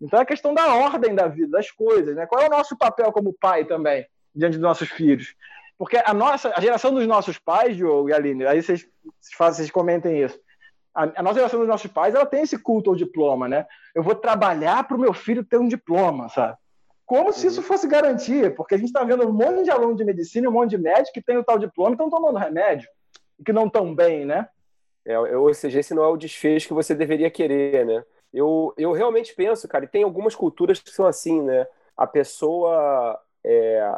Então 0.00 0.20
é 0.20 0.24
questão 0.24 0.54
da 0.54 0.74
ordem 0.74 1.14
da 1.14 1.26
vida, 1.26 1.48
das 1.48 1.70
coisas, 1.70 2.14
né? 2.14 2.26
Qual 2.26 2.40
é 2.40 2.46
o 2.46 2.50
nosso 2.50 2.76
papel 2.76 3.10
como 3.10 3.32
pai 3.32 3.64
também 3.64 4.06
diante 4.34 4.54
dos 4.54 4.62
nossos 4.62 4.88
filhos? 4.88 5.34
Porque 5.76 5.96
a 5.96 6.14
nossa, 6.14 6.52
a 6.54 6.60
geração 6.60 6.94
dos 6.94 7.06
nossos 7.06 7.38
pais, 7.38 7.76
Diogo 7.76 8.08
e 8.08 8.12
Aline, 8.12 8.46
aí 8.46 8.62
vocês, 8.62 8.88
vocês 9.36 9.70
comentem 9.70 10.22
isso. 10.22 10.38
A, 10.94 11.04
a 11.16 11.22
nossa 11.22 11.36
geração 11.36 11.58
dos 11.58 11.68
nossos 11.68 11.90
pais, 11.90 12.14
ela 12.14 12.26
tem 12.26 12.42
esse 12.42 12.58
culto 12.58 12.90
ao 12.90 12.96
diploma, 12.96 13.48
né? 13.48 13.66
Eu 13.92 14.02
vou 14.02 14.14
trabalhar 14.14 14.84
para 14.84 14.96
o 14.96 15.00
meu 15.00 15.12
filho 15.12 15.44
ter 15.44 15.58
um 15.58 15.66
diploma, 15.66 16.28
sabe? 16.28 16.56
Como 17.04 17.32
se 17.32 17.46
isso 17.46 17.60
uhum. 17.60 17.66
fosse 17.66 17.86
garantia, 17.86 18.50
porque 18.50 18.74
a 18.74 18.78
gente 18.78 18.88
está 18.88 19.04
vendo 19.04 19.26
um 19.26 19.32
monte 19.32 19.64
de 19.64 19.70
aluno 19.70 19.94
de 19.94 20.04
medicina, 20.04 20.48
um 20.48 20.52
monte 20.52 20.70
de 20.70 20.78
médico 20.78 21.12
que 21.12 21.22
tem 21.22 21.36
o 21.36 21.44
tal 21.44 21.58
diploma 21.58 21.90
e 21.90 21.94
estão 21.94 22.08
tomando 22.08 22.38
remédio, 22.38 22.88
e 23.38 23.44
que 23.44 23.52
não 23.52 23.66
estão 23.66 23.94
bem, 23.94 24.24
né? 24.24 24.48
É, 25.04 25.18
ou 25.18 25.52
seja, 25.52 25.80
esse 25.80 25.94
não 25.94 26.04
é 26.04 26.08
o 26.08 26.16
desfecho 26.16 26.68
que 26.68 26.74
você 26.74 26.94
deveria 26.94 27.30
querer, 27.30 27.84
né? 27.84 28.04
Eu, 28.32 28.72
eu 28.78 28.92
realmente 28.92 29.34
penso, 29.34 29.68
cara, 29.68 29.84
e 29.84 29.88
tem 29.88 30.04
algumas 30.04 30.34
culturas 30.34 30.80
que 30.80 30.90
são 30.90 31.06
assim, 31.06 31.42
né? 31.42 31.66
A 31.96 32.06
pessoa, 32.06 33.20
é, 33.44 33.94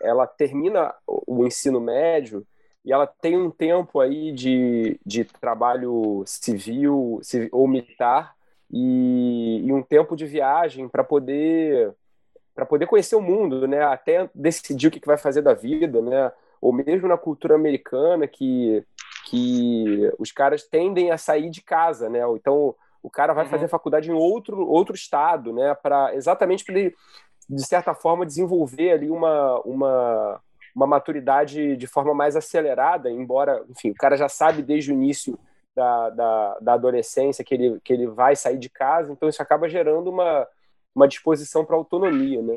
ela 0.00 0.26
termina 0.26 0.94
o 1.06 1.46
ensino 1.46 1.80
médio 1.80 2.46
e 2.84 2.92
ela 2.92 3.06
tem 3.06 3.36
um 3.36 3.50
tempo 3.50 4.00
aí 4.00 4.32
de, 4.32 4.98
de 5.04 5.24
trabalho 5.24 6.24
civil, 6.26 7.20
civil 7.22 7.48
ou 7.52 7.68
militar 7.68 8.34
e, 8.70 9.62
e 9.64 9.72
um 9.72 9.82
tempo 9.82 10.16
de 10.16 10.24
viagem 10.24 10.88
para 10.88 11.04
poder 11.04 11.94
para 12.56 12.64
poder 12.64 12.86
conhecer 12.86 13.14
o 13.14 13.20
mundo, 13.20 13.68
né? 13.68 13.84
Até 13.84 14.30
decidir 14.34 14.88
o 14.88 14.90
que, 14.90 15.06
vai 15.06 15.18
fazer 15.18 15.42
da 15.42 15.52
vida, 15.52 16.00
né? 16.00 16.32
Ou 16.58 16.72
mesmo 16.72 17.06
na 17.06 17.18
cultura 17.18 17.54
americana 17.54 18.26
que 18.26 18.82
que 19.28 20.10
os 20.18 20.30
caras 20.30 20.62
tendem 20.62 21.10
a 21.10 21.18
sair 21.18 21.50
de 21.50 21.60
casa, 21.60 22.08
né? 22.08 22.20
Então 22.34 22.74
o 23.02 23.10
cara 23.10 23.34
vai 23.34 23.44
uhum. 23.44 23.50
fazer 23.50 23.68
faculdade 23.68 24.10
em 24.10 24.14
outro 24.14 24.66
outro 24.66 24.94
estado, 24.94 25.52
né? 25.52 25.74
Para 25.74 26.14
exatamente 26.14 26.64
para 26.64 26.78
ele 26.78 26.94
de 27.48 27.64
certa 27.64 27.94
forma 27.94 28.24
desenvolver 28.24 28.92
ali 28.92 29.10
uma 29.10 29.60
uma 29.60 30.40
uma 30.74 30.86
maturidade 30.86 31.76
de 31.76 31.86
forma 31.86 32.14
mais 32.14 32.36
acelerada, 32.36 33.10
embora, 33.10 33.64
enfim, 33.70 33.90
o 33.90 33.94
cara 33.94 34.14
já 34.16 34.28
sabe 34.28 34.60
desde 34.62 34.92
o 34.92 34.94
início 34.94 35.38
da, 35.74 36.10
da, 36.10 36.58
da 36.60 36.72
adolescência 36.74 37.42
que 37.42 37.54
ele, 37.54 37.80
que 37.82 37.94
ele 37.94 38.06
vai 38.06 38.36
sair 38.36 38.58
de 38.58 38.68
casa, 38.68 39.10
então 39.10 39.26
isso 39.26 39.40
acaba 39.40 39.70
gerando 39.70 40.10
uma, 40.10 40.46
uma 40.96 41.06
disposição 41.06 41.64
para 41.64 41.76
autonomia, 41.76 42.40
né? 42.40 42.56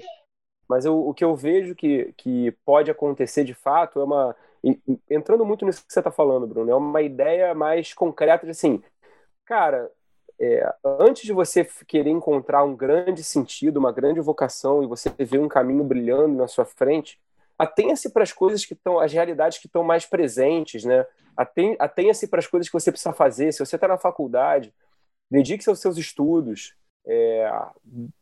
Mas 0.68 0.86
eu, 0.86 0.98
o 0.98 1.14
que 1.14 1.26
eu 1.26 1.36
vejo 1.36 1.76
que, 1.76 2.14
que 2.16 2.52
pode 2.66 2.90
acontecer 2.90 3.44
de 3.44 3.54
fato 3.54 4.00
é 4.00 4.04
uma. 4.04 4.36
Entrando 5.10 5.46
muito 5.46 5.66
nisso 5.66 5.86
que 5.86 5.92
você 5.92 6.00
está 6.00 6.12
falando, 6.12 6.48
Bruno, 6.48 6.72
é 6.72 6.76
uma 6.76 7.02
ideia 7.02 7.54
mais 7.54 7.94
concreta 7.94 8.46
de 8.46 8.52
assim, 8.52 8.82
cara, 9.46 9.92
é, 10.40 10.74
antes 10.84 11.24
de 11.24 11.34
você 11.34 11.66
querer 11.88 12.10
encontrar 12.10 12.64
um 12.64 12.76
grande 12.76 13.24
sentido, 13.24 13.78
uma 13.78 13.92
grande 13.92 14.20
vocação 14.20 14.84
e 14.84 14.88
você 14.88 15.10
ver 15.18 15.40
um 15.40 15.48
caminho 15.48 15.84
brilhando 15.84 16.36
na 16.36 16.48
sua 16.48 16.66
frente, 16.66 17.20
atenha-se 17.58 18.12
para 18.12 18.24
as 18.24 18.32
coisas 18.32 18.66
que 18.66 18.74
estão, 18.74 19.00
as 19.00 19.12
realidades 19.12 19.58
que 19.58 19.68
estão 19.68 19.84
mais 19.84 20.06
presentes, 20.06 20.84
né? 20.86 21.06
Atenha-se 21.80 22.28
para 22.28 22.40
as 22.40 22.48
coisas 22.48 22.68
que 22.68 22.74
você 22.74 22.92
precisa 22.92 23.14
fazer. 23.14 23.52
Se 23.54 23.66
você 23.66 23.76
está 23.76 23.88
na 23.88 23.98
faculdade, 23.98 24.74
dedique-se 25.32 25.70
aos 25.70 25.80
seus 25.80 25.98
estudos, 25.98 26.76
é, 27.06 27.52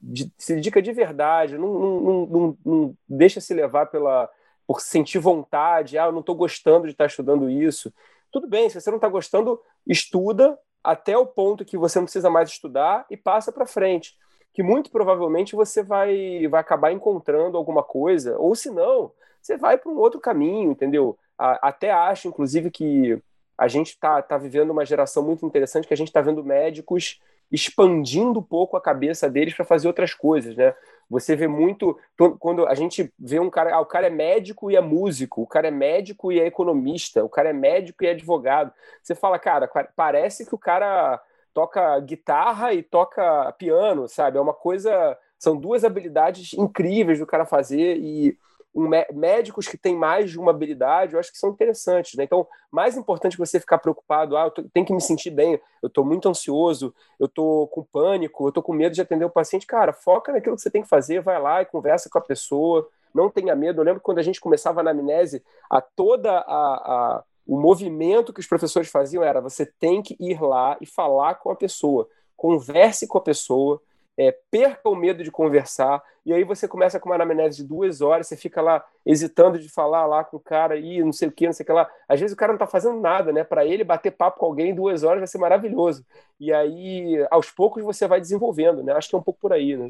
de, 0.01 0.31
se 0.37 0.55
dedica 0.55 0.81
de 0.81 0.91
verdade, 0.91 1.57
não, 1.57 1.73
não, 1.79 2.25
não, 2.25 2.57
não, 2.65 2.97
deixa 3.07 3.41
se 3.41 3.53
levar 3.53 3.87
pela 3.87 4.29
por 4.65 4.81
sentir 4.81 5.19
vontade, 5.19 5.97
ah, 5.97 6.07
eu 6.07 6.11
não 6.11 6.19
estou 6.19 6.35
gostando 6.35 6.87
de 6.87 6.91
estar 6.91 7.05
estudando 7.05 7.49
isso. 7.49 7.93
Tudo 8.29 8.47
bem, 8.47 8.69
se 8.69 8.79
você 8.79 8.89
não 8.89 8.97
está 8.97 9.07
gostando, 9.07 9.61
estuda 9.85 10.59
até 10.83 11.17
o 11.17 11.25
ponto 11.25 11.63
que 11.63 11.77
você 11.77 11.99
não 11.99 12.05
precisa 12.05 12.29
mais 12.29 12.49
estudar 12.49 13.05
e 13.09 13.15
passa 13.15 13.49
para 13.49 13.65
frente. 13.65 14.17
Que 14.53 14.61
muito 14.61 14.91
provavelmente 14.91 15.55
você 15.55 15.81
vai, 15.81 16.45
vai 16.49 16.59
acabar 16.59 16.91
encontrando 16.91 17.57
alguma 17.57 17.81
coisa, 17.81 18.37
ou 18.37 18.55
se 18.55 18.69
não, 18.69 19.11
você 19.41 19.55
vai 19.55 19.77
para 19.77 19.89
um 19.89 19.97
outro 19.97 20.19
caminho, 20.19 20.71
entendeu? 20.71 21.17
A, 21.37 21.69
até 21.69 21.91
acho, 21.91 22.27
inclusive, 22.27 22.69
que 22.69 23.21
a 23.57 23.67
gente 23.67 23.91
está 23.91 24.21
tá 24.21 24.37
vivendo 24.37 24.71
uma 24.71 24.85
geração 24.85 25.23
muito 25.23 25.45
interessante 25.45 25.87
que 25.87 25.93
a 25.93 25.97
gente 25.97 26.09
está 26.09 26.21
vendo 26.21 26.43
médicos 26.43 27.21
expandindo 27.51 28.39
um 28.39 28.43
pouco 28.43 28.75
a 28.75 28.81
cabeça 28.81 29.29
deles 29.29 29.53
para 29.53 29.65
fazer 29.65 29.87
outras 29.87 30.13
coisas, 30.13 30.55
né? 30.55 30.73
Você 31.09 31.35
vê 31.35 31.47
muito 31.47 31.97
quando 32.39 32.67
a 32.67 32.75
gente 32.75 33.13
vê 33.17 33.39
um 33.39 33.49
cara, 33.49 33.75
ah, 33.75 33.79
o 33.79 33.85
cara 33.85 34.07
é 34.07 34.09
médico 34.09 34.69
e 34.69 34.75
é 34.75 34.81
músico, 34.81 35.41
o 35.41 35.47
cara 35.47 35.69
é 35.69 35.71
médico 35.71 36.31
e 36.31 36.39
é 36.39 36.45
economista, 36.45 37.23
o 37.23 37.29
cara 37.29 37.49
é 37.49 37.53
médico 37.53 38.03
e 38.03 38.07
é 38.07 38.11
advogado. 38.11 38.73
Você 39.01 39.15
fala, 39.15 39.39
cara, 39.39 39.69
parece 39.95 40.45
que 40.45 40.53
o 40.53 40.57
cara 40.57 41.21
toca 41.53 41.99
guitarra 42.01 42.73
e 42.73 42.83
toca 42.83 43.51
piano, 43.53 44.07
sabe? 44.07 44.37
É 44.37 44.41
uma 44.41 44.53
coisa, 44.53 45.17
são 45.39 45.55
duas 45.55 45.85
habilidades 45.85 46.53
incríveis 46.53 47.19
do 47.19 47.25
cara 47.25 47.45
fazer 47.45 47.97
e 47.97 48.37
um, 48.77 48.87
médicos 49.11 49.67
que 49.67 49.77
têm 49.77 49.95
mais 49.95 50.29
de 50.29 50.39
uma 50.39 50.51
habilidade, 50.51 51.13
eu 51.13 51.19
acho 51.19 51.31
que 51.31 51.37
são 51.37 51.49
interessantes. 51.49 52.15
Né? 52.15 52.23
Então, 52.23 52.47
mais 52.71 52.95
importante 52.95 53.33
que 53.33 53.39
você 53.39 53.59
ficar 53.59 53.79
preocupado, 53.79 54.37
ah, 54.37 54.45
eu 54.45 54.51
tô, 54.51 54.63
tenho 54.71 54.85
que 54.85 54.93
me 54.93 55.01
sentir 55.01 55.31
bem, 55.31 55.59
eu 55.81 55.87
estou 55.87 56.05
muito 56.05 56.29
ansioso, 56.29 56.93
eu 57.19 57.25
estou 57.25 57.67
com 57.69 57.83
pânico, 57.83 58.45
eu 58.45 58.49
estou 58.49 58.61
com 58.61 58.73
medo 58.73 58.93
de 58.93 59.01
atender 59.01 59.25
o 59.25 59.29
paciente. 59.31 59.65
Cara, 59.65 59.91
foca 59.91 60.31
naquilo 60.31 60.55
que 60.55 60.61
você 60.61 60.69
tem 60.69 60.83
que 60.83 60.87
fazer, 60.87 61.21
vai 61.21 61.41
lá 61.41 61.63
e 61.63 61.65
conversa 61.65 62.07
com 62.09 62.19
a 62.19 62.21
pessoa, 62.21 62.87
não 63.13 63.29
tenha 63.29 63.55
medo. 63.55 63.81
Eu 63.81 63.85
lembro 63.85 64.01
quando 64.01 64.19
a 64.19 64.23
gente 64.23 64.39
começava 64.39 64.83
na 64.83 64.91
amnese, 64.91 65.43
a 65.69 65.81
toda 65.81 66.31
a, 66.31 66.43
a 66.45 67.23
o 67.47 67.57
movimento 67.57 68.33
que 68.33 68.41
os 68.41 68.47
professores 68.47 68.89
faziam 68.89 69.23
era 69.23 69.39
você 69.39 69.65
tem 69.65 70.01
que 70.01 70.17
ir 70.19 70.41
lá 70.41 70.77
e 70.81 70.85
falar 70.85 71.35
com 71.35 71.49
a 71.49 71.55
pessoa, 71.55 72.05
converse 72.35 73.07
com 73.07 73.17
a 73.17 73.21
pessoa, 73.21 73.81
é, 74.17 74.35
perca 74.49 74.89
o 74.89 74.95
medo 74.95 75.23
de 75.23 75.29
conversar, 75.29 76.01
e 76.25 76.33
aí 76.33 76.43
você 76.43 76.67
começa 76.67 76.99
com 76.99 77.07
uma 77.07 77.15
anamnese 77.15 77.57
de 77.57 77.67
duas 77.67 78.01
horas, 78.01 78.27
você 78.27 78.35
fica 78.35 78.61
lá 78.61 78.83
hesitando 79.05 79.59
de 79.59 79.69
falar 79.69 80.05
lá 80.05 80.23
com 80.23 80.37
o 80.37 80.41
cara 80.41 80.77
e 80.77 81.01
não 81.01 81.13
sei 81.13 81.27
o 81.27 81.31
que, 81.31 81.45
não 81.45 81.53
sei 81.53 81.63
o 81.63 81.67
que 81.67 81.71
lá. 81.71 81.89
Às 82.09 82.19
vezes 82.19 82.33
o 82.33 82.37
cara 82.37 82.51
não 82.51 82.59
tá 82.59 82.67
fazendo 82.67 82.99
nada, 82.99 83.31
né? 83.31 83.43
Para 83.43 83.65
ele 83.65 83.83
bater 83.83 84.11
papo 84.11 84.39
com 84.39 84.45
alguém 84.47 84.71
em 84.71 84.75
duas 84.75 85.03
horas 85.03 85.19
vai 85.19 85.27
ser 85.27 85.37
maravilhoso. 85.37 86.05
E 86.39 86.51
aí, 86.51 87.25
aos 87.31 87.49
poucos, 87.51 87.83
você 87.83 88.07
vai 88.07 88.19
desenvolvendo, 88.19 88.83
né? 88.83 88.91
Acho 88.93 89.09
que 89.09 89.15
é 89.15 89.19
um 89.19 89.23
pouco 89.23 89.39
por 89.39 89.53
aí, 89.53 89.77
né? 89.77 89.89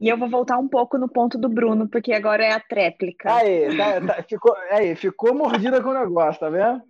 E 0.00 0.08
eu 0.08 0.18
vou 0.18 0.28
voltar 0.28 0.58
um 0.58 0.68
pouco 0.68 0.98
no 0.98 1.08
ponto 1.08 1.38
do 1.38 1.48
Bruno, 1.48 1.88
porque 1.88 2.12
agora 2.12 2.44
é 2.44 2.52
a 2.52 2.60
tréplica. 2.60 3.34
Aí, 3.34 3.76
tá, 3.76 4.00
tá, 4.00 4.22
ficou, 4.22 4.54
aí, 4.70 4.94
ficou 4.94 5.34
mordida 5.34 5.82
com 5.82 5.88
o 5.88 5.98
negócio, 5.98 6.38
tá 6.38 6.50
vendo? 6.50 6.82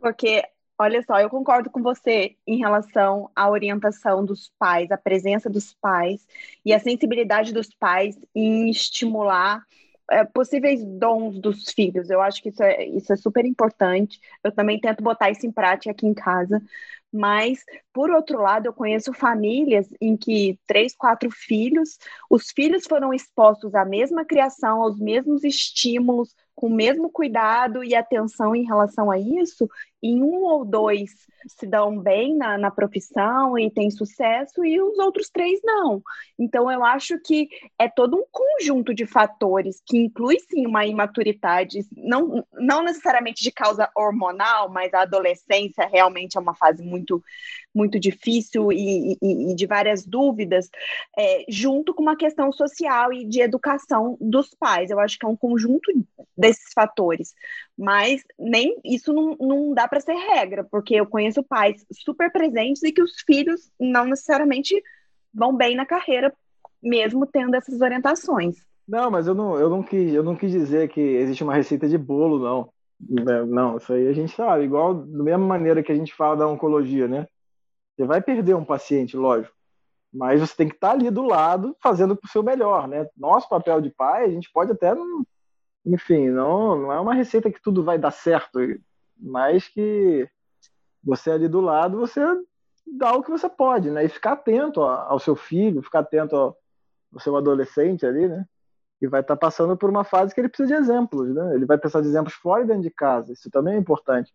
Porque 0.00 0.42
Olha 0.78 1.02
só, 1.06 1.18
eu 1.20 1.30
concordo 1.30 1.70
com 1.70 1.82
você 1.82 2.36
em 2.46 2.58
relação 2.58 3.30
à 3.34 3.48
orientação 3.48 4.24
dos 4.24 4.52
pais, 4.58 4.90
a 4.90 4.98
presença 4.98 5.48
dos 5.48 5.72
pais 5.74 6.26
e 6.64 6.72
a 6.72 6.78
sensibilidade 6.78 7.52
dos 7.52 7.68
pais 7.74 8.18
em 8.34 8.68
estimular 8.68 9.62
é, 10.10 10.22
possíveis 10.24 10.84
dons 10.84 11.40
dos 11.40 11.70
filhos. 11.72 12.10
Eu 12.10 12.20
acho 12.20 12.42
que 12.42 12.50
isso 12.50 12.62
é, 12.62 12.84
isso 12.84 13.10
é 13.12 13.16
super 13.16 13.46
importante. 13.46 14.20
Eu 14.44 14.52
também 14.52 14.78
tento 14.78 15.02
botar 15.02 15.30
isso 15.30 15.46
em 15.46 15.52
prática 15.52 15.90
aqui 15.92 16.06
em 16.06 16.14
casa. 16.14 16.60
Mas, 17.12 17.64
por 17.92 18.10
outro 18.10 18.40
lado, 18.42 18.66
eu 18.66 18.72
conheço 18.74 19.12
famílias 19.12 19.88
em 20.00 20.16
que 20.16 20.58
três, 20.66 20.94
quatro 20.94 21.30
filhos, 21.30 21.96
os 22.28 22.50
filhos 22.50 22.84
foram 22.86 23.14
expostos 23.14 23.74
à 23.74 23.84
mesma 23.84 24.24
criação, 24.24 24.82
aos 24.82 24.98
mesmos 24.98 25.42
estímulos, 25.44 26.34
com 26.54 26.66
o 26.66 26.74
mesmo 26.74 27.10
cuidado 27.10 27.82
e 27.84 27.94
atenção 27.94 28.54
em 28.54 28.64
relação 28.64 29.10
a 29.10 29.18
isso, 29.18 29.68
em 30.06 30.22
um 30.22 30.44
ou 30.44 30.64
dois 30.64 31.10
se 31.46 31.66
dão 31.66 31.98
bem 31.98 32.36
na, 32.36 32.58
na 32.58 32.70
profissão 32.70 33.58
e 33.58 33.70
têm 33.70 33.90
sucesso, 33.90 34.64
e 34.64 34.80
os 34.80 34.98
outros 34.98 35.28
três 35.28 35.60
não. 35.62 36.02
Então, 36.38 36.70
eu 36.70 36.84
acho 36.84 37.18
que 37.20 37.48
é 37.78 37.88
todo 37.88 38.16
um 38.16 38.24
conjunto 38.30 38.92
de 38.94 39.06
fatores 39.06 39.80
que 39.84 39.96
inclui 39.96 40.38
sim 40.40 40.66
uma 40.66 40.84
imaturidade, 40.84 41.86
não, 41.96 42.44
não 42.52 42.82
necessariamente 42.82 43.42
de 43.42 43.52
causa 43.52 43.88
hormonal, 43.94 44.68
mas 44.68 44.92
a 44.92 45.02
adolescência 45.02 45.86
realmente 45.86 46.36
é 46.36 46.40
uma 46.40 46.54
fase 46.54 46.82
muito, 46.82 47.22
muito 47.76 48.00
difícil 48.00 48.72
e, 48.72 49.18
e, 49.20 49.52
e 49.52 49.54
de 49.54 49.66
várias 49.66 50.06
dúvidas, 50.06 50.70
é, 51.16 51.44
junto 51.48 51.92
com 51.92 52.02
uma 52.02 52.16
questão 52.16 52.50
social 52.50 53.12
e 53.12 53.24
de 53.24 53.42
educação 53.42 54.16
dos 54.20 54.54
pais. 54.54 54.90
Eu 54.90 54.98
acho 54.98 55.18
que 55.18 55.26
é 55.26 55.28
um 55.28 55.36
conjunto 55.36 55.92
desses 56.36 56.72
fatores, 56.72 57.34
mas 57.76 58.24
nem 58.38 58.78
isso 58.82 59.12
não, 59.12 59.36
não 59.38 59.74
dá 59.74 59.86
para 59.86 60.00
ser 60.00 60.14
regra, 60.14 60.64
porque 60.64 60.94
eu 60.94 61.06
conheço 61.06 61.42
pais 61.42 61.84
super 61.92 62.32
presentes 62.32 62.82
e 62.82 62.90
que 62.90 63.02
os 63.02 63.20
filhos 63.26 63.70
não 63.78 64.06
necessariamente 64.06 64.82
vão 65.32 65.54
bem 65.54 65.76
na 65.76 65.84
carreira, 65.84 66.32
mesmo 66.82 67.26
tendo 67.26 67.54
essas 67.54 67.80
orientações. 67.80 68.56
Não, 68.88 69.10
mas 69.10 69.26
eu 69.26 69.34
não, 69.34 69.58
eu 69.58 69.68
não, 69.68 69.82
quis, 69.82 70.14
eu 70.14 70.22
não 70.22 70.36
quis 70.36 70.50
dizer 70.50 70.88
que 70.88 71.00
existe 71.00 71.42
uma 71.42 71.54
receita 71.54 71.88
de 71.88 71.98
bolo, 71.98 72.38
não. 72.38 72.70
Não, 73.46 73.76
isso 73.76 73.92
aí 73.92 74.08
a 74.08 74.12
gente 74.12 74.32
sabe. 74.32 74.64
Igual 74.64 74.94
da 74.94 75.22
mesma 75.22 75.44
maneira 75.44 75.82
que 75.82 75.92
a 75.92 75.94
gente 75.94 76.14
fala 76.14 76.36
da 76.36 76.48
oncologia, 76.48 77.06
né? 77.06 77.26
Você 77.96 78.04
vai 78.04 78.20
perder 78.20 78.54
um 78.54 78.64
paciente, 78.64 79.16
lógico. 79.16 79.54
Mas 80.12 80.40
você 80.40 80.54
tem 80.54 80.68
que 80.68 80.74
estar 80.74 80.92
ali 80.92 81.10
do 81.10 81.22
lado, 81.22 81.76
fazendo 81.82 82.18
o 82.22 82.28
seu 82.28 82.42
melhor, 82.42 82.86
né? 82.86 83.08
Nosso 83.16 83.48
papel 83.48 83.80
de 83.80 83.90
pai, 83.90 84.24
a 84.24 84.30
gente 84.30 84.50
pode 84.52 84.72
até. 84.72 84.94
Enfim, 85.84 86.28
não, 86.28 86.76
não 86.76 86.92
é 86.92 87.00
uma 87.00 87.14
receita 87.14 87.50
que 87.50 87.62
tudo 87.62 87.82
vai 87.82 87.98
dar 87.98 88.10
certo, 88.10 88.58
mas 89.16 89.68
que 89.68 90.28
você 91.02 91.30
ali 91.30 91.48
do 91.48 91.60
lado, 91.60 91.98
você 91.98 92.20
dá 92.86 93.14
o 93.14 93.22
que 93.22 93.30
você 93.30 93.48
pode, 93.48 93.90
né? 93.90 94.04
E 94.04 94.08
ficar 94.08 94.32
atento 94.32 94.82
ao 94.82 95.18
seu 95.18 95.36
filho, 95.36 95.82
ficar 95.82 96.00
atento 96.00 96.36
ao, 96.36 96.56
seu 97.18 97.36
adolescente 97.36 98.04
ali, 98.04 98.28
né? 98.28 98.44
E 99.00 99.06
vai 99.06 99.20
estar 99.20 99.36
passando 99.36 99.76
por 99.76 99.90
uma 99.90 100.04
fase 100.04 100.34
que 100.34 100.40
ele 100.40 100.48
precisa 100.48 100.68
de 100.68 100.74
exemplos, 100.74 101.34
né? 101.34 101.54
Ele 101.54 101.66
vai 101.66 101.78
precisar 101.78 102.00
de 102.00 102.08
exemplos 102.08 102.34
fora 102.34 102.64
e 102.64 102.66
dentro 102.66 102.82
de 102.82 102.90
casa. 102.90 103.32
Isso 103.32 103.50
também 103.50 103.74
é 103.74 103.78
importante. 103.78 104.32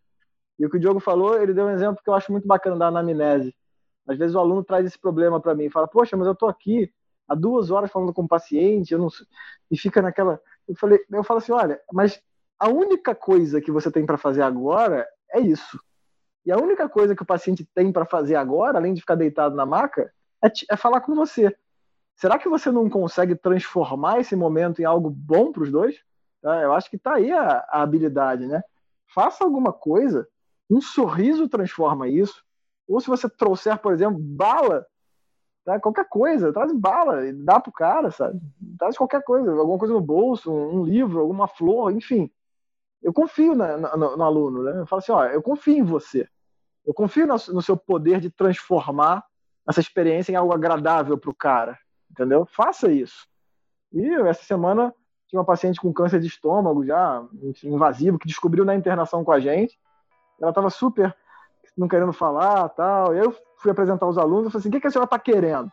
E 0.58 0.66
o 0.66 0.70
que 0.70 0.76
o 0.76 0.80
Diogo 0.80 1.00
falou, 1.00 1.40
ele 1.40 1.54
deu 1.54 1.66
um 1.66 1.70
exemplo 1.70 2.02
que 2.02 2.08
eu 2.10 2.14
acho 2.14 2.30
muito 2.30 2.46
bacana 2.46 2.76
da 2.76 2.86
anamnese. 2.88 3.54
Às 4.06 4.18
vezes 4.18 4.34
o 4.34 4.38
aluno 4.38 4.64
traz 4.64 4.84
esse 4.86 4.98
problema 4.98 5.40
para 5.40 5.54
mim, 5.54 5.70
fala: 5.70 5.88
"Poxa, 5.88 6.16
mas 6.16 6.26
eu 6.26 6.32
estou 6.32 6.48
aqui 6.48 6.92
há 7.28 7.34
duas 7.34 7.70
horas 7.70 7.90
falando 7.90 8.12
com 8.12 8.22
o 8.22 8.28
paciente, 8.28 8.92
eu 8.92 8.98
não 8.98 9.08
e 9.70 9.78
fica 9.78 10.02
naquela". 10.02 10.40
Eu 10.68 10.76
falei, 10.76 11.00
eu 11.10 11.24
falo 11.24 11.38
assim, 11.38 11.52
olha, 11.52 11.80
mas 11.92 12.20
a 12.58 12.68
única 12.68 13.14
coisa 13.14 13.60
que 13.60 13.72
você 13.72 13.90
tem 13.90 14.06
para 14.06 14.16
fazer 14.16 14.42
agora 14.42 15.06
é 15.32 15.40
isso. 15.40 15.80
E 16.44 16.52
a 16.52 16.56
única 16.56 16.88
coisa 16.88 17.14
que 17.14 17.22
o 17.22 17.26
paciente 17.26 17.68
tem 17.74 17.92
para 17.92 18.04
fazer 18.04 18.34
agora, 18.34 18.78
além 18.78 18.94
de 18.94 19.00
ficar 19.00 19.14
deitado 19.14 19.54
na 19.54 19.64
maca, 19.64 20.12
é, 20.44 20.48
é, 20.70 20.76
falar 20.76 21.00
com 21.00 21.14
você. 21.14 21.54
Será 22.16 22.38
que 22.38 22.48
você 22.48 22.70
não 22.70 22.90
consegue 22.90 23.34
transformar 23.34 24.20
esse 24.20 24.36
momento 24.36 24.80
em 24.80 24.84
algo 24.84 25.08
bom 25.08 25.52
para 25.52 25.62
os 25.62 25.70
dois? 25.70 25.96
Tá? 26.40 26.60
Eu 26.60 26.72
acho 26.72 26.90
que 26.90 26.96
está 26.96 27.14
aí 27.14 27.30
a, 27.32 27.64
a 27.68 27.82
habilidade, 27.82 28.46
né? 28.46 28.62
Faça 29.14 29.44
alguma 29.44 29.72
coisa, 29.72 30.28
um 30.70 30.80
sorriso 30.80 31.48
transforma 31.48 32.08
isso. 32.08 32.42
Ou 32.88 33.00
se 33.00 33.08
você 33.08 33.28
trouxer, 33.28 33.78
por 33.78 33.92
exemplo, 33.92 34.18
bala, 34.18 34.86
tá? 35.64 35.78
qualquer 35.80 36.08
coisa, 36.08 36.52
traz 36.52 36.72
bala, 36.72 37.20
dá 37.32 37.60
pro 37.60 37.72
cara, 37.72 38.10
sabe? 38.10 38.40
Traz 38.78 38.96
qualquer 38.96 39.22
coisa, 39.22 39.50
alguma 39.52 39.78
coisa 39.78 39.94
no 39.94 40.00
bolso, 40.00 40.52
um 40.52 40.84
livro, 40.84 41.20
alguma 41.20 41.46
flor, 41.46 41.92
enfim 41.92 42.30
eu 43.02 43.12
confio 43.12 43.54
na, 43.54 43.76
na, 43.76 43.96
no, 43.96 44.16
no, 44.16 44.24
aluno, 44.24 44.62
né? 44.62 44.80
Eu 44.80 44.86
falo 44.86 45.00
assim, 45.00 45.12
ó, 45.12 45.24
eu 45.24 45.42
confio 45.42 45.76
em 45.76 45.82
você. 45.82 46.28
Eu 46.86 46.94
confio 46.94 47.26
no, 47.26 47.34
no 47.34 47.62
seu 47.62 47.76
poder 47.76 48.20
de 48.20 48.30
transformar 48.30 49.24
essa 49.68 49.80
experiência 49.80 50.32
em 50.32 50.36
algo 50.36 50.54
agradável 50.54 51.18
para 51.18 51.30
o 51.30 51.34
cara, 51.34 51.78
entendeu? 52.10 52.46
Faça 52.46 52.90
isso. 52.90 53.26
E 53.92 54.08
essa 54.26 54.44
semana 54.44 54.94
tinha 55.26 55.40
uma 55.40 55.46
paciente 55.46 55.80
com 55.80 55.92
câncer 55.92 56.20
de 56.20 56.26
estômago 56.26 56.84
já 56.84 57.24
invasivo 57.64 58.18
que 58.18 58.28
descobriu 58.28 58.64
na 58.64 58.74
internação 58.74 59.24
com 59.24 59.32
a 59.32 59.40
gente. 59.40 59.78
Ela 60.40 60.50
estava 60.50 60.70
super 60.70 61.14
não 61.76 61.88
querendo 61.88 62.12
falar, 62.12 62.68
tal. 62.70 63.14
Eu 63.14 63.34
fui 63.58 63.70
apresentar 63.70 64.06
os 64.06 64.18
alunos, 64.18 64.44
eu 64.44 64.50
falei 64.50 64.60
assim, 64.60 64.68
o 64.68 64.72
que, 64.72 64.80
que 64.80 64.86
a 64.86 64.90
senhora 64.90 65.06
está 65.06 65.18
querendo? 65.18 65.70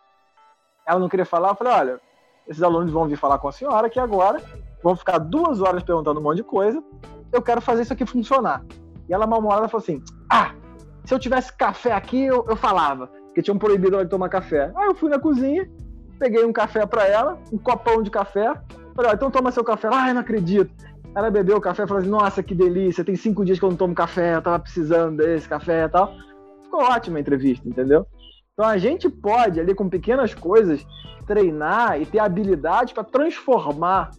Ela 0.87 0.99
não 0.99 1.09
queria 1.09 1.25
falar, 1.25 1.49
eu 1.49 1.55
falei, 1.55 1.73
olha, 1.73 2.01
esses 2.47 2.63
alunos 2.63 2.91
vão 2.91 3.07
vir 3.07 3.17
falar 3.17 3.37
com 3.37 3.47
a 3.47 3.51
senhora 3.51 3.87
aqui 3.87 3.99
agora, 3.99 4.41
vão 4.83 4.95
ficar 4.95 5.17
duas 5.17 5.61
horas 5.61 5.83
perguntando 5.83 6.19
um 6.19 6.23
monte 6.23 6.37
de 6.37 6.43
coisa, 6.43 6.83
eu 7.31 7.41
quero 7.41 7.61
fazer 7.61 7.83
isso 7.83 7.93
aqui 7.93 8.05
funcionar. 8.05 8.63
E 9.07 9.13
ela, 9.13 9.27
mal-humorada, 9.27 9.67
falou 9.67 9.83
assim: 9.83 10.01
Ah, 10.31 10.53
se 11.05 11.13
eu 11.13 11.19
tivesse 11.19 11.51
café 11.53 11.91
aqui, 11.91 12.25
eu, 12.25 12.45
eu 12.47 12.55
falava. 12.55 13.07
Porque 13.07 13.41
tinham 13.41 13.57
proibido 13.57 13.95
ela 13.95 14.03
de 14.03 14.09
tomar 14.09 14.29
café. 14.29 14.71
Aí 14.75 14.87
eu 14.87 14.95
fui 14.95 15.09
na 15.09 15.19
cozinha, 15.19 15.69
peguei 16.17 16.43
um 16.45 16.53
café 16.53 16.85
para 16.85 17.07
ela, 17.07 17.37
um 17.51 17.57
copão 17.57 18.01
de 18.01 18.09
café. 18.09 18.53
Falei: 18.95 19.11
então 19.13 19.31
toma 19.31 19.51
seu 19.51 19.63
café. 19.63 19.87
Eu 19.87 20.13
não 20.13 20.21
acredito. 20.21 20.71
Ela 21.15 21.31
bebeu 21.31 21.57
o 21.57 21.61
café 21.61 21.83
e 21.83 21.87
falou 21.87 22.01
assim: 22.01 22.09
Nossa, 22.09 22.43
que 22.43 22.53
delícia, 22.53 23.03
tem 23.03 23.15
cinco 23.15 23.43
dias 23.43 23.59
que 23.59 23.65
eu 23.65 23.69
não 23.69 23.77
tomo 23.77 23.95
café, 23.95 24.35
eu 24.35 24.41
tava 24.41 24.59
precisando 24.59 25.17
desse 25.17 25.47
café 25.47 25.85
e 25.85 25.89
tal. 25.89 26.13
Ficou 26.63 26.83
ótima 26.83 27.17
a 27.17 27.21
entrevista, 27.21 27.67
entendeu? 27.67 28.05
Então 28.53 28.65
a 28.65 28.77
gente 28.77 29.09
pode, 29.09 29.59
ali 29.59 29.73
com 29.73 29.89
pequenas 29.89 30.33
coisas, 30.33 30.85
treinar 31.25 31.99
e 31.99 32.05
ter 32.05 32.19
habilidade 32.19 32.93
para 32.93 33.03
transformar 33.03 34.11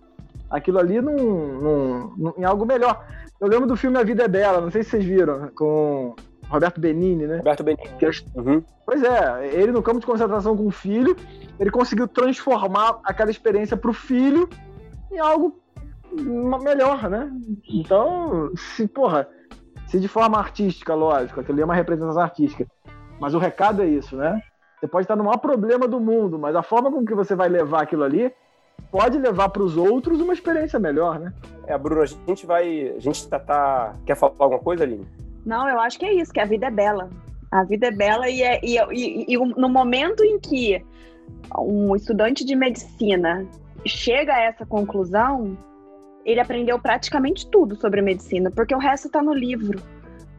aquilo 0.48 0.78
ali 0.78 1.00
num, 1.00 1.16
num, 1.16 2.14
num, 2.16 2.32
em 2.38 2.44
algo 2.44 2.64
melhor. 2.64 3.06
Eu 3.40 3.48
lembro 3.48 3.66
do 3.66 3.76
filme 3.76 3.98
A 3.98 4.02
Vida 4.02 4.24
é 4.24 4.28
Bela, 4.28 4.60
não 4.60 4.70
sei 4.70 4.82
se 4.82 4.90
vocês 4.90 5.04
viram, 5.04 5.48
com 5.54 6.14
Roberto 6.48 6.80
Benini, 6.80 7.26
né? 7.26 7.36
Roberto 7.36 7.62
Benini. 7.62 7.88
Uhum. 8.34 8.62
Pois 8.84 9.02
é, 9.02 9.54
ele 9.54 9.72
no 9.72 9.82
campo 9.82 10.00
de 10.00 10.06
concentração 10.06 10.56
com 10.56 10.66
o 10.66 10.70
filho, 10.70 11.16
ele 11.58 11.70
conseguiu 11.70 12.08
transformar 12.08 12.98
aquela 13.04 13.30
experiência 13.30 13.76
para 13.76 13.90
o 13.90 13.94
filho 13.94 14.48
em 15.12 15.18
algo 15.18 15.59
melhor, 16.62 17.08
né? 17.08 17.30
Então, 17.68 18.50
se, 18.56 18.86
porra, 18.86 19.28
se 19.86 19.98
de 19.98 20.08
forma 20.08 20.38
artística, 20.38 20.94
lógico, 20.94 21.40
aquilo 21.40 21.54
ali 21.54 21.62
é 21.62 21.64
uma 21.64 21.74
representação 21.74 22.22
artística, 22.22 22.66
mas 23.20 23.34
o 23.34 23.38
recado 23.38 23.82
é 23.82 23.86
isso, 23.86 24.16
né? 24.16 24.40
Você 24.78 24.86
pode 24.86 25.04
estar 25.04 25.16
no 25.16 25.24
maior 25.24 25.38
problema 25.38 25.86
do 25.86 26.00
mundo, 26.00 26.38
mas 26.38 26.56
a 26.56 26.62
forma 26.62 26.90
com 26.90 27.04
que 27.04 27.14
você 27.14 27.34
vai 27.34 27.48
levar 27.48 27.82
aquilo 27.82 28.02
ali 28.02 28.32
pode 28.90 29.18
levar 29.18 29.50
para 29.50 29.62
os 29.62 29.76
outros 29.76 30.20
uma 30.20 30.32
experiência 30.32 30.78
melhor, 30.78 31.18
né? 31.18 31.32
É, 31.66 31.76
Bruno, 31.76 32.02
a 32.02 32.06
gente 32.06 32.46
vai. 32.46 32.94
A 32.96 32.98
gente 32.98 33.28
tá, 33.28 33.38
tá... 33.38 33.94
Quer 34.06 34.16
falar 34.16 34.32
alguma 34.38 34.60
coisa, 34.60 34.84
Aline? 34.84 35.06
Não, 35.44 35.68
eu 35.68 35.78
acho 35.80 35.98
que 35.98 36.06
é 36.06 36.14
isso, 36.14 36.32
que 36.32 36.40
a 36.40 36.44
vida 36.46 36.66
é 36.66 36.70
bela. 36.70 37.10
A 37.52 37.64
vida 37.64 37.88
é 37.88 37.90
bela 37.90 38.28
e, 38.28 38.42
é, 38.42 38.60
e, 38.62 38.78
e, 38.78 39.34
e 39.34 39.36
no 39.36 39.68
momento 39.68 40.24
em 40.24 40.38
que 40.38 40.82
um 41.58 41.94
estudante 41.96 42.44
de 42.44 42.54
medicina 42.54 43.46
chega 43.86 44.32
a 44.32 44.40
essa 44.40 44.64
conclusão, 44.64 45.56
ele 46.24 46.40
aprendeu 46.40 46.78
praticamente 46.78 47.46
tudo 47.48 47.76
sobre 47.76 48.02
medicina, 48.02 48.50
porque 48.50 48.74
o 48.74 48.78
resto 48.78 49.06
está 49.06 49.22
no 49.22 49.32
livro. 49.32 49.80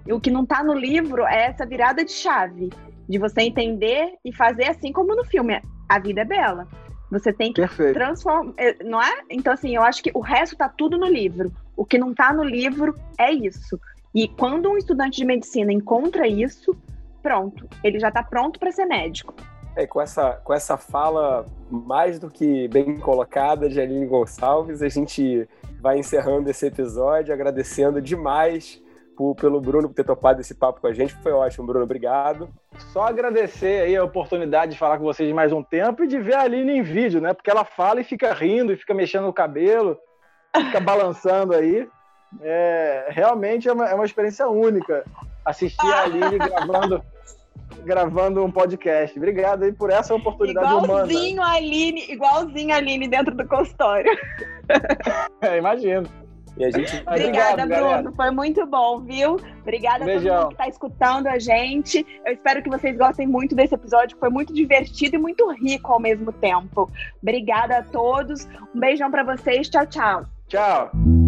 E 0.06 0.14
o 0.14 0.20
que 0.20 0.32
não 0.32 0.44
está 0.44 0.64
no 0.64 0.74
livro 0.74 1.26
é 1.26 1.48
essa 1.48 1.66
virada 1.66 2.04
de 2.04 2.12
chave, 2.12 2.70
de 3.08 3.18
você 3.18 3.42
entender 3.42 4.16
e 4.24 4.34
fazer 4.34 4.70
assim 4.70 4.92
como 4.92 5.16
no 5.16 5.24
filme. 5.26 5.62
A 5.88 6.00
vida 6.00 6.22
é 6.22 6.26
bela. 6.26 6.68
Você 7.12 7.34
tem 7.34 7.52
que 7.52 7.62
transformar, 7.94 8.54
é, 8.58 8.82
não 8.84 9.02
é? 9.02 9.22
Então, 9.30 9.54
assim, 9.54 9.76
eu 9.76 9.84
acho 9.84 10.02
que 10.02 10.12
o 10.14 10.22
resto 10.22 10.56
tá 10.56 10.70
tudo 10.70 10.98
no 10.98 11.08
livro. 11.08 11.52
O 11.76 11.86
que 11.86 11.98
não 11.98 12.14
tá 12.14 12.32
no 12.32 12.44
livro 12.44 12.96
é 13.20 13.32
isso. 13.32 13.80
E 14.16 14.28
quando 14.28 14.70
um 14.70 14.78
estudante 14.78 15.18
de 15.18 15.26
medicina 15.26 15.74
encontra 15.74 16.28
isso, 16.28 16.76
pronto, 17.22 17.68
ele 17.84 18.00
já 18.00 18.10
tá 18.12 18.24
pronto 18.24 18.60
para 18.60 18.72
ser 18.72 18.86
médico. 18.86 19.34
É, 19.76 19.88
com 19.88 20.02
essa, 20.02 20.34
com 20.44 20.54
essa 20.54 20.76
fala 20.76 21.46
mais 21.70 22.20
do 22.20 22.30
que 22.30 22.68
bem 22.68 23.00
colocada 23.00 23.70
de 23.70 23.80
Aline 23.80 24.06
Gonçalves, 24.06 24.82
a 24.82 24.90
gente 24.90 25.48
vai 25.80 25.98
encerrando 25.98 26.50
esse 26.50 26.66
episódio, 26.66 27.34
agradecendo 27.34 28.02
demais 28.02 28.82
por, 29.16 29.36
pelo 29.36 29.62
Bruno 29.62 29.88
por 29.88 29.96
ter 29.96 30.04
topado 30.04 30.42
esse 30.42 30.56
papo 30.56 30.82
com 30.82 30.88
a 30.88 30.94
gente. 30.94 31.14
Foi 31.16 31.32
ótimo, 31.32 31.66
Bruno. 31.66 31.86
Obrigado. 31.86 32.50
Só 32.92 33.04
agradecer 33.04 33.84
aí 33.84 33.96
a 33.96 34.04
oportunidade 34.04 34.74
de 34.74 34.78
falar 34.78 34.98
com 34.98 35.04
vocês 35.04 35.32
mais 35.34 35.52
um 35.52 35.64
tempo 35.64 36.04
e 36.04 36.08
de 36.08 36.20
ver 36.20 36.36
a 36.36 36.42
Aline 36.42 36.78
em 36.78 36.82
vídeo, 36.82 37.22
né? 37.22 37.34
Porque 37.34 37.50
ela 37.50 37.64
fala 37.64 38.02
e 38.02 38.04
fica 38.04 38.34
rindo, 38.34 38.74
e 38.74 38.78
fica 38.78 38.94
mexendo 38.94 39.26
no 39.26 39.34
cabelo, 39.34 39.98
fica 40.56 40.80
balançando 40.82 41.54
aí. 41.54 41.88
É, 42.42 43.08
realmente 43.10 43.68
é 43.68 43.74
uma, 43.74 43.90
é 43.90 43.94
uma 43.94 44.06
experiência 44.06 44.48
única 44.48 45.04
assistir 45.46 45.92
a 45.92 46.04
Aline 46.04 46.38
gravando, 46.40 47.04
gravando 47.84 48.44
um 48.44 48.52
podcast. 48.52 49.18
Obrigado 49.18 49.64
aí 49.64 49.72
por 49.72 49.90
essa 49.90 50.14
oportunidade 50.14 50.68
igualzinho 50.68 51.34
humana. 51.34 51.52
A 51.52 51.56
Aline, 51.56 52.06
igualzinho 52.10 52.74
a 52.74 52.78
Aline 52.78 53.08
dentro 53.08 53.36
do 53.36 53.48
consultório. 53.48 54.12
É, 55.42 55.58
imagino. 55.58 56.08
E 56.58 56.66
a 56.66 56.72
gente. 56.72 57.04
Obrigada, 57.08 57.64
Obrigado, 57.64 57.68
Bruno. 57.68 57.90
Galera. 57.90 58.12
Foi 58.14 58.32
muito 58.32 58.66
bom, 58.66 59.00
viu? 59.02 59.38
Obrigada 59.62 60.06
Beijão. 60.06 60.20
a 60.20 60.36
todo 60.36 60.44
mundo 60.44 60.48
que 60.48 60.54
está 60.54 60.68
escutando 60.68 61.28
a 61.28 61.40
gente. 61.40 62.06
Eu 62.26 62.34
espero 62.34 62.62
que 62.62 62.70
vocês 62.70 62.98
gostem 62.98 63.28
muito 63.28 63.56
desse 63.56 63.76
episódio, 63.76 64.16
que 64.16 64.20
foi 64.20 64.30
muito 64.30 64.54
divertido 64.54 65.16
e 65.16 65.20
muito 65.20 65.50
rico 65.52 65.92
ao 65.92 66.00
mesmo 66.00 66.32
tempo. 66.32 66.90
Obrigada 67.22 67.80
a 67.80 67.84
todos. 67.84 68.48
Um 68.76 68.80
beijão 68.80 69.10
para 69.10 69.24
vocês. 69.24 69.70
Tchau, 69.70 69.86
tchau. 69.86 70.26
Tchau. 70.48 71.21